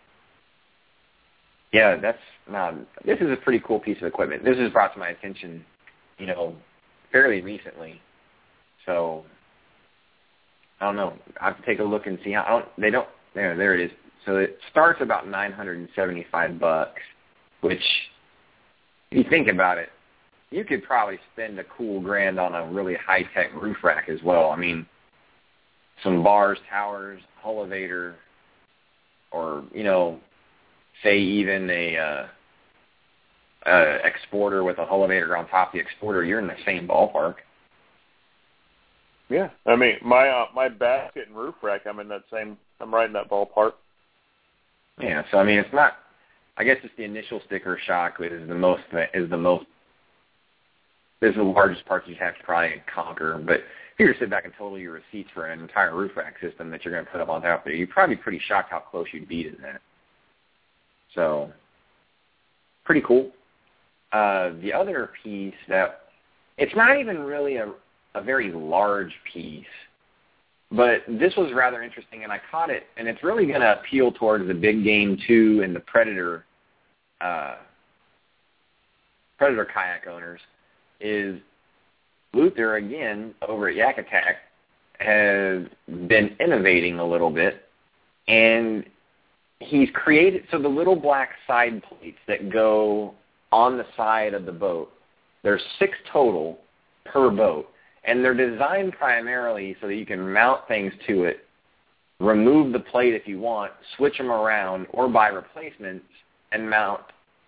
yeah, 1.73 1.97
that's 1.97 2.19
no. 2.51 2.85
This 3.05 3.19
is 3.21 3.31
a 3.31 3.37
pretty 3.37 3.63
cool 3.67 3.81
piece 3.81 3.99
of 3.99 4.07
equipment. 4.07 4.45
This 4.45 4.59
has 4.59 4.73
brought 4.73 4.93
to 4.95 4.99
my 4.99 5.09
attention, 5.09 5.65
you 6.19 6.27
know, 6.27 6.55
fairly 7.11 7.41
recently. 7.41 8.01
So 8.87 9.25
I 10.85 10.89
don't 10.89 10.97
know. 10.97 11.15
I 11.41 11.47
have 11.47 11.57
to 11.59 11.65
take 11.65 11.79
a 11.79 11.83
look 11.83 12.07
and 12.07 12.19
see 12.23 12.33
how. 12.33 12.43
I 12.43 12.51
don't, 12.51 12.67
they 12.77 12.91
don't. 12.91 13.09
There, 13.35 13.57
there 13.57 13.75
it 13.75 13.87
is. 13.87 13.91
So 14.27 14.37
it 14.37 14.59
starts 14.71 15.01
about 15.01 15.27
nine 15.27 15.51
hundred 15.51 15.79
and 15.79 15.89
seventy-five 15.97 16.61
bucks, 16.61 17.01
which, 17.63 17.83
if 19.11 19.17
you 19.17 19.31
think 19.31 19.49
about 19.49 19.79
it, 19.79 19.89
you 20.51 20.63
could 20.63 20.83
probably 20.85 21.19
spend 21.33 21.59
a 21.59 21.65
cool 21.65 22.03
grand 22.03 22.39
on 22.39 22.55
a 22.55 22.71
really 22.71 22.97
high-tech 22.97 23.55
roof 23.55 23.79
rack 23.83 24.11
as 24.11 24.19
well. 24.23 24.51
I 24.51 24.57
mean, 24.57 24.85
some 26.03 26.23
bars, 26.23 26.59
towers, 26.69 27.21
elevator, 27.47 28.17
or 29.31 29.65
you 29.73 29.85
know, 29.85 30.21
say 31.03 31.19
even 31.19 31.71
a 31.71 31.97
uh, 31.97 32.27
uh, 33.71 33.99
exporter 34.05 34.65
with 34.65 34.77
a 34.77 34.83
elevator 34.83 35.35
on 35.35 35.49
top 35.49 35.69
of 35.69 35.73
the 35.73 35.81
exporter, 35.81 36.25
you're 36.25 36.41
in 36.41 36.47
the 36.47 36.55
same 36.67 36.87
ballpark. 36.87 37.37
Yeah, 39.31 39.51
I 39.67 39.77
mean 39.77 39.97
my 40.03 40.29
uh, 40.29 40.47
my 40.55 40.69
basket 40.69 41.29
and 41.29 41.37
roof 41.37 41.55
rack, 41.63 41.83
I'm 41.87 42.01
in 42.01 42.09
that 42.09 42.25
same. 42.33 42.57
I'm 42.81 42.95
right 42.95 43.07
in 43.07 43.13
that 43.15 43.31
ballpark. 43.31 43.73
Yeah, 45.01 45.23
so 45.31 45.39
I 45.39 45.45
mean 45.45 45.59
it's 45.59 45.73
not. 45.73 45.95
I 46.57 46.65
guess 46.65 46.77
it's 46.85 46.95
the 46.97 47.05
initial 47.05 47.41
sticker 47.47 47.79
shock 47.85 48.17
is 48.21 48.49
the 48.49 48.55
most 48.55 48.83
is 49.13 49.29
the 49.31 49.37
most 49.37 49.67
this 51.21 51.31
is 51.31 51.37
the 51.37 51.43
largest 51.43 51.87
part 51.87 52.07
you 52.07 52.15
have 52.17 52.37
to 52.37 52.45
probably 52.45 52.83
conquer. 52.93 53.41
But 53.45 53.57
if 53.57 53.65
you 53.99 54.07
were 54.07 54.13
to 54.13 54.19
sit 54.19 54.31
back 54.31 54.45
and 54.45 54.53
total 54.59 54.79
your 54.79 54.93
receipts 54.93 55.31
for 55.33 55.47
an 55.47 55.61
entire 55.61 55.97
roof 55.97 56.13
rack 56.17 56.35
system 56.41 56.71
that 56.71 56.85
you're 56.85 56.93
going 56.93 57.05
to 57.05 57.11
put 57.11 57.21
up 57.21 57.31
on 57.31 57.41
top 57.41 57.65
there, 57.65 57.75
you'd 57.75 57.91
probably 57.91 58.17
be 58.17 58.23
pretty 58.23 58.41
shocked 58.47 58.71
how 58.71 58.81
close 58.81 59.07
you'd 59.13 59.29
be 59.29 59.45
to 59.45 59.57
that. 59.63 59.81
So, 61.15 61.51
pretty 62.85 63.01
cool. 63.01 63.31
Uh, 64.13 64.51
the 64.61 64.73
other 64.73 65.11
piece 65.23 65.55
that 65.69 66.03
it's 66.59 66.75
not 66.77 66.99
even 66.99 67.21
really 67.21 67.57
a, 67.57 67.73
a 68.15 68.23
very 68.23 68.53
large 68.53 69.13
piece, 69.33 69.65
but 70.71 71.03
this 71.09 71.35
was 71.37 71.53
rather 71.55 71.83
interesting, 71.83 72.25
and 72.25 72.33
I 72.33 72.41
caught 72.51 72.71
it, 72.71 72.85
and 72.97 73.07
it's 73.07 73.23
really 73.23 73.47
going 73.47 73.61
to 73.61 73.79
appeal 73.81 74.13
towards 74.13 74.47
the 74.47 74.55
big 74.55 74.85
game 74.85 75.19
too 75.27 75.63
and 75.65 75.75
the 75.75 75.81
predator 75.81 76.45
uh, 77.21 77.57
predator 79.39 79.65
kayak 79.65 80.07
owners. 80.07 80.41
Is 81.01 81.41
Luther 82.33 82.77
again 82.77 83.35
over 83.47 83.69
at 83.69 83.77
Yak 83.77 83.99
Attack 83.99 84.37
has 85.01 85.67
been 86.09 86.37
innovating 86.41 86.99
a 86.99 87.07
little 87.07 87.31
bit, 87.31 87.69
and 88.29 88.85
he's 89.61 89.89
created 89.93 90.45
so 90.51 90.59
the 90.59 90.69
little 90.69 90.97
black 90.97 91.31
side 91.47 91.83
plates 91.83 92.19
that 92.27 92.51
go 92.51 93.15
on 93.53 93.77
the 93.77 93.87
side 93.97 94.35
of 94.35 94.47
the 94.47 94.53
boat. 94.53 94.91
There's 95.43 95.63
six 95.79 95.93
total 96.13 96.59
per 97.05 97.31
boat, 97.31 97.69
and 98.05 98.25
they're 98.25 98.35
designed 98.35 98.93
primarily 98.93 99.77
so 99.81 99.87
that 99.87 99.95
you 99.95 100.07
can 100.07 100.33
mount 100.33 100.67
things 100.69 100.93
to 101.07 101.25
it, 101.25 101.47
remove 102.21 102.73
the 102.73 102.81
plate 102.81 103.15
if 103.15 103.27
you 103.27 103.41
want, 103.41 103.73
switch 103.97 104.17
them 104.19 104.31
around, 104.31 104.87
or 104.91 105.09
buy 105.09 105.29
replacements 105.29 106.05
and 106.53 106.69
mount 106.69 107.01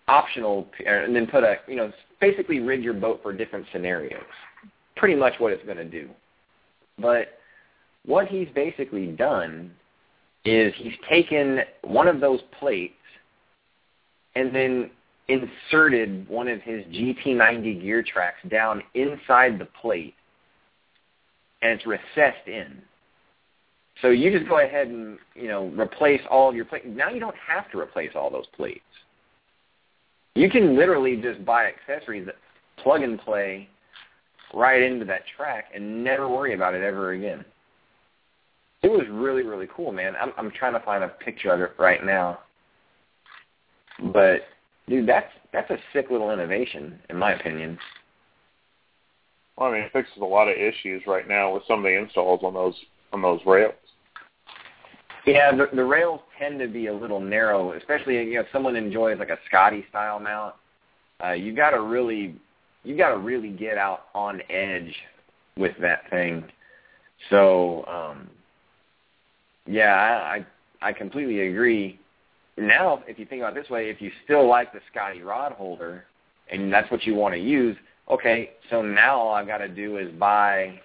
optional, 0.08 0.66
and 0.86 1.14
then 1.14 1.26
put 1.26 1.44
a 1.44 1.56
you 1.66 1.76
know 1.76 1.92
basically 2.20 2.60
rig 2.60 2.82
your 2.82 2.94
boat 2.94 3.20
for 3.22 3.32
different 3.32 3.66
scenarios. 3.72 4.22
Pretty 4.96 5.14
much 5.14 5.34
what 5.38 5.52
it's 5.52 5.64
going 5.64 5.76
to 5.76 5.84
do. 5.84 6.08
But 6.98 7.38
what 8.06 8.28
he's 8.28 8.48
basically 8.54 9.08
done 9.08 9.72
is 10.44 10.72
he's 10.76 10.94
taken 11.08 11.60
one 11.82 12.08
of 12.08 12.20
those 12.20 12.40
plates 12.58 12.94
and 14.36 14.54
then 14.54 14.90
inserted 15.28 16.28
one 16.28 16.46
of 16.48 16.62
his 16.62 16.84
GT90 16.86 17.82
gear 17.82 18.02
tracks 18.02 18.38
down 18.48 18.82
inside 18.94 19.58
the 19.58 19.66
plate 19.80 20.14
and 21.66 21.80
it's 21.80 21.86
recessed 21.86 22.46
in. 22.46 22.80
So 24.02 24.08
you 24.08 24.36
just 24.36 24.48
go 24.48 24.60
ahead 24.60 24.88
and, 24.88 25.18
you 25.34 25.48
know, 25.48 25.66
replace 25.68 26.20
all 26.30 26.48
of 26.48 26.54
your 26.54 26.64
plates. 26.64 26.86
Now 26.88 27.10
you 27.10 27.18
don't 27.18 27.36
have 27.46 27.70
to 27.72 27.78
replace 27.78 28.10
all 28.14 28.30
those 28.30 28.46
plates. 28.54 28.80
You 30.34 30.50
can 30.50 30.76
literally 30.76 31.16
just 31.16 31.44
buy 31.44 31.66
accessories 31.66 32.26
that 32.26 32.36
plug 32.82 33.02
and 33.02 33.18
play 33.18 33.68
right 34.54 34.82
into 34.82 35.04
that 35.06 35.22
track 35.36 35.66
and 35.74 36.04
never 36.04 36.28
worry 36.28 36.54
about 36.54 36.74
it 36.74 36.82
ever 36.82 37.12
again. 37.12 37.44
It 38.82 38.88
was 38.88 39.06
really, 39.10 39.42
really 39.42 39.66
cool, 39.74 39.90
man. 39.90 40.14
I'm 40.20 40.32
I'm 40.36 40.50
trying 40.52 40.74
to 40.74 40.80
find 40.80 41.02
a 41.02 41.08
picture 41.08 41.50
of 41.50 41.60
it 41.60 41.72
right 41.78 42.04
now. 42.04 42.40
But 44.12 44.42
dude, 44.86 45.08
that's 45.08 45.32
that's 45.52 45.70
a 45.70 45.78
sick 45.92 46.10
little 46.10 46.30
innovation, 46.30 47.00
in 47.08 47.16
my 47.16 47.32
opinion. 47.32 47.78
Well, 49.56 49.70
I 49.70 49.72
mean, 49.72 49.82
it 49.82 49.92
fixes 49.92 50.18
a 50.20 50.24
lot 50.24 50.48
of 50.48 50.56
issues 50.56 51.02
right 51.06 51.26
now 51.26 51.54
with 51.54 51.62
some 51.66 51.78
of 51.78 51.84
the 51.84 51.98
installs 51.98 52.40
on 52.42 52.54
those 52.54 52.74
on 53.12 53.22
those 53.22 53.40
rails. 53.46 53.74
Yeah, 55.26 55.54
the, 55.56 55.68
the 55.74 55.84
rails 55.84 56.20
tend 56.38 56.60
to 56.60 56.68
be 56.68 56.86
a 56.86 56.94
little 56.94 57.20
narrow, 57.20 57.72
especially 57.72 58.16
you 58.16 58.34
know 58.34 58.40
if 58.40 58.46
someone 58.52 58.76
enjoys 58.76 59.18
like 59.18 59.30
a 59.30 59.38
Scotty 59.48 59.84
style 59.88 60.20
mount. 60.20 60.54
Uh, 61.24 61.32
you 61.32 61.54
got 61.54 61.70
to 61.70 61.80
really 61.80 62.36
you 62.84 62.96
got 62.96 63.10
to 63.10 63.18
really 63.18 63.50
get 63.50 63.78
out 63.78 64.04
on 64.14 64.40
edge 64.50 64.94
with 65.56 65.72
that 65.80 66.08
thing. 66.10 66.44
So 67.30 67.84
um, 67.86 68.30
yeah, 69.66 69.94
I 69.94 70.46
I 70.82 70.92
completely 70.92 71.48
agree. 71.48 71.98
Now, 72.58 73.02
if 73.06 73.18
you 73.18 73.26
think 73.26 73.40
about 73.40 73.56
it 73.56 73.62
this 73.62 73.70
way, 73.70 73.90
if 73.90 74.00
you 74.00 74.10
still 74.24 74.48
like 74.48 74.72
the 74.72 74.80
Scotty 74.90 75.22
rod 75.22 75.52
holder 75.52 76.04
and 76.50 76.72
that's 76.72 76.90
what 76.90 77.04
you 77.04 77.14
want 77.14 77.34
to 77.34 77.40
use, 77.40 77.76
okay, 78.10 78.50
so 78.70 78.82
now 78.82 79.18
all 79.18 79.34
I've 79.34 79.46
got 79.46 79.58
to 79.58 79.68
do 79.68 79.98
is 79.98 80.10
buy 80.12 80.80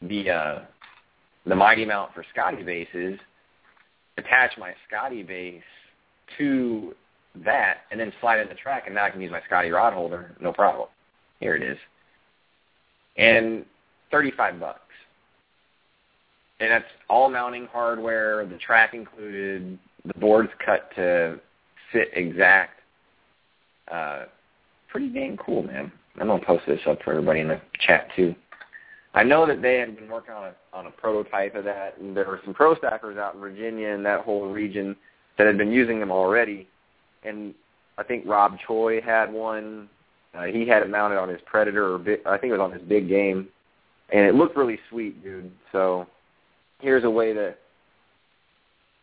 the 0.00 0.30
uh, 0.30 0.58
the 1.46 1.54
Mighty 1.54 1.84
Mount 1.84 2.12
for 2.14 2.24
Scotty 2.32 2.62
bases, 2.62 3.18
attach 4.18 4.52
my 4.58 4.72
Scotty 4.88 5.22
base 5.22 5.62
to 6.38 6.94
that 7.44 7.78
and 7.90 7.98
then 7.98 8.12
slide 8.20 8.40
in 8.40 8.48
the 8.48 8.54
track, 8.54 8.84
and 8.86 8.94
now 8.94 9.04
I 9.04 9.10
can 9.10 9.20
use 9.20 9.30
my 9.30 9.40
Scotty 9.46 9.70
rod 9.70 9.92
holder, 9.92 10.36
no 10.40 10.52
problem. 10.52 10.88
Here 11.40 11.54
it 11.56 11.62
is, 11.62 11.78
and 13.16 13.64
thirty-five 14.10 14.60
bucks, 14.60 14.80
and 16.60 16.70
that's 16.70 16.84
all 17.08 17.30
mounting 17.30 17.66
hardware, 17.72 18.46
the 18.46 18.58
track 18.58 18.94
included, 18.94 19.78
the 20.04 20.14
board's 20.20 20.52
cut 20.64 20.90
to 20.96 21.40
fit 21.92 22.08
exact. 22.14 22.80
Uh, 23.90 24.24
pretty 24.88 25.08
dang 25.08 25.36
cool, 25.36 25.64
man. 25.64 25.90
I'm 26.20 26.26
gonna 26.26 26.44
post 26.44 26.64
this 26.66 26.80
up 26.86 27.02
for 27.02 27.12
everybody 27.12 27.40
in 27.40 27.48
the 27.48 27.60
chat 27.86 28.08
too. 28.14 28.34
I 29.14 29.22
know 29.22 29.46
that 29.46 29.60
they 29.60 29.78
had 29.78 29.96
been 29.96 30.08
working 30.08 30.34
on 30.34 30.44
a 30.44 30.54
on 30.76 30.86
a 30.86 30.90
prototype 30.90 31.54
of 31.54 31.64
that, 31.64 31.98
and 31.98 32.16
there 32.16 32.26
were 32.26 32.40
some 32.44 32.54
pro 32.54 32.74
stackers 32.76 33.18
out 33.18 33.34
in 33.34 33.40
Virginia 33.40 33.88
and 33.88 34.04
that 34.06 34.20
whole 34.20 34.48
region 34.48 34.96
that 35.38 35.46
had 35.46 35.58
been 35.58 35.72
using 35.72 36.00
them 36.00 36.10
already. 36.10 36.68
And 37.24 37.54
I 37.98 38.02
think 38.02 38.24
Rob 38.26 38.56
Choi 38.66 39.00
had 39.00 39.32
one. 39.32 39.88
Uh, 40.34 40.44
he 40.44 40.66
had 40.66 40.82
it 40.82 40.90
mounted 40.90 41.18
on 41.18 41.28
his 41.28 41.40
Predator, 41.44 41.94
or 41.94 41.98
big, 41.98 42.20
I 42.24 42.38
think 42.38 42.50
it 42.50 42.58
was 42.58 42.60
on 42.60 42.72
his 42.72 42.82
big 42.82 43.06
game, 43.08 43.48
and 44.10 44.22
it 44.24 44.34
looked 44.34 44.56
really 44.56 44.78
sweet, 44.88 45.22
dude. 45.22 45.50
So 45.72 46.06
here's 46.80 47.04
a 47.04 47.10
way 47.10 47.34
to 47.34 47.54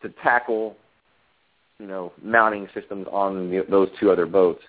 to 0.02 0.08
tackle, 0.22 0.76
you 1.78 1.86
know, 1.86 2.12
mounting 2.22 2.68
systems 2.74 3.06
on 3.12 3.50
the, 3.50 3.64
those 3.68 3.88
two 4.00 4.10
other 4.10 4.26
boats. 4.26 4.62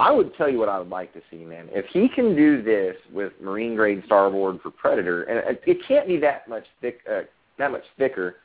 I 0.00 0.10
would 0.10 0.34
tell 0.36 0.48
you 0.48 0.58
what 0.58 0.68
I 0.68 0.78
would 0.78 0.88
like 0.88 1.12
to 1.12 1.20
see, 1.30 1.44
man. 1.44 1.68
If 1.70 1.86
he 1.92 2.08
can 2.08 2.34
do 2.34 2.62
this 2.62 2.96
with 3.12 3.32
marine 3.40 3.76
grade 3.76 4.02
starboard 4.06 4.60
for 4.62 4.70
Predator, 4.70 5.24
and 5.24 5.58
it, 5.66 5.78
can't 5.86 6.06
be 6.06 6.16
that 6.18 6.48
much 6.48 6.64
thick, 6.80 7.00
uh, 7.10 7.20
that 7.58 7.70
much 7.70 7.84
thicker. 7.98 8.36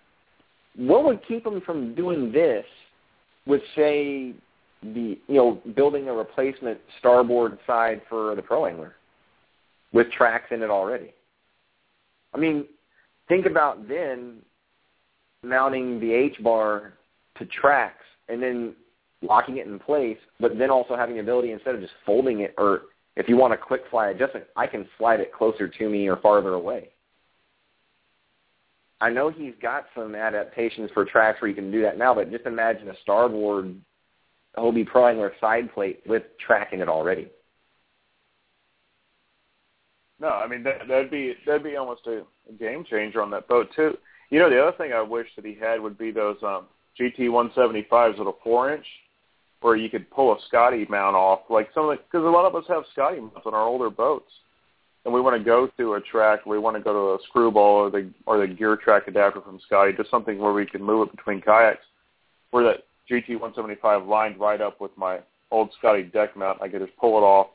What 0.75 1.05
would 1.05 1.25
keep 1.27 1.45
him 1.45 1.61
from 1.61 1.95
doing 1.95 2.31
this 2.31 2.65
with, 3.45 3.61
say, 3.75 4.33
the 4.83 5.17
you 5.27 5.35
know 5.35 5.61
building 5.75 6.07
a 6.07 6.13
replacement 6.13 6.79
starboard 6.99 7.57
side 7.65 8.01
for 8.07 8.35
the 8.35 8.41
pro 8.41 8.67
angler 8.67 8.95
with 9.91 10.11
tracks 10.11 10.47
in 10.51 10.61
it 10.61 10.69
already? 10.69 11.13
I 12.33 12.37
mean, 12.37 12.65
think 13.27 13.45
about 13.45 13.87
then 13.87 14.37
mounting 15.43 15.99
the 15.99 16.11
H 16.11 16.35
bar 16.43 16.93
to 17.37 17.45
tracks 17.45 18.05
and 18.29 18.41
then 18.41 18.75
locking 19.21 19.57
it 19.57 19.67
in 19.67 19.79
place, 19.79 20.17
but 20.39 20.57
then 20.57 20.69
also 20.69 20.95
having 20.95 21.15
the 21.15 21.21
ability 21.21 21.51
instead 21.51 21.75
of 21.75 21.81
just 21.81 21.93
folding 22.05 22.41
it, 22.41 22.53
or 22.57 22.83
if 23.15 23.27
you 23.27 23.37
want 23.37 23.53
a 23.53 23.57
quick 23.57 23.81
fly 23.89 24.09
adjustment, 24.09 24.45
I 24.55 24.67
can 24.67 24.87
slide 24.97 25.19
it 25.19 25.33
closer 25.33 25.67
to 25.67 25.89
me 25.89 26.07
or 26.07 26.17
farther 26.17 26.53
away. 26.53 26.89
I 28.99 29.09
know 29.09 29.29
he's 29.29 29.53
got 29.61 29.85
some 29.95 30.15
adaptations 30.15 30.89
for 30.93 31.05
tracks 31.05 31.41
where 31.41 31.49
you 31.49 31.55
can 31.55 31.71
do 31.71 31.81
that 31.83 31.97
now, 31.97 32.15
but 32.15 32.31
just 32.31 32.45
imagine 32.45 32.89
a 32.89 32.95
starboard 33.03 33.75
Hobie 34.57 34.87
Pro 34.87 35.07
Angler 35.07 35.33
side 35.39 35.71
plate 35.73 36.01
with 36.07 36.23
track 36.39 36.73
in 36.73 36.81
it 36.81 36.89
already. 36.89 37.29
No, 40.19 40.29
I 40.29 40.47
mean 40.47 40.63
that 40.63 40.87
that'd 40.87 41.11
be 41.11 41.35
that'd 41.45 41.63
be 41.63 41.75
almost 41.75 42.07
a, 42.07 42.23
a 42.49 42.53
game 42.57 42.83
changer 42.83 43.21
on 43.21 43.29
that 43.31 43.47
boat 43.47 43.69
too. 43.75 43.95
You 44.31 44.39
know, 44.39 44.49
the 44.49 44.59
other 44.59 44.75
thing 44.75 44.93
I 44.93 45.01
wish 45.01 45.27
that 45.35 45.45
he 45.45 45.53
had 45.53 45.79
would 45.79 45.97
be 45.97 46.09
those 46.09 46.37
um, 46.41 46.65
GT 46.99 47.29
175s 47.29 48.17
with 48.17 48.27
a 48.27 48.33
four 48.43 48.73
inch 48.73 48.85
where 49.61 49.75
you 49.75 49.89
could 49.89 50.09
pull 50.11 50.33
a 50.33 50.37
Scotty 50.47 50.85
mount 50.89 51.15
off, 51.15 51.41
like 51.49 51.69
some 51.73 51.89
of 51.89 51.97
the, 51.97 52.03
because 52.03 52.25
a 52.25 52.29
lot 52.29 52.45
of 52.45 52.55
us 52.55 52.63
have 52.67 52.83
Scotty 52.93 53.19
mounts 53.19 53.45
on 53.45 53.53
our 53.53 53.63
older 53.63 53.89
boats, 53.89 54.31
and 55.05 55.13
we 55.13 55.21
want 55.21 55.37
to 55.37 55.43
go 55.43 55.67
to 55.77 55.93
a 55.93 56.01
track, 56.01 56.45
we 56.45 56.59
want 56.59 56.75
to 56.75 56.83
go 56.83 56.93
to 56.93 57.21
a 57.21 57.27
screwball 57.27 57.75
or 57.75 57.89
the 57.89 58.09
or 58.25 58.39
the 58.39 58.47
gear 58.53 58.75
track 58.75 59.07
adapter 59.07 59.41
from 59.41 59.59
Scotty, 59.65 59.93
just 59.93 60.11
something 60.11 60.37
where 60.37 60.53
we 60.53 60.65
can 60.65 60.83
move 60.83 61.07
it 61.07 61.15
between 61.15 61.41
kayaks, 61.41 61.85
where 62.51 62.63
that 62.63 62.83
GT 63.09 63.29
175 63.29 64.05
lined 64.05 64.39
right 64.39 64.61
up 64.61 64.79
with 64.81 64.91
my 64.97 65.19
old 65.51 65.69
Scotty 65.79 66.03
deck 66.03 66.35
mount, 66.35 66.61
I 66.61 66.67
could 66.67 66.81
just 66.81 66.97
pull 66.97 67.17
it 67.17 67.21
off, 67.21 67.47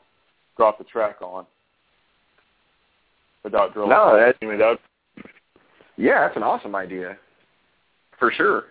drop 0.57 0.77
the 0.77 0.83
track 0.83 1.21
on, 1.21 1.45
without 3.43 3.73
drilling. 3.73 3.91
No, 3.91 4.17
that's, 4.17 4.37
I 4.41 4.45
mean, 4.45 4.57
that. 4.57 4.79
Yeah, 5.95 6.21
that's 6.21 6.37
an 6.37 6.43
awesome 6.43 6.75
idea, 6.75 7.17
for 8.17 8.31
sure. 8.31 8.65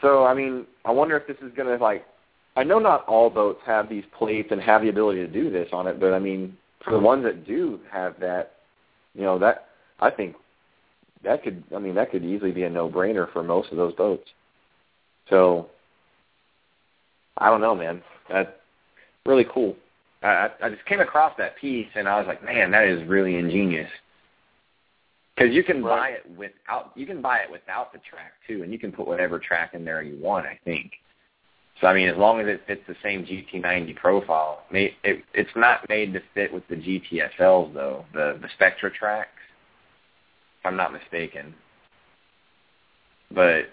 So, 0.00 0.24
I 0.24 0.34
mean, 0.34 0.66
I 0.84 0.90
wonder 0.92 1.16
if 1.16 1.26
this 1.26 1.36
is 1.38 1.54
going 1.56 1.68
to, 1.68 1.82
like, 1.82 2.04
I 2.56 2.64
know 2.64 2.78
not 2.78 3.06
all 3.06 3.30
boats 3.30 3.60
have 3.66 3.88
these 3.88 4.04
plates 4.16 4.48
and 4.50 4.60
have 4.60 4.82
the 4.82 4.88
ability 4.88 5.20
to 5.20 5.28
do 5.28 5.50
this 5.50 5.68
on 5.72 5.86
it, 5.86 5.98
but, 6.00 6.12
I 6.12 6.18
mean, 6.18 6.56
for 6.84 6.92
the 6.92 6.98
ones 6.98 7.24
that 7.24 7.46
do 7.46 7.80
have 7.90 8.18
that, 8.20 8.52
you 9.14 9.22
know, 9.22 9.38
that, 9.38 9.68
I 10.00 10.10
think 10.10 10.36
that 11.24 11.42
could, 11.42 11.64
I 11.74 11.78
mean, 11.78 11.94
that 11.96 12.10
could 12.10 12.24
easily 12.24 12.52
be 12.52 12.62
a 12.62 12.70
no-brainer 12.70 13.32
for 13.32 13.42
most 13.42 13.70
of 13.70 13.76
those 13.76 13.94
boats. 13.94 14.28
So, 15.28 15.68
I 17.36 17.50
don't 17.50 17.60
know, 17.60 17.74
man. 17.74 18.02
That's 18.28 18.50
really 19.26 19.46
cool. 19.52 19.76
I, 20.22 20.50
I 20.62 20.70
just 20.70 20.84
came 20.86 21.00
across 21.00 21.32
that 21.38 21.56
piece, 21.56 21.88
and 21.94 22.08
I 22.08 22.18
was 22.18 22.26
like, 22.26 22.44
man, 22.44 22.70
that 22.72 22.86
is 22.86 23.06
really 23.08 23.36
ingenious. 23.36 23.90
Because 25.38 25.54
you 25.54 25.62
can 25.62 25.82
buy 25.82 26.10
it 26.10 26.28
without 26.36 26.92
you 26.96 27.06
can 27.06 27.22
buy 27.22 27.38
it 27.38 27.50
without 27.50 27.92
the 27.92 27.98
track 27.98 28.32
too, 28.46 28.62
and 28.62 28.72
you 28.72 28.78
can 28.78 28.90
put 28.90 29.06
whatever 29.06 29.38
track 29.38 29.72
in 29.74 29.84
there 29.84 30.02
you 30.02 30.20
want. 30.20 30.46
I 30.46 30.58
think. 30.64 30.92
So 31.80 31.86
I 31.86 31.94
mean, 31.94 32.08
as 32.08 32.16
long 32.16 32.40
as 32.40 32.48
it 32.48 32.62
fits 32.66 32.82
the 32.88 32.96
same 33.04 33.24
GT90 33.24 33.94
profile, 33.96 34.64
it, 34.72 34.94
it, 35.04 35.22
it's 35.34 35.50
not 35.54 35.88
made 35.88 36.12
to 36.14 36.20
fit 36.34 36.52
with 36.52 36.66
the 36.68 36.74
GTSLs 36.74 37.72
though. 37.72 38.04
The 38.12 38.38
the 38.40 38.48
Spectra 38.54 38.90
tracks, 38.90 39.30
if 40.60 40.66
I'm 40.66 40.76
not 40.76 40.92
mistaken. 40.92 41.54
But 43.30 43.66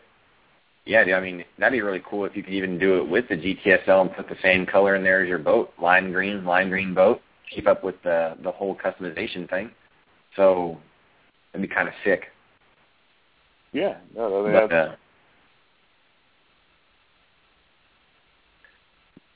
yeah, 0.86 1.02
I 1.02 1.20
mean 1.20 1.44
that'd 1.58 1.76
be 1.76 1.82
really 1.82 2.04
cool 2.08 2.26
if 2.26 2.36
you 2.36 2.44
could 2.44 2.54
even 2.54 2.78
do 2.78 2.98
it 2.98 3.10
with 3.10 3.28
the 3.28 3.38
GTSL 3.38 4.02
and 4.02 4.16
put 4.16 4.30
the 4.30 4.38
same 4.44 4.68
color 4.68 4.96
in 4.96 5.04
there 5.04 5.24
as 5.24 5.28
your 5.28 5.40
boat, 5.40 5.72
lime 5.82 6.12
green, 6.12 6.46
lime 6.46 6.70
green 6.70 6.94
boat. 6.94 7.22
Keep 7.50 7.66
up 7.66 7.84
with 7.84 7.96
the 8.04 8.36
the 8.44 8.52
whole 8.52 8.76
customization 8.76 9.50
thing. 9.50 9.72
So 10.36 10.78
That'd 11.56 11.70
be 11.70 11.74
kind 11.74 11.88
of 11.88 11.94
sick. 12.04 12.26
Yeah, 13.72 13.96
no, 14.14 14.42
I 14.42 14.44
mean, 14.44 14.68
but, 14.68 14.76
uh, 14.76 14.96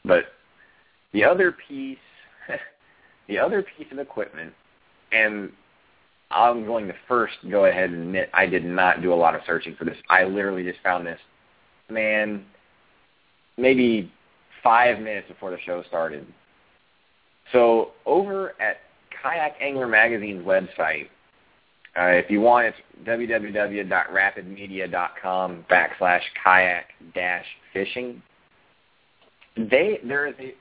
but 0.03 0.23
the 1.13 1.23
other 1.23 1.55
piece, 1.65 1.97
the 3.29 3.39
other 3.39 3.63
piece 3.77 3.87
of 3.93 3.99
equipment, 3.99 4.51
and 5.13 5.49
I'm 6.29 6.65
going 6.65 6.87
to 6.87 6.93
first 7.07 7.35
go 7.49 7.65
ahead 7.65 7.89
and 7.89 8.01
admit 8.03 8.29
I 8.33 8.47
did 8.47 8.65
not 8.65 9.01
do 9.01 9.13
a 9.13 9.15
lot 9.15 9.33
of 9.33 9.39
searching 9.45 9.77
for 9.77 9.85
this. 9.85 9.97
I 10.09 10.25
literally 10.25 10.65
just 10.65 10.81
found 10.83 11.07
this, 11.07 11.19
man, 11.89 12.43
maybe 13.55 14.11
five 14.61 14.99
minutes 14.99 15.29
before 15.29 15.51
the 15.51 15.59
show 15.65 15.83
started. 15.87 16.27
So 17.53 17.91
over 18.05 18.61
at 18.61 18.79
Kayak 19.23 19.55
Angler 19.61 19.87
Magazine's 19.87 20.43
website, 20.45 21.07
uh, 21.97 22.07
if 22.07 22.29
you 22.29 22.41
want, 22.41 22.67
it's 22.67 22.77
www.rapidmedia.com 23.03 25.65
backslash 25.69 26.21
kayak 26.43 26.87
dash 27.15 27.45
fishing. 27.73 28.21
They 29.57 29.99
there 30.03 30.27
is 30.27 30.35
a 30.39 30.53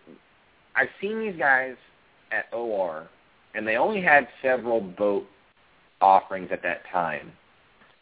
I've 0.75 0.89
seen 1.01 1.21
these 1.21 1.37
guys 1.39 1.77
at 2.33 2.47
OR, 2.53 3.09
and 3.55 3.67
they 3.67 3.77
only 3.77 4.01
had 4.01 4.27
several 4.43 4.81
boat 4.81 5.27
offerings 6.01 6.49
at 6.53 6.63
that 6.63 6.83
time, 6.93 7.33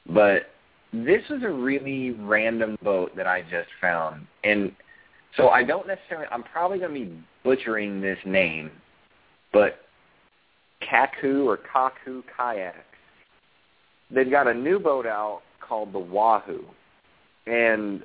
but 0.07 0.51
this 0.93 1.23
is 1.31 1.43
a 1.43 1.51
really 1.51 2.11
random 2.13 2.77
boat 2.83 3.17
that 3.17 3.27
I 3.27 3.41
just 3.43 3.69
found, 3.81 4.25
and 4.45 4.71
so 5.37 5.49
I 5.49 5.65
don't 5.65 5.87
necessarily. 5.87 6.27
I'm 6.31 6.45
probably 6.45 6.79
going 6.79 6.95
to 6.95 7.01
be 7.01 7.19
butchering 7.45 8.01
this 8.01 8.19
name, 8.25 8.71
but 9.53 9.81
Kaku 10.83 11.47
or 11.47 11.59
Kaku 11.59 12.23
kayak 12.37 12.85
they've 14.11 14.31
got 14.31 14.47
a 14.47 14.55
new 14.55 14.79
boat 14.79 15.07
out 15.07 15.43
called 15.61 15.93
the 15.93 15.99
Wahoo, 15.99 16.65
and 17.47 18.03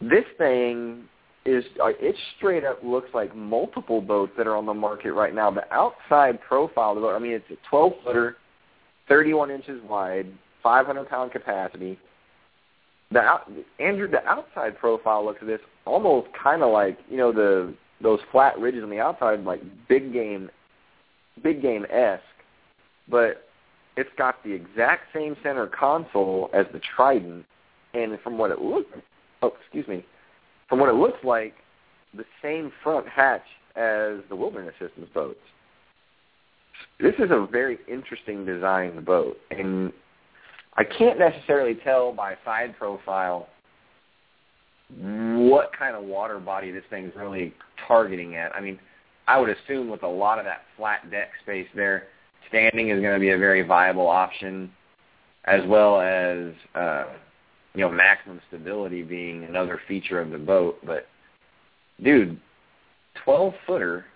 this 0.00 0.24
thing 0.36 1.04
is 1.44 1.64
uh, 1.82 1.88
it 1.98 2.14
straight 2.36 2.64
up 2.64 2.78
looks 2.84 3.08
like 3.14 3.34
multiple 3.34 4.00
boats 4.00 4.32
that 4.36 4.46
are 4.46 4.56
on 4.56 4.66
the 4.66 4.74
market 4.74 5.12
right 5.12 5.34
now. 5.34 5.50
The 5.50 5.72
outside 5.72 6.40
profile 6.40 6.90
of 6.90 6.96
the 6.96 7.00
boat, 7.02 7.14
I 7.14 7.18
mean, 7.18 7.32
it's 7.32 7.50
a 7.50 7.56
12 7.68 7.92
footer, 8.04 8.36
31 9.08 9.50
inches 9.50 9.80
wide, 9.88 10.26
500 10.62 11.08
pound 11.08 11.32
capacity. 11.32 11.98
The 13.10 13.20
out, 13.20 13.50
Andrew, 13.78 14.08
the 14.08 14.24
outside 14.26 14.78
profile 14.78 15.24
looks 15.24 15.38
at 15.40 15.46
this 15.46 15.60
almost 15.86 16.28
kind 16.40 16.62
of 16.62 16.70
like 16.70 16.98
you 17.08 17.16
know 17.16 17.32
the 17.32 17.74
those 18.00 18.20
flat 18.30 18.58
ridges 18.58 18.84
on 18.84 18.90
the 18.90 19.00
outside, 19.00 19.42
like 19.44 19.62
big 19.88 20.12
game, 20.12 20.50
big 21.42 21.62
game 21.62 21.86
esque, 21.90 22.22
but 23.08 23.47
it's 23.98 24.10
got 24.16 24.44
the 24.44 24.52
exact 24.52 25.12
same 25.12 25.36
center 25.42 25.66
console 25.66 26.50
as 26.54 26.66
the 26.72 26.80
Trident, 26.94 27.44
and 27.94 28.16
from 28.22 28.38
what 28.38 28.52
it 28.52 28.60
looks, 28.60 28.88
oh, 29.42 29.52
excuse 29.60 29.88
me, 29.88 30.06
from 30.68 30.78
what 30.78 30.88
it 30.88 30.94
looks 30.94 31.18
like, 31.24 31.54
the 32.14 32.24
same 32.40 32.70
front 32.84 33.08
hatch 33.08 33.42
as 33.74 34.18
the 34.28 34.36
Wilderness 34.36 34.74
Systems 34.78 35.08
boats. 35.12 35.40
This 37.00 37.14
is 37.18 37.32
a 37.32 37.48
very 37.50 37.78
interesting 37.88 38.46
design 38.46 39.02
boat, 39.04 39.36
and 39.50 39.92
I 40.76 40.84
can't 40.84 41.18
necessarily 41.18 41.74
tell 41.82 42.12
by 42.12 42.36
side 42.44 42.76
profile 42.78 43.48
what 45.00 45.70
kind 45.76 45.96
of 45.96 46.04
water 46.04 46.38
body 46.38 46.70
this 46.70 46.84
thing's 46.88 47.12
really 47.16 47.52
targeting 47.88 48.36
at. 48.36 48.54
I 48.54 48.60
mean, 48.60 48.78
I 49.26 49.40
would 49.40 49.50
assume 49.50 49.90
with 49.90 50.04
a 50.04 50.08
lot 50.08 50.38
of 50.38 50.44
that 50.44 50.62
flat 50.76 51.10
deck 51.10 51.30
space 51.42 51.66
there, 51.74 52.04
standing 52.48 52.90
is 52.90 53.00
going 53.00 53.14
to 53.14 53.20
be 53.20 53.30
a 53.30 53.38
very 53.38 53.62
viable 53.62 54.08
option, 54.08 54.70
as 55.44 55.60
well 55.66 56.00
as 56.00 56.52
uh, 56.74 57.04
you 57.74 57.80
know 57.80 57.90
maximum 57.90 58.40
stability 58.48 59.02
being 59.02 59.44
another 59.44 59.80
feature 59.88 60.20
of 60.20 60.30
the 60.30 60.38
boat. 60.38 60.78
But 60.84 61.06
dude, 62.02 62.40
twelve 63.24 63.54
footer, 63.66 64.06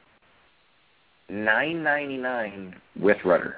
nine 1.28 1.82
ninety 1.82 2.16
nine 2.16 2.74
with 2.98 3.18
rudder. 3.24 3.56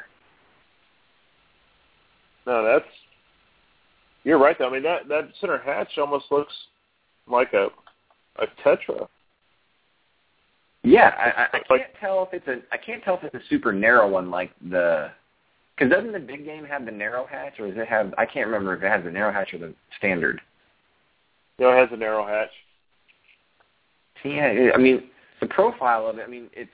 No, 2.46 2.64
that's 2.64 2.84
you're 4.24 4.38
right. 4.38 4.56
Though. 4.58 4.68
I 4.68 4.72
mean 4.72 4.82
that 4.82 5.08
that 5.08 5.28
center 5.40 5.58
hatch 5.58 5.98
almost 5.98 6.26
looks 6.30 6.52
like 7.26 7.52
a 7.52 7.68
a 8.36 8.46
tetra. 8.64 9.06
Yeah, 10.84 11.14
I, 11.16 11.56
I, 11.56 11.60
I 11.74 11.78
can't 11.78 11.90
tell 11.98 12.28
if 12.30 12.34
it's 12.34 12.46
a 12.46 12.58
I 12.70 12.76
can't 12.76 13.02
tell 13.02 13.16
if 13.16 13.24
it's 13.24 13.34
a 13.34 13.48
super 13.48 13.72
narrow 13.72 14.06
one 14.06 14.30
like 14.30 14.50
the 14.70 15.10
because 15.76 15.90
doesn't 15.90 16.12
the 16.12 16.18
big 16.18 16.44
game 16.44 16.62
have 16.66 16.84
the 16.84 16.92
narrow 16.92 17.26
hatch 17.26 17.54
or 17.58 17.68
does 17.68 17.78
it 17.78 17.88
have 17.88 18.12
I 18.18 18.26
can't 18.26 18.46
remember 18.46 18.76
if 18.76 18.82
it 18.82 18.90
has 18.90 19.02
the 19.02 19.10
narrow 19.10 19.32
hatch 19.32 19.54
or 19.54 19.58
the 19.58 19.74
standard. 19.96 20.42
No, 21.58 21.70
it 21.70 21.78
has 21.78 21.88
a 21.90 21.96
narrow 21.96 22.26
hatch. 22.26 22.50
Yeah, 24.24 24.70
I 24.74 24.78
mean 24.78 25.04
the 25.40 25.46
profile 25.46 26.06
of 26.06 26.18
it. 26.18 26.24
I 26.26 26.30
mean 26.30 26.50
it's 26.52 26.70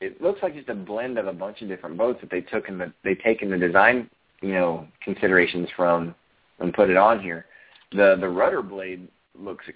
it 0.00 0.22
looks 0.22 0.42
like 0.42 0.54
just 0.54 0.70
a 0.70 0.74
blend 0.74 1.18
of 1.18 1.26
a 1.26 1.34
bunch 1.34 1.60
of 1.60 1.68
different 1.68 1.98
boats 1.98 2.18
that 2.22 2.30
they 2.30 2.40
took 2.40 2.70
in 2.70 2.78
the 2.78 2.94
they 3.04 3.14
taken 3.14 3.50
the 3.50 3.58
design 3.58 4.08
you 4.40 4.54
know 4.54 4.88
considerations 5.04 5.68
from 5.76 6.14
and 6.60 6.72
put 6.72 6.88
it 6.88 6.96
on 6.96 7.20
here. 7.20 7.44
The 7.92 8.16
the 8.18 8.28
rudder 8.28 8.62
blade 8.62 9.06
looks 9.38 9.66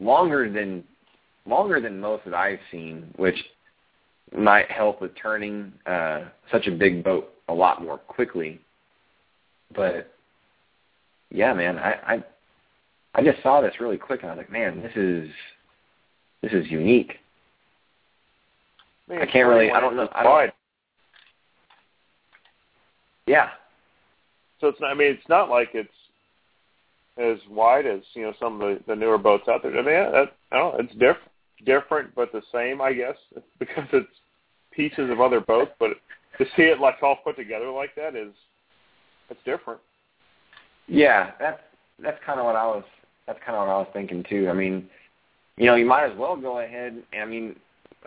longer 0.00 0.50
than 0.50 0.82
longer 1.46 1.80
than 1.80 2.00
most 2.00 2.24
that 2.24 2.34
I've 2.34 2.60
seen, 2.70 3.12
which 3.16 3.36
might 4.36 4.70
help 4.70 5.00
with 5.00 5.12
turning 5.20 5.72
uh, 5.86 6.24
such 6.50 6.66
a 6.66 6.70
big 6.70 7.04
boat 7.04 7.32
a 7.48 7.54
lot 7.54 7.82
more 7.82 7.98
quickly. 7.98 8.60
But 9.74 10.12
yeah, 11.30 11.52
man, 11.52 11.78
I, 11.78 11.92
I 12.06 12.24
I 13.14 13.22
just 13.22 13.42
saw 13.42 13.60
this 13.60 13.74
really 13.80 13.96
quick, 13.96 14.22
and 14.22 14.30
I 14.30 14.34
was 14.34 14.38
like, 14.38 14.52
man, 14.52 14.82
this 14.82 14.92
is 14.96 15.28
this 16.42 16.52
is 16.52 16.70
unique. 16.70 17.18
Man, 19.08 19.20
I 19.22 19.26
can't 19.26 19.48
really. 19.48 19.70
I 19.70 19.80
don't 19.80 19.96
know. 19.96 20.08
I 20.12 20.22
don't, 20.22 20.54
yeah. 23.26 23.50
So 24.60 24.68
it's 24.68 24.80
not. 24.80 24.90
I 24.90 24.94
mean, 24.94 25.12
it's 25.12 25.28
not 25.28 25.50
like 25.50 25.70
it's 25.74 25.88
as 27.16 27.38
wide 27.48 27.86
as 27.86 28.00
you 28.14 28.22
know 28.22 28.34
some 28.40 28.60
of 28.60 28.78
the, 28.78 28.84
the 28.86 28.96
newer 28.96 29.18
boats 29.18 29.48
out 29.48 29.62
there. 29.62 29.72
I 29.72 29.82
mean, 29.82 30.12
that, 30.12 30.32
I 30.50 30.58
don't 30.58 30.80
it's 30.80 30.92
different, 30.92 31.30
different 31.64 32.14
but 32.14 32.32
the 32.32 32.42
same, 32.52 32.80
I 32.80 32.92
guess, 32.92 33.16
because 33.58 33.86
it's 33.92 34.08
pieces 34.72 35.10
of 35.10 35.20
other 35.20 35.40
boats. 35.40 35.72
But 35.78 35.90
to 36.38 36.44
see 36.56 36.62
it 36.62 36.80
like 36.80 36.96
all 37.02 37.16
put 37.16 37.36
together 37.36 37.70
like 37.70 37.94
that 37.96 38.16
is 38.16 38.32
it's 39.30 39.40
different. 39.44 39.80
Yeah, 40.86 41.32
that's 41.38 41.60
that's 42.02 42.18
kind 42.24 42.38
of 42.38 42.46
what 42.46 42.56
I 42.56 42.66
was. 42.66 42.84
That's 43.26 43.38
kind 43.44 43.56
of 43.56 43.66
what 43.66 43.72
I 43.72 43.78
was 43.78 43.88
thinking 43.92 44.24
too. 44.28 44.48
I 44.50 44.52
mean, 44.52 44.88
you 45.56 45.66
know, 45.66 45.76
you 45.76 45.86
might 45.86 46.10
as 46.10 46.18
well 46.18 46.36
go 46.36 46.58
ahead. 46.58 47.02
I 47.18 47.24
mean, 47.24 47.56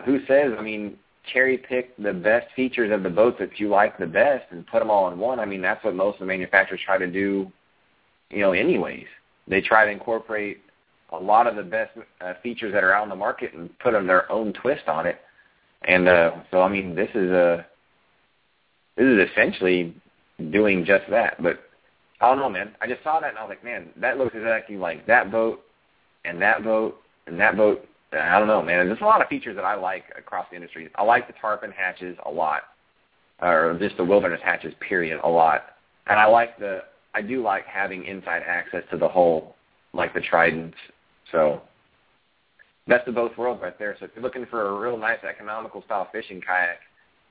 who 0.04 0.20
says? 0.26 0.52
I 0.56 0.62
mean, 0.62 0.96
cherry 1.32 1.58
pick 1.58 1.96
the 1.96 2.12
best 2.12 2.46
features 2.54 2.92
of 2.92 3.02
the 3.02 3.10
boats 3.10 3.38
that 3.40 3.58
you 3.58 3.68
like 3.68 3.98
the 3.98 4.06
best 4.06 4.44
and 4.50 4.66
put 4.66 4.78
them 4.78 4.90
all 4.90 5.10
in 5.10 5.18
one. 5.18 5.40
I 5.40 5.44
mean, 5.44 5.60
that's 5.60 5.82
what 5.84 5.96
most 5.96 6.14
of 6.14 6.20
the 6.20 6.26
manufacturers 6.26 6.80
try 6.86 6.98
to 6.98 7.08
do 7.08 7.50
you 8.30 8.40
know, 8.40 8.52
anyways. 8.52 9.06
They 9.46 9.60
try 9.60 9.84
to 9.86 9.90
incorporate 9.90 10.60
a 11.12 11.18
lot 11.18 11.46
of 11.46 11.56
the 11.56 11.62
best 11.62 11.90
uh, 12.20 12.34
features 12.42 12.72
that 12.72 12.84
are 12.84 12.92
out 12.92 13.02
on 13.02 13.08
the 13.08 13.16
market 13.16 13.54
and 13.54 13.76
put 13.78 13.92
them 13.92 14.06
their 14.06 14.30
own 14.30 14.52
twist 14.52 14.88
on 14.88 15.06
it. 15.06 15.20
And 15.82 16.08
uh, 16.08 16.32
so, 16.50 16.62
I 16.62 16.68
mean, 16.68 16.94
this 16.94 17.08
is 17.14 17.30
a 17.30 17.66
this 18.96 19.06
is 19.06 19.28
essentially 19.30 19.94
doing 20.50 20.84
just 20.84 21.04
that. 21.10 21.42
But 21.42 21.60
I 22.20 22.28
don't 22.28 22.38
know, 22.38 22.50
man. 22.50 22.74
I 22.80 22.86
just 22.86 23.02
saw 23.04 23.20
that 23.20 23.30
and 23.30 23.38
I 23.38 23.42
was 23.42 23.50
like, 23.50 23.64
man, 23.64 23.88
that 24.00 24.18
looks 24.18 24.34
exactly 24.34 24.76
like 24.76 25.06
that 25.06 25.30
boat 25.30 25.60
and 26.24 26.42
that 26.42 26.64
boat 26.64 27.00
and 27.26 27.38
that 27.40 27.56
boat. 27.56 27.86
I 28.12 28.38
don't 28.38 28.48
know, 28.48 28.62
man. 28.62 28.86
There's 28.86 29.00
a 29.00 29.04
lot 29.04 29.20
of 29.20 29.28
features 29.28 29.54
that 29.56 29.64
I 29.64 29.74
like 29.74 30.04
across 30.18 30.46
the 30.50 30.56
industry. 30.56 30.88
I 30.96 31.02
like 31.04 31.26
the 31.26 31.34
tarpon 31.40 31.70
hatches 31.70 32.16
a 32.24 32.30
lot, 32.30 32.62
or 33.42 33.76
just 33.78 33.98
the 33.98 34.04
wilderness 34.04 34.40
hatches, 34.42 34.72
period, 34.80 35.20
a 35.22 35.28
lot. 35.28 35.64
And 36.06 36.18
I 36.18 36.24
like 36.24 36.58
the 36.58 36.84
I 37.14 37.22
do 37.22 37.42
like 37.42 37.66
having 37.66 38.04
inside 38.04 38.42
access 38.46 38.82
to 38.90 38.96
the 38.96 39.08
hull, 39.08 39.56
like 39.92 40.14
the 40.14 40.20
Tridents. 40.20 40.76
So 41.32 41.62
best 42.86 43.06
of 43.08 43.14
both 43.14 43.36
worlds 43.36 43.60
right 43.62 43.78
there. 43.78 43.96
So 43.98 44.06
if 44.06 44.12
you're 44.14 44.22
looking 44.22 44.46
for 44.46 44.68
a 44.68 44.80
real 44.80 44.96
nice 44.96 45.18
economical 45.28 45.82
style 45.82 46.08
fishing 46.12 46.40
kayak, 46.40 46.78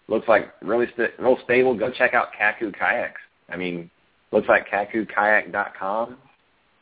looks 0.07 0.27
like 0.27 0.53
really 0.61 0.87
st- 0.93 1.11
real 1.19 1.37
stable, 1.43 1.77
go 1.77 1.91
check 1.91 2.13
out 2.13 2.29
Kaku 2.39 2.71
Kayaks. 2.77 3.21
I 3.49 3.57
mean, 3.57 3.89
looks 4.31 4.47
like 4.47 4.69
kakukayak.com 4.69 6.17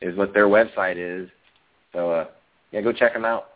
is 0.02 0.18
what 0.18 0.34
their 0.34 0.48
website 0.48 0.98
is. 0.98 1.30
So 1.94 2.12
uh, 2.12 2.28
yeah, 2.72 2.82
go 2.82 2.92
check 2.92 3.14
them 3.14 3.26
out. 3.26 3.50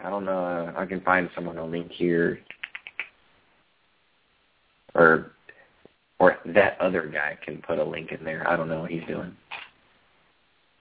I 0.00 0.10
don't 0.10 0.24
know. 0.24 0.44
Uh, 0.44 0.80
I 0.80 0.86
can 0.86 1.00
find 1.02 1.28
someone 1.34 1.58
a 1.58 1.64
link 1.64 1.92
here, 1.92 2.40
or 4.94 5.32
or 6.18 6.38
that 6.46 6.80
other 6.80 7.08
guy 7.08 7.36
can 7.44 7.60
put 7.66 7.78
a 7.78 7.84
link 7.84 8.12
in 8.12 8.24
there. 8.24 8.48
I 8.48 8.56
don't 8.56 8.68
know 8.68 8.80
what 8.80 8.90
he's 8.90 9.04
doing. 9.08 9.34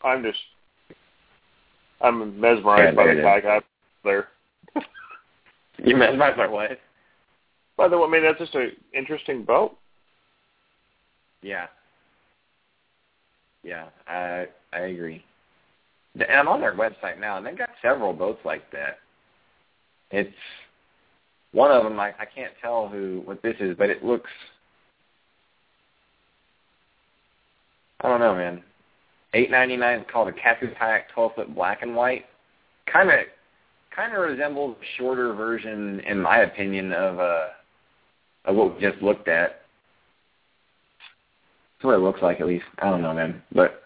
I'm 0.04 0.22
just, 0.24 0.38
I'm 2.04 2.40
mesmerized 2.40 2.96
yeah, 2.98 3.04
by 3.04 3.14
the 3.14 3.22
guy 3.22 3.40
guy 3.40 3.62
there. 4.04 4.28
you 5.84 5.96
mesmerized 5.96 6.38
by 6.38 6.48
what? 6.48 6.80
By 7.78 7.88
the 7.88 7.98
way, 7.98 8.06
I 8.06 8.10
mean 8.10 8.24
that's 8.24 8.40
just 8.40 8.56
an 8.56 8.72
interesting 8.94 9.44
boat. 9.44 9.78
Yeah. 11.42 11.68
Yeah, 13.64 13.90
I 14.08 14.48
I 14.74 14.80
agree. 14.80 15.24
And 16.16 16.32
I'm 16.32 16.48
on 16.48 16.62
their 16.62 16.76
website 16.76 17.20
now, 17.20 17.38
and 17.38 17.46
they've 17.46 17.58
got 17.58 17.70
several 17.82 18.14
boats 18.14 18.40
like 18.44 18.70
that. 18.72 19.00
It's 20.10 20.34
one 21.52 21.72
of 21.72 21.84
them. 21.84 22.00
I 22.00 22.10
I 22.20 22.26
can't 22.26 22.54
tell 22.62 22.88
who 22.88 23.22
what 23.26 23.42
this 23.42 23.56
is, 23.60 23.76
but 23.78 23.90
it 23.90 24.04
looks 24.04 24.30
I 28.04 28.08
don't 28.08 28.20
know, 28.20 28.36
man. 28.36 28.64
Eight 29.34 29.50
ninety 29.50 29.78
nine 29.78 30.06
called 30.12 30.28
a 30.28 30.32
Kaku 30.32 30.78
Kayak 30.78 31.10
twelve 31.14 31.34
foot 31.36 31.54
black 31.56 31.82
and 31.82 31.96
white. 31.96 32.26
Kind 32.92 33.10
of, 33.10 33.20
kind 33.96 34.14
of 34.14 34.20
resembles 34.20 34.76
a 34.82 34.86
shorter 34.98 35.34
version, 35.34 36.02
in 36.02 36.22
my 36.22 36.40
opinion, 36.40 36.92
of 36.92 37.20
uh 37.20 37.48
of 38.46 38.56
what 38.56 38.76
we 38.76 38.82
just 38.82 39.02
looked 39.02 39.28
at. 39.28 39.62
That's 41.78 41.86
what 41.86 41.96
it 41.96 42.02
looks 42.02 42.22
like, 42.22 42.42
at 42.42 42.48
least. 42.48 42.66
I 42.80 42.90
don't 42.90 43.02
know, 43.02 43.14
man. 43.14 43.42
But 43.54 43.84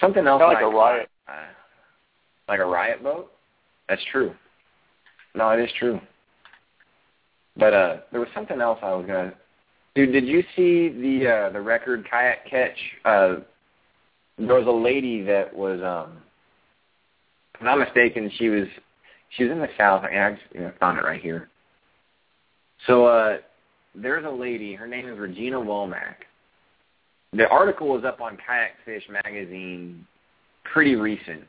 something 0.00 0.26
else 0.26 0.40
like, 0.40 0.56
like 0.56 0.64
a 0.64 0.68
riot, 0.68 1.08
uh, 1.28 1.32
like 2.48 2.60
a 2.60 2.64
riot 2.64 3.02
boat. 3.02 3.30
That's 3.88 4.02
true. 4.10 4.34
No, 5.34 5.50
it 5.50 5.60
is 5.60 5.70
true. 5.78 6.00
But 7.56 7.74
uh 7.74 7.96
there 8.10 8.20
was 8.20 8.30
something 8.34 8.60
else 8.60 8.78
I 8.82 8.94
was 8.94 9.06
gonna 9.06 9.34
Dude, 9.98 10.12
did 10.12 10.28
you 10.28 10.44
see 10.54 10.90
the 10.90 11.28
uh, 11.28 11.50
the 11.50 11.60
record 11.60 12.06
kayak 12.08 12.48
catch? 12.48 12.78
Uh, 13.04 13.36
there 14.38 14.54
was 14.54 14.66
a 14.66 14.70
lady 14.70 15.22
that 15.22 15.54
was, 15.54 15.80
um, 15.82 16.18
if 17.54 17.60
I'm 17.60 17.66
not 17.66 17.78
mistaken, 17.78 18.30
she 18.38 18.48
was 18.48 18.66
she 19.36 19.44
was 19.44 19.52
in 19.52 19.58
the 19.58 19.68
south. 19.76 20.04
I, 20.04 20.26
I 20.26 20.30
just 20.30 20.42
you 20.54 20.60
know, 20.60 20.72
found 20.80 20.98
it 20.98 21.04
right 21.04 21.20
here. 21.20 21.48
So 22.86 23.06
uh, 23.06 23.38
there's 23.94 24.24
a 24.24 24.30
lady. 24.30 24.74
Her 24.74 24.86
name 24.86 25.08
is 25.08 25.18
Regina 25.18 25.58
Womack. 25.58 26.14
The 27.32 27.48
article 27.48 27.88
was 27.88 28.04
up 28.04 28.20
on 28.20 28.38
Kayak 28.46 28.72
Fish 28.84 29.02
magazine, 29.10 30.06
pretty 30.64 30.94
recent. 30.94 31.42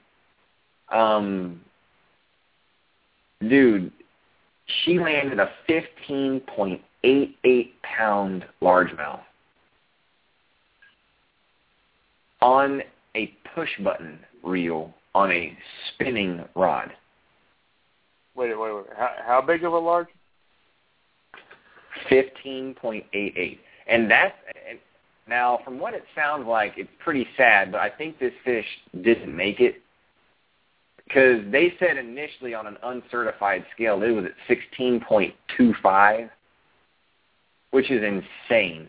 Um, 0.92 1.62
dude, 3.48 3.92
she 4.84 5.00
landed 5.00 5.40
a 5.40 5.52
15.8 5.70 6.82
eight 7.04 7.38
eight 7.44 7.82
pound 7.82 8.46
largemouth 8.62 9.22
on 12.42 12.82
a 13.16 13.34
push 13.56 13.70
button 13.84 14.20
reel 14.44 14.94
on 15.16 15.32
a 15.32 15.58
spinning 15.94 16.46
rod. 16.56 16.92
Wait, 18.36 18.58
wait, 18.58 18.76
wait. 18.76 18.86
How, 18.98 19.10
how 19.26 19.42
big 19.42 19.64
of 19.64 19.74
a 19.74 19.78
large? 19.78 20.08
Fifteen 22.08 22.76
point 22.76 23.06
eight 23.14 23.34
eight, 23.36 23.60
and 23.88 24.10
that's 24.10 24.36
now 25.28 25.60
from 25.66 25.80
what 25.80 25.94
it 25.94 26.04
sounds 26.16 26.48
like, 26.48 26.74
it's 26.78 26.90
pretty 27.04 27.28
sad. 27.36 27.72
But 27.72 27.82
I 27.82 27.90
think 27.90 28.20
this 28.20 28.32
fish 28.46 28.66
didn't 29.02 29.36
make 29.36 29.60
it 29.60 29.82
because 31.04 31.42
they 31.52 31.74
said 31.80 31.98
initially 31.98 32.54
on 32.54 32.68
an 32.68 32.78
uncertified 32.84 33.66
scale 33.74 34.02
it 34.02 34.12
was 34.12 34.26
at 34.26 34.32
sixteen 34.48 35.02
point 35.02 35.34
two 35.58 35.74
five 35.84 36.30
which 37.72 37.92
is 37.92 38.04
insane. 38.04 38.88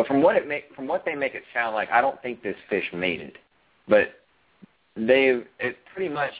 But 0.00 0.06
from 0.06 0.22
what 0.22 0.34
it 0.34 0.48
make 0.48 0.74
from 0.74 0.86
what 0.86 1.04
they 1.04 1.14
make 1.14 1.34
it 1.34 1.42
sound 1.52 1.74
like, 1.74 1.90
I 1.90 2.00
don't 2.00 2.20
think 2.22 2.42
this 2.42 2.56
fish 2.70 2.86
made 2.94 3.20
it. 3.20 3.36
But 3.86 4.14
they've 4.96 5.44
it's 5.58 5.76
pretty 5.94 6.08
much 6.08 6.30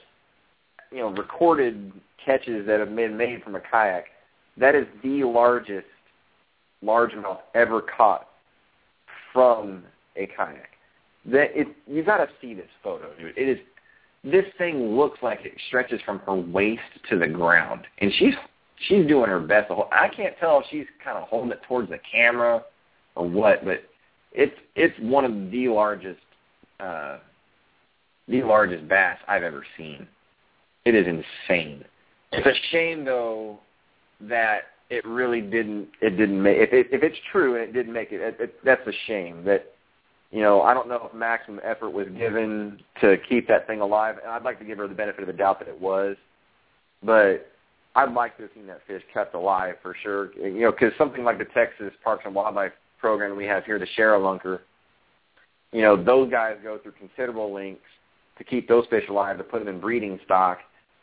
you 0.91 1.01
know 1.01 1.11
recorded 1.11 1.93
catches 2.25 2.67
that 2.67 2.81
have 2.81 2.97
been 2.97 3.19
made 3.19 3.43
from 3.43 3.57
a 3.57 3.61
kayak. 3.61 4.05
That 4.57 4.75
is 4.75 4.87
the 5.03 5.25
largest 5.25 5.89
largemouth 6.83 7.41
ever 7.55 7.83
caught 7.83 8.29
from 9.31 9.83
a 10.17 10.27
kayak. 10.27 10.71
That 11.27 11.51
it 11.55 11.69
you 11.87 12.03
got 12.03 12.17
to 12.17 12.29
see 12.41 12.55
this 12.55 12.71
photo, 12.83 13.11
dude. 13.19 13.37
It 13.37 13.47
is 13.47 13.59
this 14.25 14.47
thing 14.57 14.97
looks 14.97 15.19
like 15.23 15.41
it 15.45 15.53
stretches 15.69 16.01
from 16.07 16.21
her 16.21 16.35
waist 16.35 16.81
to 17.11 17.19
the 17.19 17.29
ground, 17.29 17.83
and 17.99 18.11
she's 18.19 18.33
she's 18.89 19.07
doing 19.07 19.29
her 19.29 19.39
best. 19.39 19.71
I 19.93 20.09
can't 20.09 20.35
tell 20.41 20.61
if 20.61 20.67
she's 20.71 20.87
kind 21.05 21.19
of 21.19 21.29
holding 21.29 21.53
it 21.53 21.61
towards 21.69 21.91
the 21.91 21.99
camera 22.11 22.63
or 23.21 23.29
what, 23.29 23.65
but 23.65 23.83
it's 24.33 24.57
it's 24.75 24.99
one 25.01 25.25
of 25.25 25.51
the 25.51 25.69
largest 25.69 26.21
uh, 26.81 27.19
the 28.29 28.43
largest 28.43 28.89
bass 28.89 29.19
I've 29.29 29.43
ever 29.43 29.65
seen. 29.77 30.07
It 30.87 30.95
is 30.95 31.07
insane. 31.07 31.85
It's 32.33 32.47
a 32.47 32.73
shame 32.73 33.05
though 33.05 33.59
that 34.23 34.61
it 34.89 35.05
really 35.05 35.43
didn't 35.43 35.89
it 36.01 36.17
didn't 36.17 36.43
make 36.43 36.57
if 36.59 36.73
it, 36.73 36.87
if 36.91 37.03
it's 37.03 37.17
true 37.31 37.57
and 37.57 37.65
it 37.65 37.73
didn't 37.73 37.93
make 37.93 38.13
it, 38.13 38.21
it, 38.21 38.37
it 38.41 38.65
that's 38.65 38.87
a 38.87 38.93
shame 39.07 39.45
that 39.45 39.75
you 40.31 40.41
know 40.41 40.63
I 40.63 40.73
don't 40.73 40.89
know 40.89 41.09
if 41.11 41.15
maximum 41.15 41.61
effort 41.63 41.91
was 41.91 42.07
given 42.17 42.81
to 43.03 43.17
keep 43.29 43.49
that 43.49 43.67
thing 43.67 43.81
alive 43.81 44.17
and 44.23 44.33
I'd 44.33 44.45
like 44.45 44.59
to 44.61 44.65
give 44.65 44.79
her 44.79 44.89
the 44.89 44.95
benefit 44.95 45.21
of 45.21 45.27
the 45.27 45.33
doubt 45.33 45.59
that 45.59 45.69
it 45.69 45.79
was 45.79 46.17
but 47.03 47.51
I'd 47.95 48.13
like 48.13 48.37
to 48.37 48.45
have 48.45 48.53
seen 48.55 48.67
that 48.69 48.81
fish 48.87 49.03
kept 49.13 49.35
alive 49.35 49.75
for 49.83 49.95
sure 50.03 50.33
you 50.35 50.63
know 50.63 50.73
because 50.73 50.93
something 50.97 51.25
like 51.25 51.39
the 51.39 51.47
Texas 51.47 51.93
Parks 52.03 52.23
and 52.25 52.35
Wildlife 52.35 52.73
program 53.01 53.37
we 53.37 53.47
have 53.47 53.65
here 53.65 53.79
the 53.79 53.87
ShareLunker 53.99 54.61
you 55.73 55.83
know 55.83 56.03
those 56.03 56.31
guys 56.31 56.57
go 56.63 56.79
through 56.79 56.93
considerable 56.93 57.53
lengths 57.53 57.83
to 58.39 58.45
keep 58.45 58.69
those 58.69 58.85
fish 58.91 59.05
alive 59.09 59.39
to 59.39 59.45
put 59.45 59.59
them 59.61 59.69
in 59.69 59.81
breeding 59.81 60.19
stock 60.25 60.59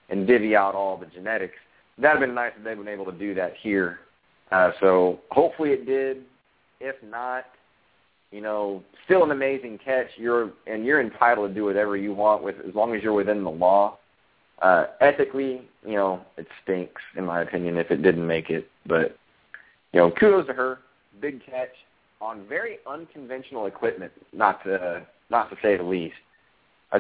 and 0.09 0.25
divvy 0.25 0.55
out 0.55 0.75
all 0.75 0.97
the 0.97 1.05
genetics 1.07 1.55
that'd 1.97 2.19
have 2.19 2.27
been 2.27 2.35
nice 2.35 2.51
if 2.57 2.63
they'd 2.63 2.75
been 2.75 2.87
able 2.87 3.05
to 3.05 3.11
do 3.11 3.33
that 3.35 3.53
here. 3.61 3.99
Uh, 4.51 4.71
so 4.79 5.19
hopefully 5.31 5.71
it 5.71 5.85
did. 5.85 6.23
If 6.79 6.95
not, 7.03 7.45
you 8.31 8.41
know, 8.41 8.83
still 9.05 9.23
an 9.23 9.31
amazing 9.31 9.79
catch. 9.83 10.07
You're 10.15 10.51
and 10.67 10.85
you're 10.85 11.01
entitled 11.01 11.49
to 11.49 11.55
do 11.55 11.65
whatever 11.65 11.97
you 11.97 12.13
want 12.13 12.43
with 12.43 12.55
as 12.67 12.75
long 12.75 12.95
as 12.95 13.01
you're 13.01 13.13
within 13.13 13.43
the 13.43 13.49
law. 13.49 13.97
Uh, 14.61 14.85
ethically, 15.01 15.61
you 15.85 15.95
know, 15.95 16.21
it 16.37 16.47
stinks 16.63 17.01
in 17.15 17.25
my 17.25 17.41
opinion 17.41 17.77
if 17.77 17.91
it 17.91 18.01
didn't 18.01 18.25
make 18.25 18.49
it. 18.49 18.69
But 18.85 19.17
you 19.91 19.99
know, 19.99 20.11
kudos 20.11 20.47
to 20.47 20.53
her. 20.53 20.79
Big 21.21 21.45
catch 21.45 21.69
on 22.21 22.47
very 22.47 22.77
unconventional 22.87 23.65
equipment, 23.65 24.11
not 24.33 24.63
to 24.63 25.05
not 25.29 25.49
to 25.49 25.55
say 25.61 25.77
the 25.77 25.83
least. 25.83 26.15
A, 26.91 26.99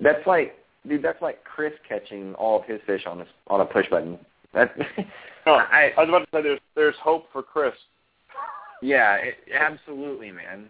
that's 0.00 0.26
like 0.26 0.56
dude, 0.88 1.02
that's 1.02 1.20
like 1.22 1.42
Chris 1.44 1.72
catching 1.88 2.34
all 2.34 2.60
of 2.60 2.66
his 2.66 2.80
fish 2.86 3.02
on 3.06 3.20
a 3.20 3.26
on 3.48 3.60
a 3.60 3.66
push 3.66 3.88
button. 3.90 4.18
That 4.54 4.74
oh, 5.46 5.52
I, 5.52 5.92
I 5.96 6.00
was 6.00 6.08
about 6.08 6.18
to 6.18 6.26
say 6.32 6.42
there's 6.42 6.60
there's 6.74 6.94
hope 7.02 7.26
for 7.32 7.42
Chris. 7.42 7.74
Yeah, 8.82 9.14
it, 9.16 9.34
absolutely, 9.54 10.30
man, 10.30 10.68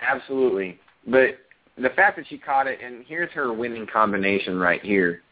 absolutely. 0.00 0.78
But 1.06 1.38
the 1.76 1.90
fact 1.90 2.16
that 2.16 2.26
she 2.28 2.38
caught 2.38 2.66
it, 2.66 2.80
and 2.82 3.04
here's 3.06 3.30
her 3.32 3.52
winning 3.52 3.86
combination 3.92 4.58
right 4.58 4.82
here. 4.82 5.22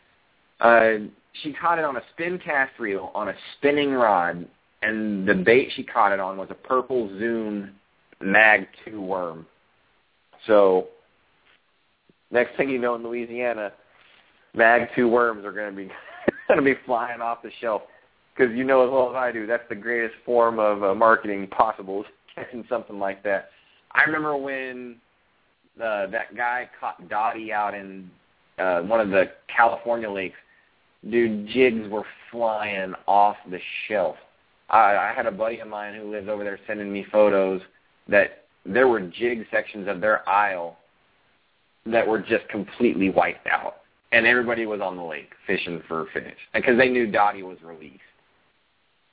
Uh, 0.60 1.08
she 1.42 1.52
caught 1.52 1.78
it 1.78 1.84
on 1.84 1.96
a 1.96 2.02
spin 2.12 2.38
cast 2.38 2.78
reel 2.78 3.10
on 3.14 3.28
a 3.28 3.34
spinning 3.56 3.92
rod, 3.92 4.46
and 4.82 5.26
the 5.26 5.34
bait 5.34 5.70
she 5.74 5.82
caught 5.82 6.12
it 6.12 6.20
on 6.20 6.36
was 6.36 6.48
a 6.50 6.54
purple 6.54 7.08
Zoom 7.18 7.70
Mag 8.20 8.66
2 8.84 9.00
worm. 9.00 9.46
So 10.46 10.88
next 12.30 12.56
thing 12.56 12.68
you 12.68 12.78
know 12.78 12.94
in 12.94 13.02
Louisiana, 13.02 13.72
Mag 14.54 14.88
2 14.94 15.08
worms 15.08 15.44
are 15.44 15.52
going 15.52 15.70
to 15.70 15.76
be 15.76 15.90
going 16.48 16.58
to 16.58 16.64
be 16.64 16.78
flying 16.84 17.20
off 17.20 17.42
the 17.42 17.50
shelf 17.60 17.82
because 18.36 18.54
you 18.54 18.64
know 18.64 18.84
as 18.84 18.90
well 18.90 19.10
as 19.10 19.16
I 19.16 19.32
do 19.32 19.46
that's 19.46 19.68
the 19.68 19.74
greatest 19.74 20.14
form 20.24 20.58
of 20.58 20.82
uh, 20.82 20.94
marketing 20.94 21.46
possible 21.48 22.04
catching 22.34 22.64
something 22.68 22.98
like 22.98 23.22
that. 23.24 23.50
I 23.92 24.02
remember 24.04 24.36
when 24.36 24.96
uh, 25.82 26.06
that 26.08 26.34
guy 26.36 26.68
caught 26.78 27.08
Dottie 27.08 27.52
out 27.52 27.74
in 27.74 28.10
uh, 28.58 28.80
one 28.80 29.00
of 29.00 29.10
the 29.10 29.32
California 29.54 30.10
lakes. 30.10 30.36
Dude, 31.08 31.48
jigs 31.48 31.88
were 31.88 32.04
flying 32.30 32.94
off 33.06 33.36
the 33.50 33.58
shelf. 33.88 34.16
I, 34.70 34.96
I 34.96 35.12
had 35.14 35.26
a 35.26 35.30
buddy 35.30 35.60
of 35.60 35.68
mine 35.68 35.94
who 35.94 36.10
lives 36.10 36.28
over 36.28 36.44
there 36.44 36.58
sending 36.66 36.92
me 36.92 37.06
photos 37.10 37.60
that 38.08 38.44
there 38.64 38.88
were 38.88 39.00
jig 39.00 39.46
sections 39.50 39.88
of 39.88 40.00
their 40.00 40.28
aisle 40.28 40.76
that 41.86 42.06
were 42.06 42.20
just 42.20 42.48
completely 42.48 43.10
wiped 43.10 43.46
out 43.46 43.82
and 44.12 44.26
everybody 44.26 44.66
was 44.66 44.80
on 44.80 44.96
the 44.96 45.02
lake 45.02 45.30
fishing 45.46 45.82
for 45.88 46.06
fish 46.12 46.36
because 46.54 46.78
they 46.78 46.88
knew 46.88 47.10
Dottie 47.10 47.42
was 47.42 47.58
released. 47.62 47.98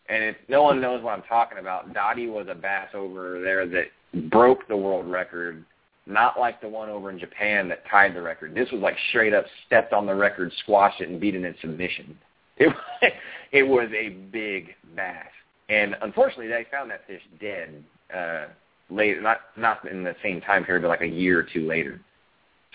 And 0.09 0.23
if 0.23 0.35
no 0.47 0.63
one 0.63 0.81
knows 0.81 1.03
what 1.03 1.11
I'm 1.11 1.23
talking 1.23 1.59
about, 1.59 1.93
Dottie 1.93 2.27
was 2.27 2.47
a 2.49 2.55
bass 2.55 2.89
over 2.93 3.39
there 3.41 3.67
that 3.67 4.29
broke 4.29 4.67
the 4.67 4.75
world 4.75 5.09
record, 5.09 5.63
not 6.05 6.39
like 6.39 6.59
the 6.61 6.67
one 6.67 6.89
over 6.89 7.11
in 7.11 7.19
Japan 7.19 7.69
that 7.69 7.87
tied 7.89 8.15
the 8.15 8.21
record. 8.21 8.55
This 8.55 8.69
was 8.71 8.81
like 8.81 8.97
straight 9.09 9.33
up 9.33 9.45
stepped 9.67 9.93
on 9.93 10.05
the 10.05 10.15
record, 10.15 10.51
squashed 10.63 10.99
it, 10.99 11.09
and 11.09 11.19
beat 11.19 11.35
it 11.35 11.45
in 11.45 11.55
submission. 11.61 12.17
It 13.01 13.13
it 13.51 13.63
was 13.63 13.89
a 13.97 14.09
big 14.09 14.75
bass, 14.95 15.25
and 15.69 15.95
unfortunately, 16.01 16.49
they 16.49 16.67
found 16.69 16.91
that 16.91 17.07
fish 17.07 17.21
dead 17.39 17.83
uh, 18.15 18.45
later, 18.89 19.21
not 19.21 19.39
not 19.57 19.89
in 19.89 20.03
the 20.03 20.15
same 20.21 20.41
time 20.41 20.65
period, 20.65 20.81
but 20.81 20.89
like 20.89 21.01
a 21.01 21.07
year 21.07 21.39
or 21.39 21.47
two 21.51 21.65
later. 21.65 21.99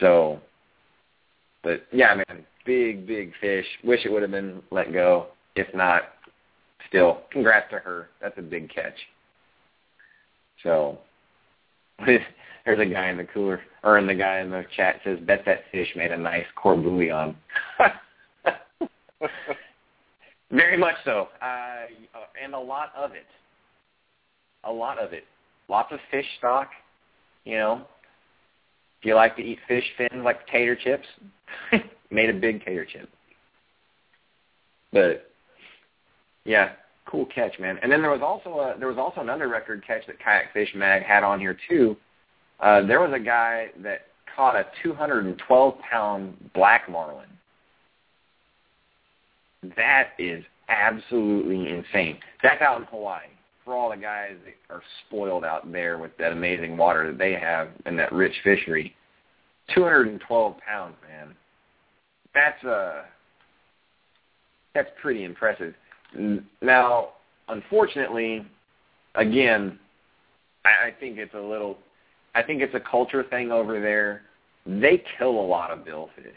So 0.00 0.40
but 1.64 1.86
yeah, 1.92 2.14
man, 2.14 2.44
big, 2.64 3.06
big 3.06 3.32
fish. 3.40 3.66
Wish 3.82 4.04
it 4.04 4.12
would 4.12 4.22
have 4.22 4.30
been 4.30 4.62
let 4.70 4.92
go. 4.92 5.28
If 5.56 5.74
not, 5.74 6.02
still, 6.88 7.22
congrats 7.32 7.70
to 7.70 7.78
her. 7.78 8.10
That's 8.20 8.38
a 8.38 8.42
big 8.42 8.70
catch. 8.72 8.94
So 10.62 10.98
there's 12.06 12.78
a 12.78 12.86
guy 12.86 13.08
in 13.08 13.16
the 13.16 13.24
cooler, 13.24 13.60
or 13.82 13.98
in 13.98 14.06
the 14.06 14.14
guy 14.14 14.40
in 14.40 14.50
the 14.50 14.64
chat 14.76 15.00
says, 15.04 15.18
bet 15.22 15.42
that 15.46 15.64
fish 15.72 15.88
made 15.96 16.12
a 16.12 16.18
nice 16.18 16.46
courtbouillon. 16.62 17.34
Very 20.54 20.76
much 20.76 20.94
so, 21.04 21.28
uh, 21.42 21.86
and 22.42 22.54
a 22.54 22.58
lot 22.58 22.92
of 22.96 23.12
it. 23.12 23.26
A 24.64 24.72
lot 24.72 24.98
of 24.98 25.12
it. 25.12 25.24
Lots 25.68 25.92
of 25.92 25.98
fish 26.10 26.26
stock, 26.38 26.70
you 27.44 27.56
know, 27.56 27.86
if 29.04 29.08
you 29.08 29.14
like 29.14 29.36
to 29.36 29.42
eat 29.42 29.58
fish 29.68 29.84
fins 29.98 30.24
like 30.24 30.46
potato 30.46 30.74
chips, 30.82 31.06
made 32.10 32.30
a 32.30 32.32
big 32.32 32.64
tater 32.64 32.86
chip. 32.86 33.06
But 34.94 35.30
yeah, 36.46 36.70
cool 37.04 37.26
catch, 37.26 37.58
man. 37.58 37.78
And 37.82 37.92
then 37.92 38.00
there 38.00 38.10
was 38.10 38.22
also 38.22 38.60
a 38.60 38.78
there 38.78 38.88
was 38.88 38.96
also 38.96 39.20
another 39.20 39.48
record 39.48 39.84
catch 39.86 40.06
that 40.06 40.18
Kayak 40.18 40.54
Fish 40.54 40.70
Mag 40.74 41.02
had 41.02 41.22
on 41.22 41.38
here 41.38 41.54
too. 41.68 41.98
Uh, 42.60 42.80
there 42.86 43.00
was 43.00 43.12
a 43.12 43.18
guy 43.18 43.68
that 43.82 44.06
caught 44.34 44.56
a 44.56 44.66
212 44.82 45.74
pound 45.90 46.50
black 46.54 46.88
marlin. 46.88 47.28
That 49.76 50.10
is 50.18 50.44
absolutely 50.68 51.68
insane. 51.68 52.18
That's 52.42 52.60
out 52.62 52.80
in 52.80 52.86
Hawaii 52.86 53.26
for 53.64 53.74
all 53.74 53.90
the 53.90 53.96
guys 53.96 54.36
that 54.44 54.74
are 54.74 54.82
spoiled 55.06 55.44
out 55.44 55.70
there 55.70 55.98
with 55.98 56.16
that 56.18 56.32
amazing 56.32 56.76
water 56.76 57.10
that 57.10 57.18
they 57.18 57.32
have 57.34 57.68
and 57.86 57.98
that 57.98 58.12
rich 58.12 58.34
fishery. 58.44 58.94
212 59.74 60.56
pounds, 60.58 60.94
man. 61.08 61.34
That's 62.34 62.62
uh 62.64 63.02
that's 64.74 64.90
pretty 65.00 65.24
impressive. 65.24 65.72
Now, 66.60 67.10
unfortunately, 67.48 68.44
again, 69.14 69.78
I, 70.64 70.88
I 70.88 70.94
think 70.98 71.18
it's 71.18 71.34
a 71.34 71.40
little 71.40 71.78
I 72.34 72.42
think 72.42 72.60
it's 72.60 72.74
a 72.74 72.80
culture 72.80 73.22
thing 73.22 73.52
over 73.52 73.80
there. 73.80 74.22
They 74.66 75.02
kill 75.18 75.30
a 75.30 75.46
lot 75.46 75.70
of 75.70 75.80
billfish. 75.80 76.32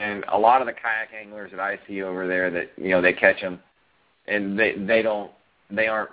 And 0.00 0.24
a 0.32 0.38
lot 0.38 0.60
of 0.60 0.66
the 0.66 0.72
kayak 0.72 1.08
anglers 1.18 1.50
that 1.50 1.60
I 1.60 1.78
see 1.88 2.02
over 2.02 2.28
there 2.28 2.50
that, 2.50 2.70
you 2.76 2.90
know, 2.90 3.02
they 3.02 3.12
catch 3.12 3.40
them 3.40 3.60
and 4.28 4.58
they 4.58 4.74
they 4.76 5.02
don't 5.02 5.30
they 5.70 5.88
aren't 5.88 6.10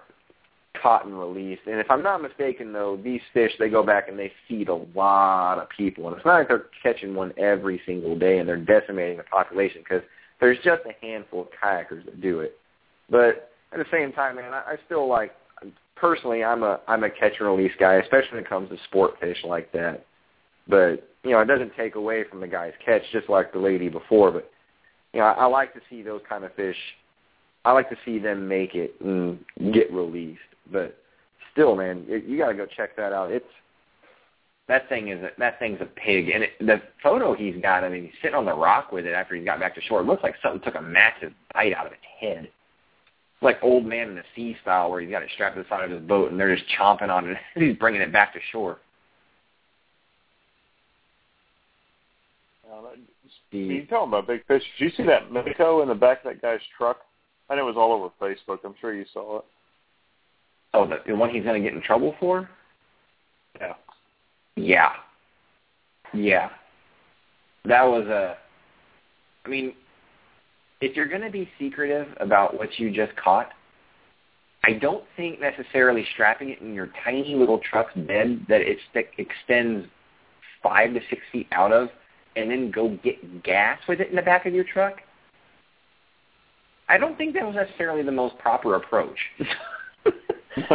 caught 0.82 1.06
and 1.06 1.18
released. 1.18 1.62
And 1.68 1.80
if 1.80 1.90
I'm 1.90 2.04
not 2.04 2.22
mistaken, 2.22 2.74
though, 2.74 3.00
these 3.02 3.22
fish 3.34 3.52
they 3.60 3.70
go 3.70 3.84
back 3.84 4.08
and 4.10 4.18
they 4.18 4.32
feed 4.48 4.70
a 4.70 4.76
lot 4.96 5.60
of 5.60 5.70
people, 5.70 6.08
and 6.08 6.18
it's 6.18 6.26
not 6.26 6.40
like 6.40 6.48
they're 6.48 6.66
catching 6.82 7.14
one 7.16 7.34
every 7.38 7.82
single 7.86 8.18
day 8.18 8.40
and 8.40 8.48
they're 8.48 8.58
decimating 8.58 9.18
the 9.18 9.24
population 9.24 9.82
because 9.84 10.04
there's 10.40 10.58
just 10.64 10.82
a 10.86 11.06
handful 11.06 11.42
of 11.42 11.48
kayakers 11.64 12.04
that 12.06 12.22
do 12.22 12.40
it. 12.40 12.58
But 13.10 13.52
at 13.72 13.78
the 13.78 13.86
same 13.92 14.12
time, 14.12 14.38
man, 14.38 14.54
I, 14.54 14.74
I 14.74 14.76
still 14.86 15.08
like 15.08 15.32
personally, 15.96 16.44
I'm 16.44 16.64
a 16.64 16.80
I'm 16.88 17.04
a 17.04 17.10
catch 17.10 17.34
and 17.40 17.48
release 17.48 17.74
guy, 17.80 17.96
especially 17.96 18.36
when 18.36 18.44
it 18.44 18.50
comes 18.50 18.70
to 18.70 18.78
sport 18.86 19.20
fish 19.20 19.38
like 19.44 19.72
that. 19.74 20.06
But 20.68 21.08
you 21.24 21.32
know, 21.32 21.40
it 21.40 21.46
doesn't 21.46 21.76
take 21.76 21.96
away 21.96 22.24
from 22.30 22.40
the 22.40 22.48
guy's 22.48 22.74
catch, 22.84 23.02
just 23.12 23.30
like 23.30 23.54
the 23.54 23.60
lady 23.60 23.90
before. 23.90 24.32
But 24.32 24.50
you 25.14 25.20
know, 25.20 25.28
I, 25.28 25.34
I 25.34 25.46
like 25.46 25.74
to 25.74 25.82
see 25.90 26.02
those 26.02 26.22
kind 26.30 26.44
of 26.44 26.54
fish 26.56 26.78
I 27.66 27.72
like 27.72 27.90
to 27.90 27.98
see 28.06 28.20
them 28.20 28.48
make 28.48 28.76
it 28.76 28.96
and 29.02 29.44
get 29.74 29.92
released. 29.92 30.40
But 30.72 30.96
still, 31.52 31.76
man, 31.76 32.06
you 32.08 32.38
got 32.38 32.50
to 32.50 32.56
go 32.56 32.68
check 32.68 32.96
that 32.96 33.12
out. 33.12 33.32
It's 33.32 33.46
that 34.68 34.88
thing 34.88 35.10
is 35.10 35.22
a, 35.24 35.30
that 35.40 35.60
thing's 35.60 35.82
a 35.82 35.86
pig. 35.86 36.30
And 36.30 36.44
it, 36.44 36.52
the 36.60 36.82
photo 37.02 37.36
he's 37.36 37.60
got, 37.62 37.84
I 37.84 37.90
mean, 37.90 38.04
he's 38.04 38.22
sitting 38.22 38.36
on 38.36 38.46
the 38.46 38.54
rock 38.54 38.92
with 38.92 39.06
it 39.06 39.14
after 39.14 39.36
he 39.36 39.44
got 39.44 39.60
back 39.60 39.74
to 39.76 39.82
shore. 39.82 40.02
It 40.02 40.06
looks 40.06 40.24
like 40.24 40.36
something 40.44 40.62
took 40.62 40.76
a 40.76 40.82
massive 40.82 41.34
bite 41.54 41.74
out 41.74 41.88
of 41.88 41.92
its 41.92 42.02
head. 42.20 42.50
Like 43.42 43.58
old 43.64 43.86
man 43.86 44.10
in 44.10 44.16
the 44.16 44.24
sea 44.36 44.56
style, 44.62 44.90
where 44.90 45.02
he's 45.02 45.10
got 45.10 45.24
it 45.24 45.30
strapped 45.34 45.56
to 45.56 45.64
the 45.64 45.70
side 45.70 45.84
of 45.84 45.92
his 45.92 46.08
boat, 46.08 46.32
and 46.32 46.40
they're 46.40 46.56
just 46.56 46.70
chomping 46.80 47.10
on 47.10 47.30
it. 47.30 47.38
he's 47.56 47.76
bringing 47.78 48.02
it 48.02 48.14
back 48.14 48.34
to 48.34 48.40
shore. 48.52 48.78
Uh, 52.72 52.82
you 53.52 53.86
talking 53.88 54.08
about 54.10 54.28
big 54.28 54.46
fish? 54.48 54.64
Did 54.80 54.86
you 54.86 54.92
see 54.98 55.04
that 55.04 55.32
Mako 55.32 55.82
in 55.82 55.88
the 55.88 55.96
back 55.96 56.20
of 56.26 56.34
that 56.34 56.42
guy's 56.42 56.60
truck? 56.78 56.98
I 57.50 57.56
know 57.56 57.68
it 57.68 57.76
was 57.76 57.78
all 57.78 57.94
over 57.94 58.10
Facebook. 58.20 58.60
I'm 58.66 58.76
sure 58.82 58.94
you 58.94 59.06
saw 59.14 59.40
it. 59.40 59.46
Oh, 60.74 60.88
the, 60.88 60.98
the 61.08 61.16
one 61.16 61.30
he's 61.30 61.44
going 61.44 61.62
to 61.62 61.68
get 61.68 61.76
in 61.76 61.82
trouble 61.82 62.16
for? 62.20 62.50
Yeah. 63.60 63.74
Yeah. 64.56 64.92
Yeah. 66.14 66.50
That 67.66 67.84
was 67.84 68.08
a. 68.08 68.38
I 69.46 69.50
mean, 69.50 69.74
if 70.82 70.96
you're 70.96 71.08
going 71.08 71.22
to 71.22 71.30
be 71.30 71.50
secretive 71.60 72.08
about 72.20 72.58
what 72.58 72.80
you 72.80 72.92
just 72.92 73.16
caught, 73.16 73.50
I 74.64 74.74
don't 74.74 75.04
think 75.16 75.40
necessarily 75.40 76.06
strapping 76.14 76.50
it 76.50 76.62
in 76.62 76.74
your 76.74 76.90
tiny 77.04 77.36
little 77.36 77.60
truck's 77.60 77.94
bed 77.96 78.46
that 78.50 78.62
it 78.62 78.78
st- 78.92 79.08
extends 79.18 79.88
five 80.64 80.94
to 80.94 81.00
six 81.10 81.22
feet 81.32 81.48
out 81.52 81.72
of, 81.72 81.90
and 82.36 82.52
then 82.52 82.72
go 82.72 82.98
get 83.04 83.44
gas 83.44 83.80
with 83.88 84.02
it 84.02 84.10
in 84.10 84.16
the 84.16 84.22
back 84.22 84.46
of 84.46 84.54
your 84.54 84.66
truck. 84.66 85.02
I 86.88 86.98
don't 86.98 87.18
think 87.18 87.34
that 87.34 87.46
was 87.46 87.56
necessarily 87.56 88.04
the 88.04 88.12
most 88.12 88.38
proper 88.38 88.76
approach. 88.76 89.18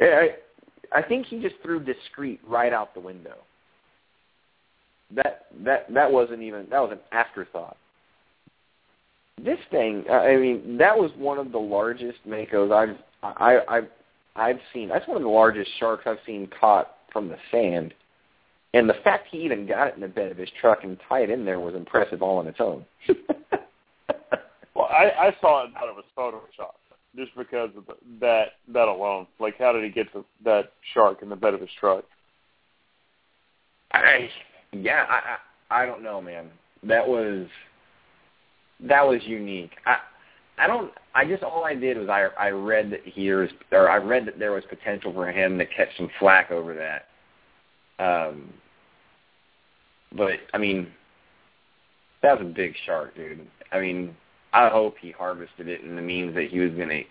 I, 0.00 0.30
I 0.92 1.02
think 1.02 1.26
he 1.26 1.40
just 1.40 1.56
threw 1.62 1.80
discreet 1.80 2.40
right 2.46 2.72
out 2.72 2.94
the 2.94 3.00
window. 3.00 3.36
That 5.14 5.46
that 5.64 5.92
that 5.94 6.12
wasn't 6.12 6.42
even 6.42 6.66
that 6.70 6.80
was 6.80 6.92
an 6.92 6.98
afterthought. 7.12 7.76
This 9.42 9.58
thing, 9.70 10.04
uh, 10.10 10.14
I 10.14 10.36
mean, 10.36 10.76
that 10.78 10.98
was 10.98 11.10
one 11.16 11.38
of 11.38 11.52
the 11.52 11.58
largest 11.58 12.18
makos 12.28 12.72
I've 12.72 12.96
I 13.22 13.60
I've 13.68 13.88
I've 14.36 14.58
seen. 14.72 14.88
That's 14.88 15.06
one 15.06 15.16
of 15.16 15.22
the 15.22 15.28
largest 15.28 15.70
sharks 15.78 16.04
I've 16.06 16.18
seen 16.26 16.48
caught 16.60 16.96
from 17.12 17.28
the 17.28 17.36
sand. 17.50 17.94
And 18.74 18.88
the 18.88 18.94
fact 19.02 19.28
he 19.30 19.38
even 19.38 19.66
got 19.66 19.88
it 19.88 19.94
in 19.94 20.00
the 20.00 20.08
bed 20.08 20.30
of 20.30 20.36
his 20.36 20.50
truck 20.60 20.84
and 20.84 20.98
tied 21.08 21.30
it 21.30 21.32
in 21.32 21.44
there 21.44 21.58
was 21.58 21.74
impressive 21.74 22.22
all 22.22 22.38
on 22.38 22.46
its 22.46 22.60
own. 22.60 22.84
well, 24.74 24.88
I, 24.90 25.10
I 25.18 25.36
saw 25.40 25.62
it 25.62 25.66
and 25.66 25.74
thought 25.74 25.88
it 25.88 25.96
was 25.96 26.04
Photoshop 26.16 26.74
just 27.16 27.34
because 27.36 27.70
of 27.76 27.86
the, 27.86 27.94
that 28.20 28.44
that 28.72 28.88
alone. 28.88 29.26
Like, 29.40 29.58
how 29.58 29.72
did 29.72 29.84
he 29.84 29.90
get 29.90 30.12
to 30.12 30.24
that 30.44 30.72
shark 30.94 31.22
in 31.22 31.28
the 31.28 31.36
bed 31.36 31.54
of 31.54 31.60
his 31.60 31.70
truck? 31.80 32.04
I 33.92 34.28
yeah, 34.72 35.06
I 35.08 35.36
I, 35.74 35.82
I 35.82 35.86
don't 35.86 36.02
know, 36.02 36.20
man. 36.20 36.48
That 36.82 37.06
was 37.06 37.46
that 38.80 39.06
was 39.06 39.20
unique. 39.24 39.72
I 39.86 39.96
I 40.58 40.66
don't. 40.66 40.92
I 41.14 41.24
just 41.24 41.42
all 41.42 41.64
I 41.64 41.74
did 41.74 41.96
was 41.96 42.08
I 42.08 42.28
I 42.38 42.50
read 42.50 42.90
that 42.90 43.00
here's 43.04 43.50
or 43.72 43.88
I 43.88 43.96
read 43.96 44.26
that 44.26 44.38
there 44.38 44.52
was 44.52 44.64
potential 44.68 45.12
for 45.12 45.30
him 45.30 45.58
to 45.58 45.66
catch 45.66 45.88
some 45.96 46.10
flack 46.18 46.50
over 46.50 46.74
that. 46.74 47.07
Um, 47.98 48.52
but 50.16 50.34
I 50.54 50.58
mean, 50.58 50.88
that 52.22 52.38
was 52.38 52.46
a 52.46 52.52
big 52.52 52.74
shark, 52.86 53.14
dude. 53.16 53.46
I 53.72 53.80
mean, 53.80 54.16
I 54.52 54.68
hope 54.68 54.96
he 55.00 55.10
harvested 55.10 55.68
it 55.68 55.82
in 55.82 55.96
the 55.96 56.02
means 56.02 56.34
that 56.34 56.48
he 56.48 56.58
was 56.60 56.72
gonna 56.72 57.02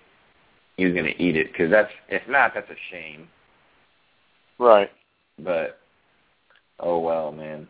he 0.78 0.86
was 0.86 0.94
gonna 0.94 1.14
eat 1.18 1.36
it 1.36 1.52
because 1.52 1.70
that's 1.70 1.92
if 2.10 2.22
not 2.28 2.54
that's 2.54 2.70
a 2.70 2.76
shame. 2.92 3.28
Right. 4.60 4.90
But 5.40 5.80
oh 6.80 7.00
well, 7.00 7.32
man. 7.32 7.68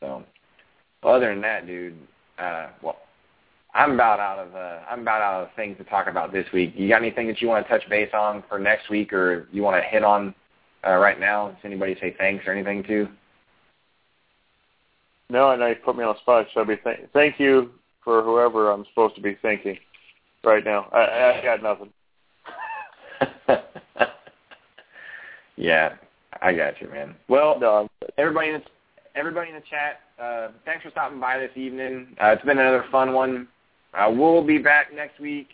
So 0.00 0.22
other 1.02 1.30
than 1.30 1.40
that, 1.42 1.66
dude, 1.66 1.96
uh, 2.38 2.68
well, 2.82 2.98
I'm 3.74 3.92
about 3.92 4.20
out 4.20 4.38
of 4.38 4.54
uh, 4.54 4.80
I'm 4.88 5.00
about 5.00 5.22
out 5.22 5.42
of 5.42 5.48
things 5.56 5.76
to 5.78 5.84
talk 5.84 6.06
about 6.06 6.32
this 6.32 6.46
week. 6.52 6.74
You 6.76 6.88
got 6.88 7.02
anything 7.02 7.26
that 7.28 7.40
you 7.40 7.48
want 7.48 7.66
to 7.66 7.72
touch 7.72 7.88
base 7.88 8.10
on 8.14 8.44
for 8.48 8.58
next 8.58 8.90
week, 8.90 9.12
or 9.12 9.48
you 9.50 9.62
want 9.62 9.82
to 9.82 9.88
hit 9.88 10.04
on 10.04 10.34
uh, 10.86 10.96
right 10.96 11.18
now? 11.18 11.48
Does 11.48 11.58
anybody 11.64 11.96
say 12.00 12.14
thanks 12.18 12.44
or 12.46 12.52
anything 12.52 12.82
to? 12.84 13.08
No, 15.30 15.48
I 15.48 15.56
know 15.56 15.66
you 15.66 15.74
put 15.76 15.96
me 15.96 16.04
on 16.04 16.14
the 16.14 16.20
spot. 16.20 16.46
Should 16.52 16.60
I 16.60 16.64
be 16.64 16.76
th- 16.76 17.08
thank 17.12 17.38
you 17.38 17.70
for 18.02 18.22
whoever 18.22 18.70
I'm 18.70 18.86
supposed 18.86 19.14
to 19.16 19.20
be 19.20 19.36
thanking 19.42 19.76
right 20.42 20.64
now. 20.64 20.88
I, 20.92 21.38
I 21.38 21.42
got 21.42 21.62
nothing. 21.62 21.92
yeah, 25.56 25.94
I 26.40 26.54
got 26.54 26.80
you, 26.80 26.88
man. 26.88 27.14
Well, 27.28 27.58
no, 27.60 27.88
everybody 28.16 28.48
in 28.48 28.54
the, 28.54 28.62
everybody 29.14 29.50
in 29.50 29.56
the 29.56 29.62
chat, 29.68 30.00
uh, 30.22 30.48
thanks 30.64 30.82
for 30.82 30.90
stopping 30.90 31.20
by 31.20 31.38
this 31.38 31.50
evening. 31.56 32.16
Uh, 32.22 32.28
it's 32.28 32.44
been 32.44 32.58
another 32.58 32.84
fun 32.90 33.12
one. 33.12 33.48
Uh, 33.92 34.10
we'll 34.10 34.44
be 34.44 34.58
back 34.58 34.94
next 34.94 35.20
week. 35.20 35.48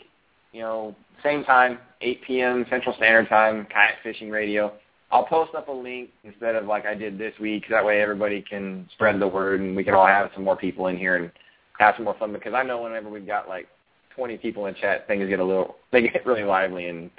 You 0.52 0.60
know, 0.60 0.96
same 1.22 1.42
time, 1.44 1.78
8 2.00 2.22
p.m. 2.24 2.66
Central 2.70 2.94
Standard 2.96 3.28
Time, 3.28 3.66
Kayak 3.72 3.96
Fishing 4.04 4.30
Radio. 4.30 4.72
I'll 5.10 5.24
post 5.24 5.54
up 5.54 5.68
a 5.68 5.72
link 5.72 6.10
instead 6.24 6.56
of 6.56 6.66
like 6.66 6.86
I 6.86 6.94
did 6.94 7.18
this 7.18 7.34
week. 7.40 7.64
That 7.70 7.84
way 7.84 8.00
everybody 8.00 8.42
can 8.42 8.88
spread 8.94 9.20
the 9.20 9.28
word 9.28 9.60
and 9.60 9.76
we 9.76 9.84
can 9.84 9.94
all 9.94 10.06
have 10.06 10.30
some 10.34 10.44
more 10.44 10.56
people 10.56 10.88
in 10.88 10.96
here 10.96 11.16
and 11.16 11.30
have 11.78 11.94
some 11.96 12.04
more 12.04 12.16
fun. 12.18 12.32
Because 12.32 12.54
I 12.54 12.62
know 12.62 12.82
whenever 12.82 13.08
we've 13.08 13.26
got 13.26 13.48
like 13.48 13.68
20 14.16 14.38
people 14.38 14.66
in 14.66 14.74
chat, 14.74 15.06
things 15.06 15.28
get 15.28 15.40
a 15.40 15.44
little, 15.44 15.76
they 15.92 16.02
get 16.02 16.26
really 16.26 16.44
lively 16.44 16.88
and 16.88 17.10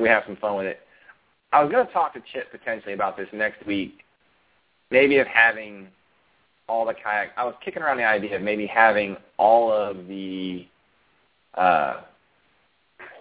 we 0.00 0.08
have 0.08 0.24
some 0.26 0.36
fun 0.36 0.56
with 0.56 0.66
it. 0.66 0.80
I 1.52 1.62
was 1.62 1.70
going 1.72 1.86
to 1.86 1.92
talk 1.92 2.12
to 2.14 2.22
Chip 2.32 2.50
potentially 2.50 2.92
about 2.92 3.16
this 3.16 3.28
next 3.32 3.64
week, 3.66 4.00
maybe 4.90 5.18
of 5.18 5.26
having 5.26 5.88
all 6.68 6.84
the 6.84 6.94
kayak. 6.94 7.30
I 7.36 7.44
was 7.44 7.54
kicking 7.64 7.82
around 7.82 7.98
the 7.98 8.04
idea 8.04 8.36
of 8.36 8.42
maybe 8.42 8.66
having 8.66 9.16
all 9.38 9.72
of 9.72 10.08
the, 10.08 10.66
uh, 11.54 12.02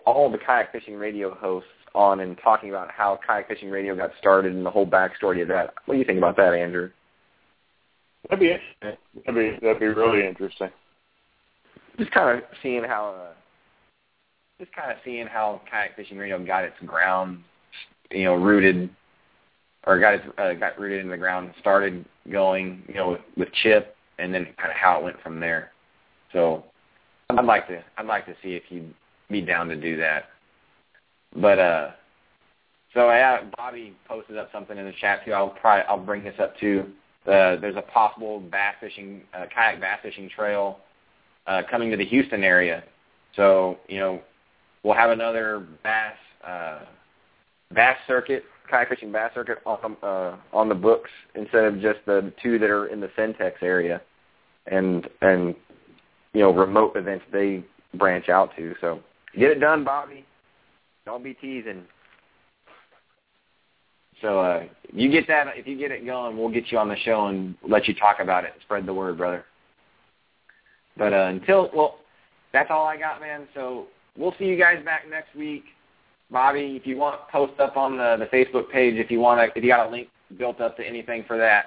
all 0.06 0.26
of 0.26 0.32
the 0.32 0.38
kayak 0.40 0.72
fishing 0.72 0.96
radio 0.96 1.34
hosts 1.34 1.70
on 1.96 2.20
and 2.20 2.38
talking 2.44 2.70
about 2.70 2.92
how 2.92 3.20
kayak 3.26 3.48
fishing 3.48 3.70
radio 3.70 3.96
got 3.96 4.12
started 4.20 4.54
and 4.54 4.66
the 4.66 4.70
whole 4.70 4.86
backstory 4.86 5.42
of 5.42 5.48
that. 5.48 5.74
What 5.86 5.96
do 5.96 6.00
you 6.00 6.06
think 6.06 6.18
about 6.18 6.36
that, 6.38 6.54
Andrew? 6.54 6.90
That'd 8.30 8.40
be 8.40 8.52
interesting. 8.52 8.98
That'd 9.26 9.36
be 9.36 9.66
that'd 9.66 9.80
be 9.80 9.86
really 9.88 10.28
interesting. 10.28 10.70
Just 11.98 12.12
kind 12.12 12.38
of 12.38 12.44
seeing 12.62 12.84
how, 12.84 13.16
uh, 13.18 13.34
just 14.60 14.74
kind 14.74 14.92
of 14.92 14.98
seeing 15.06 15.28
how 15.28 15.62
kayak 15.70 15.96
fishing 15.96 16.18
radio 16.18 16.44
got 16.44 16.64
its 16.64 16.76
ground, 16.86 17.44
you 18.12 18.26
know, 18.26 18.36
rooted, 18.36 18.90
or 19.88 20.00
got 20.00 20.16
its 20.16 20.26
uh, 20.38 20.54
got 20.54 20.80
rooted 20.80 21.02
in 21.02 21.10
the 21.10 21.18
ground, 21.18 21.48
and 21.48 21.56
started 21.60 22.06
going, 22.32 22.84
you 22.88 22.96
know, 22.96 23.12
with, 23.12 23.22
with 23.38 23.50
Chip, 23.64 23.96
and 24.20 24.34
then 24.34 24.46
kind 24.58 24.72
of 24.72 24.76
how 24.76 25.00
it 25.00 25.04
went 25.04 25.22
from 25.22 25.40
there. 25.40 25.72
So, 26.34 26.66
I'd 27.30 27.46
like 27.46 27.68
to 27.68 27.84
I'd 27.98 28.08
like 28.08 28.26
to 28.26 28.36
see 28.44 28.56
if 28.56 28.64
you'd 28.70 28.94
be 29.30 29.42
down 29.42 29.68
to 29.70 29.76
do 29.76 29.98
that. 29.98 30.26
But 31.36 31.60
uh, 31.60 31.92
so 32.94 33.10
yeah, 33.10 33.44
Bobby 33.58 33.94
posted 34.08 34.38
up 34.38 34.50
something 34.54 34.78
in 34.78 34.86
the 34.86 34.94
chat 35.00 35.26
too. 35.26 35.34
I'll 35.34 35.50
probably 35.50 35.84
I'll 35.88 36.04
bring 36.04 36.24
this 36.24 36.40
up 36.40 36.58
too. 36.58 36.86
Uh, 37.26 37.58
there's 37.58 37.76
a 37.76 37.82
possible 37.82 38.40
bass 38.40 38.76
fishing, 38.80 39.22
uh, 39.34 39.46
kayak 39.54 39.82
bass 39.82 40.00
fishing 40.04 40.30
trail 40.30 40.80
uh, 41.48 41.62
coming 41.70 41.90
to 41.92 41.98
the 41.98 42.06
Houston 42.06 42.44
area. 42.44 42.84
So 43.36 43.78
you 43.88 44.00
know, 44.00 44.22
we'll 44.84 44.96
have 44.96 45.10
another 45.10 45.66
bass 45.84 46.16
uh, 46.48 46.80
bass 47.74 47.98
circuit, 48.08 48.44
kayak 48.70 48.90
fishing 48.90 49.12
bass 49.12 49.32
circuit 49.34 49.58
on 49.66 49.98
uh, 50.02 50.38
on 50.54 50.70
the 50.70 50.76
books 50.76 51.10
instead 51.36 51.66
of 51.66 51.82
just 51.82 52.00
the 52.06 52.32
two 52.42 52.60
that 52.60 52.70
are 52.70 52.88
in 52.88 53.02
the 53.02 53.10
Centex 53.18 53.54
area, 53.62 54.02
and 54.68 55.10
and 55.22 55.56
you 56.34 56.42
know 56.42 56.52
remote 56.54 56.96
events 56.96 57.26
they 57.34 57.64
branch 57.96 58.30
out 58.30 58.56
to. 58.56 58.74
So 58.80 59.02
get 59.38 59.52
it 59.52 59.60
done, 59.60 59.84
Bobby. 59.84 60.26
Don't 61.06 61.24
be 61.24 61.34
teasing. 61.36 61.84
So 64.22 64.40
uh, 64.40 64.64
you 64.92 65.12
get 65.12 65.28
that. 65.28 65.48
If 65.56 65.68
you 65.68 65.78
get 65.78 65.92
it 65.92 66.06
going, 66.06 66.38
we'll 66.38 66.50
get 66.50 66.72
you 66.72 66.78
on 66.78 66.90
the 66.90 66.96
show 66.98 67.28
and 67.28 67.56
let 67.68 67.88
you 67.88 67.94
talk 67.94 68.18
about 68.20 68.44
it. 68.44 68.54
Spread 68.62 68.86
the 68.86 68.94
word, 68.94 69.18
brother. 69.18 69.46
But 70.98 71.14
uh, 71.14 71.28
until 71.28 71.70
well, 71.76 72.00
that's 72.54 72.72
all 72.72 72.86
I 72.86 72.98
got, 72.98 73.20
man. 73.20 73.48
So 73.54 73.88
we'll 74.18 74.34
see 74.40 74.46
you 74.46 74.58
guys 74.58 74.84
back 74.84 75.04
next 75.10 75.36
week. 75.36 75.66
Bobby, 76.32 76.76
if 76.82 76.88
you 76.88 76.98
want, 76.98 77.28
post 77.32 77.60
up 77.60 77.78
on 77.78 77.98
the, 77.98 78.18
the 78.18 78.26
Facebook 78.36 78.72
page 78.72 78.96
if 78.96 79.12
you 79.12 79.20
want 79.20 79.40
to. 79.40 79.58
If 79.58 79.64
you 79.64 79.70
got 79.70 79.88
a 79.88 79.90
link 79.90 80.08
built 80.38 80.60
up 80.60 80.76
to 80.78 80.84
anything 80.84 81.24
for 81.28 81.38
that. 81.38 81.66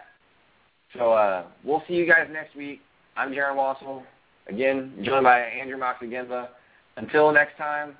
So 0.96 1.12
uh, 1.12 1.44
we'll 1.62 1.82
see 1.86 1.94
you 1.94 2.06
guys 2.06 2.28
next 2.32 2.56
week. 2.56 2.80
I'm 3.16 3.30
Jaron 3.30 3.56
Wassel, 3.56 4.02
again 4.48 4.94
joined 5.02 5.24
by 5.24 5.40
Andrew 5.40 5.78
Moxagenza. 5.78 6.48
Until 6.96 7.30
next 7.32 7.56
time 7.56 7.94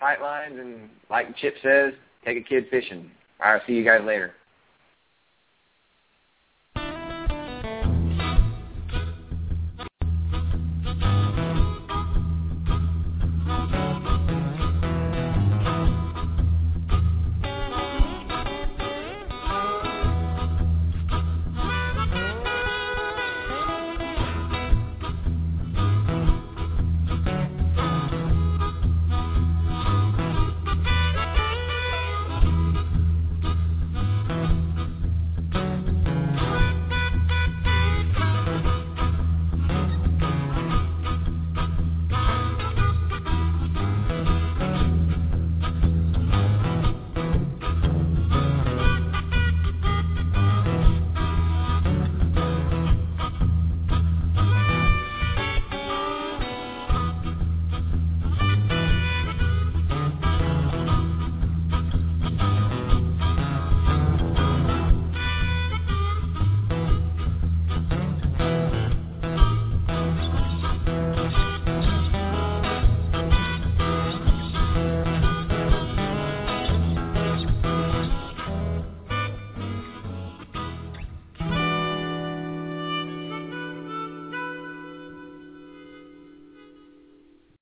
tight 0.00 0.20
lines, 0.20 0.58
and 0.58 0.88
like 1.10 1.36
Chip 1.36 1.54
says, 1.62 1.92
take 2.24 2.38
a 2.38 2.42
kid 2.42 2.66
fishing. 2.70 3.10
All 3.42 3.52
right, 3.52 3.60
I'll 3.60 3.66
see 3.66 3.74
you 3.74 3.84
guys 3.84 4.00
later. 4.04 4.34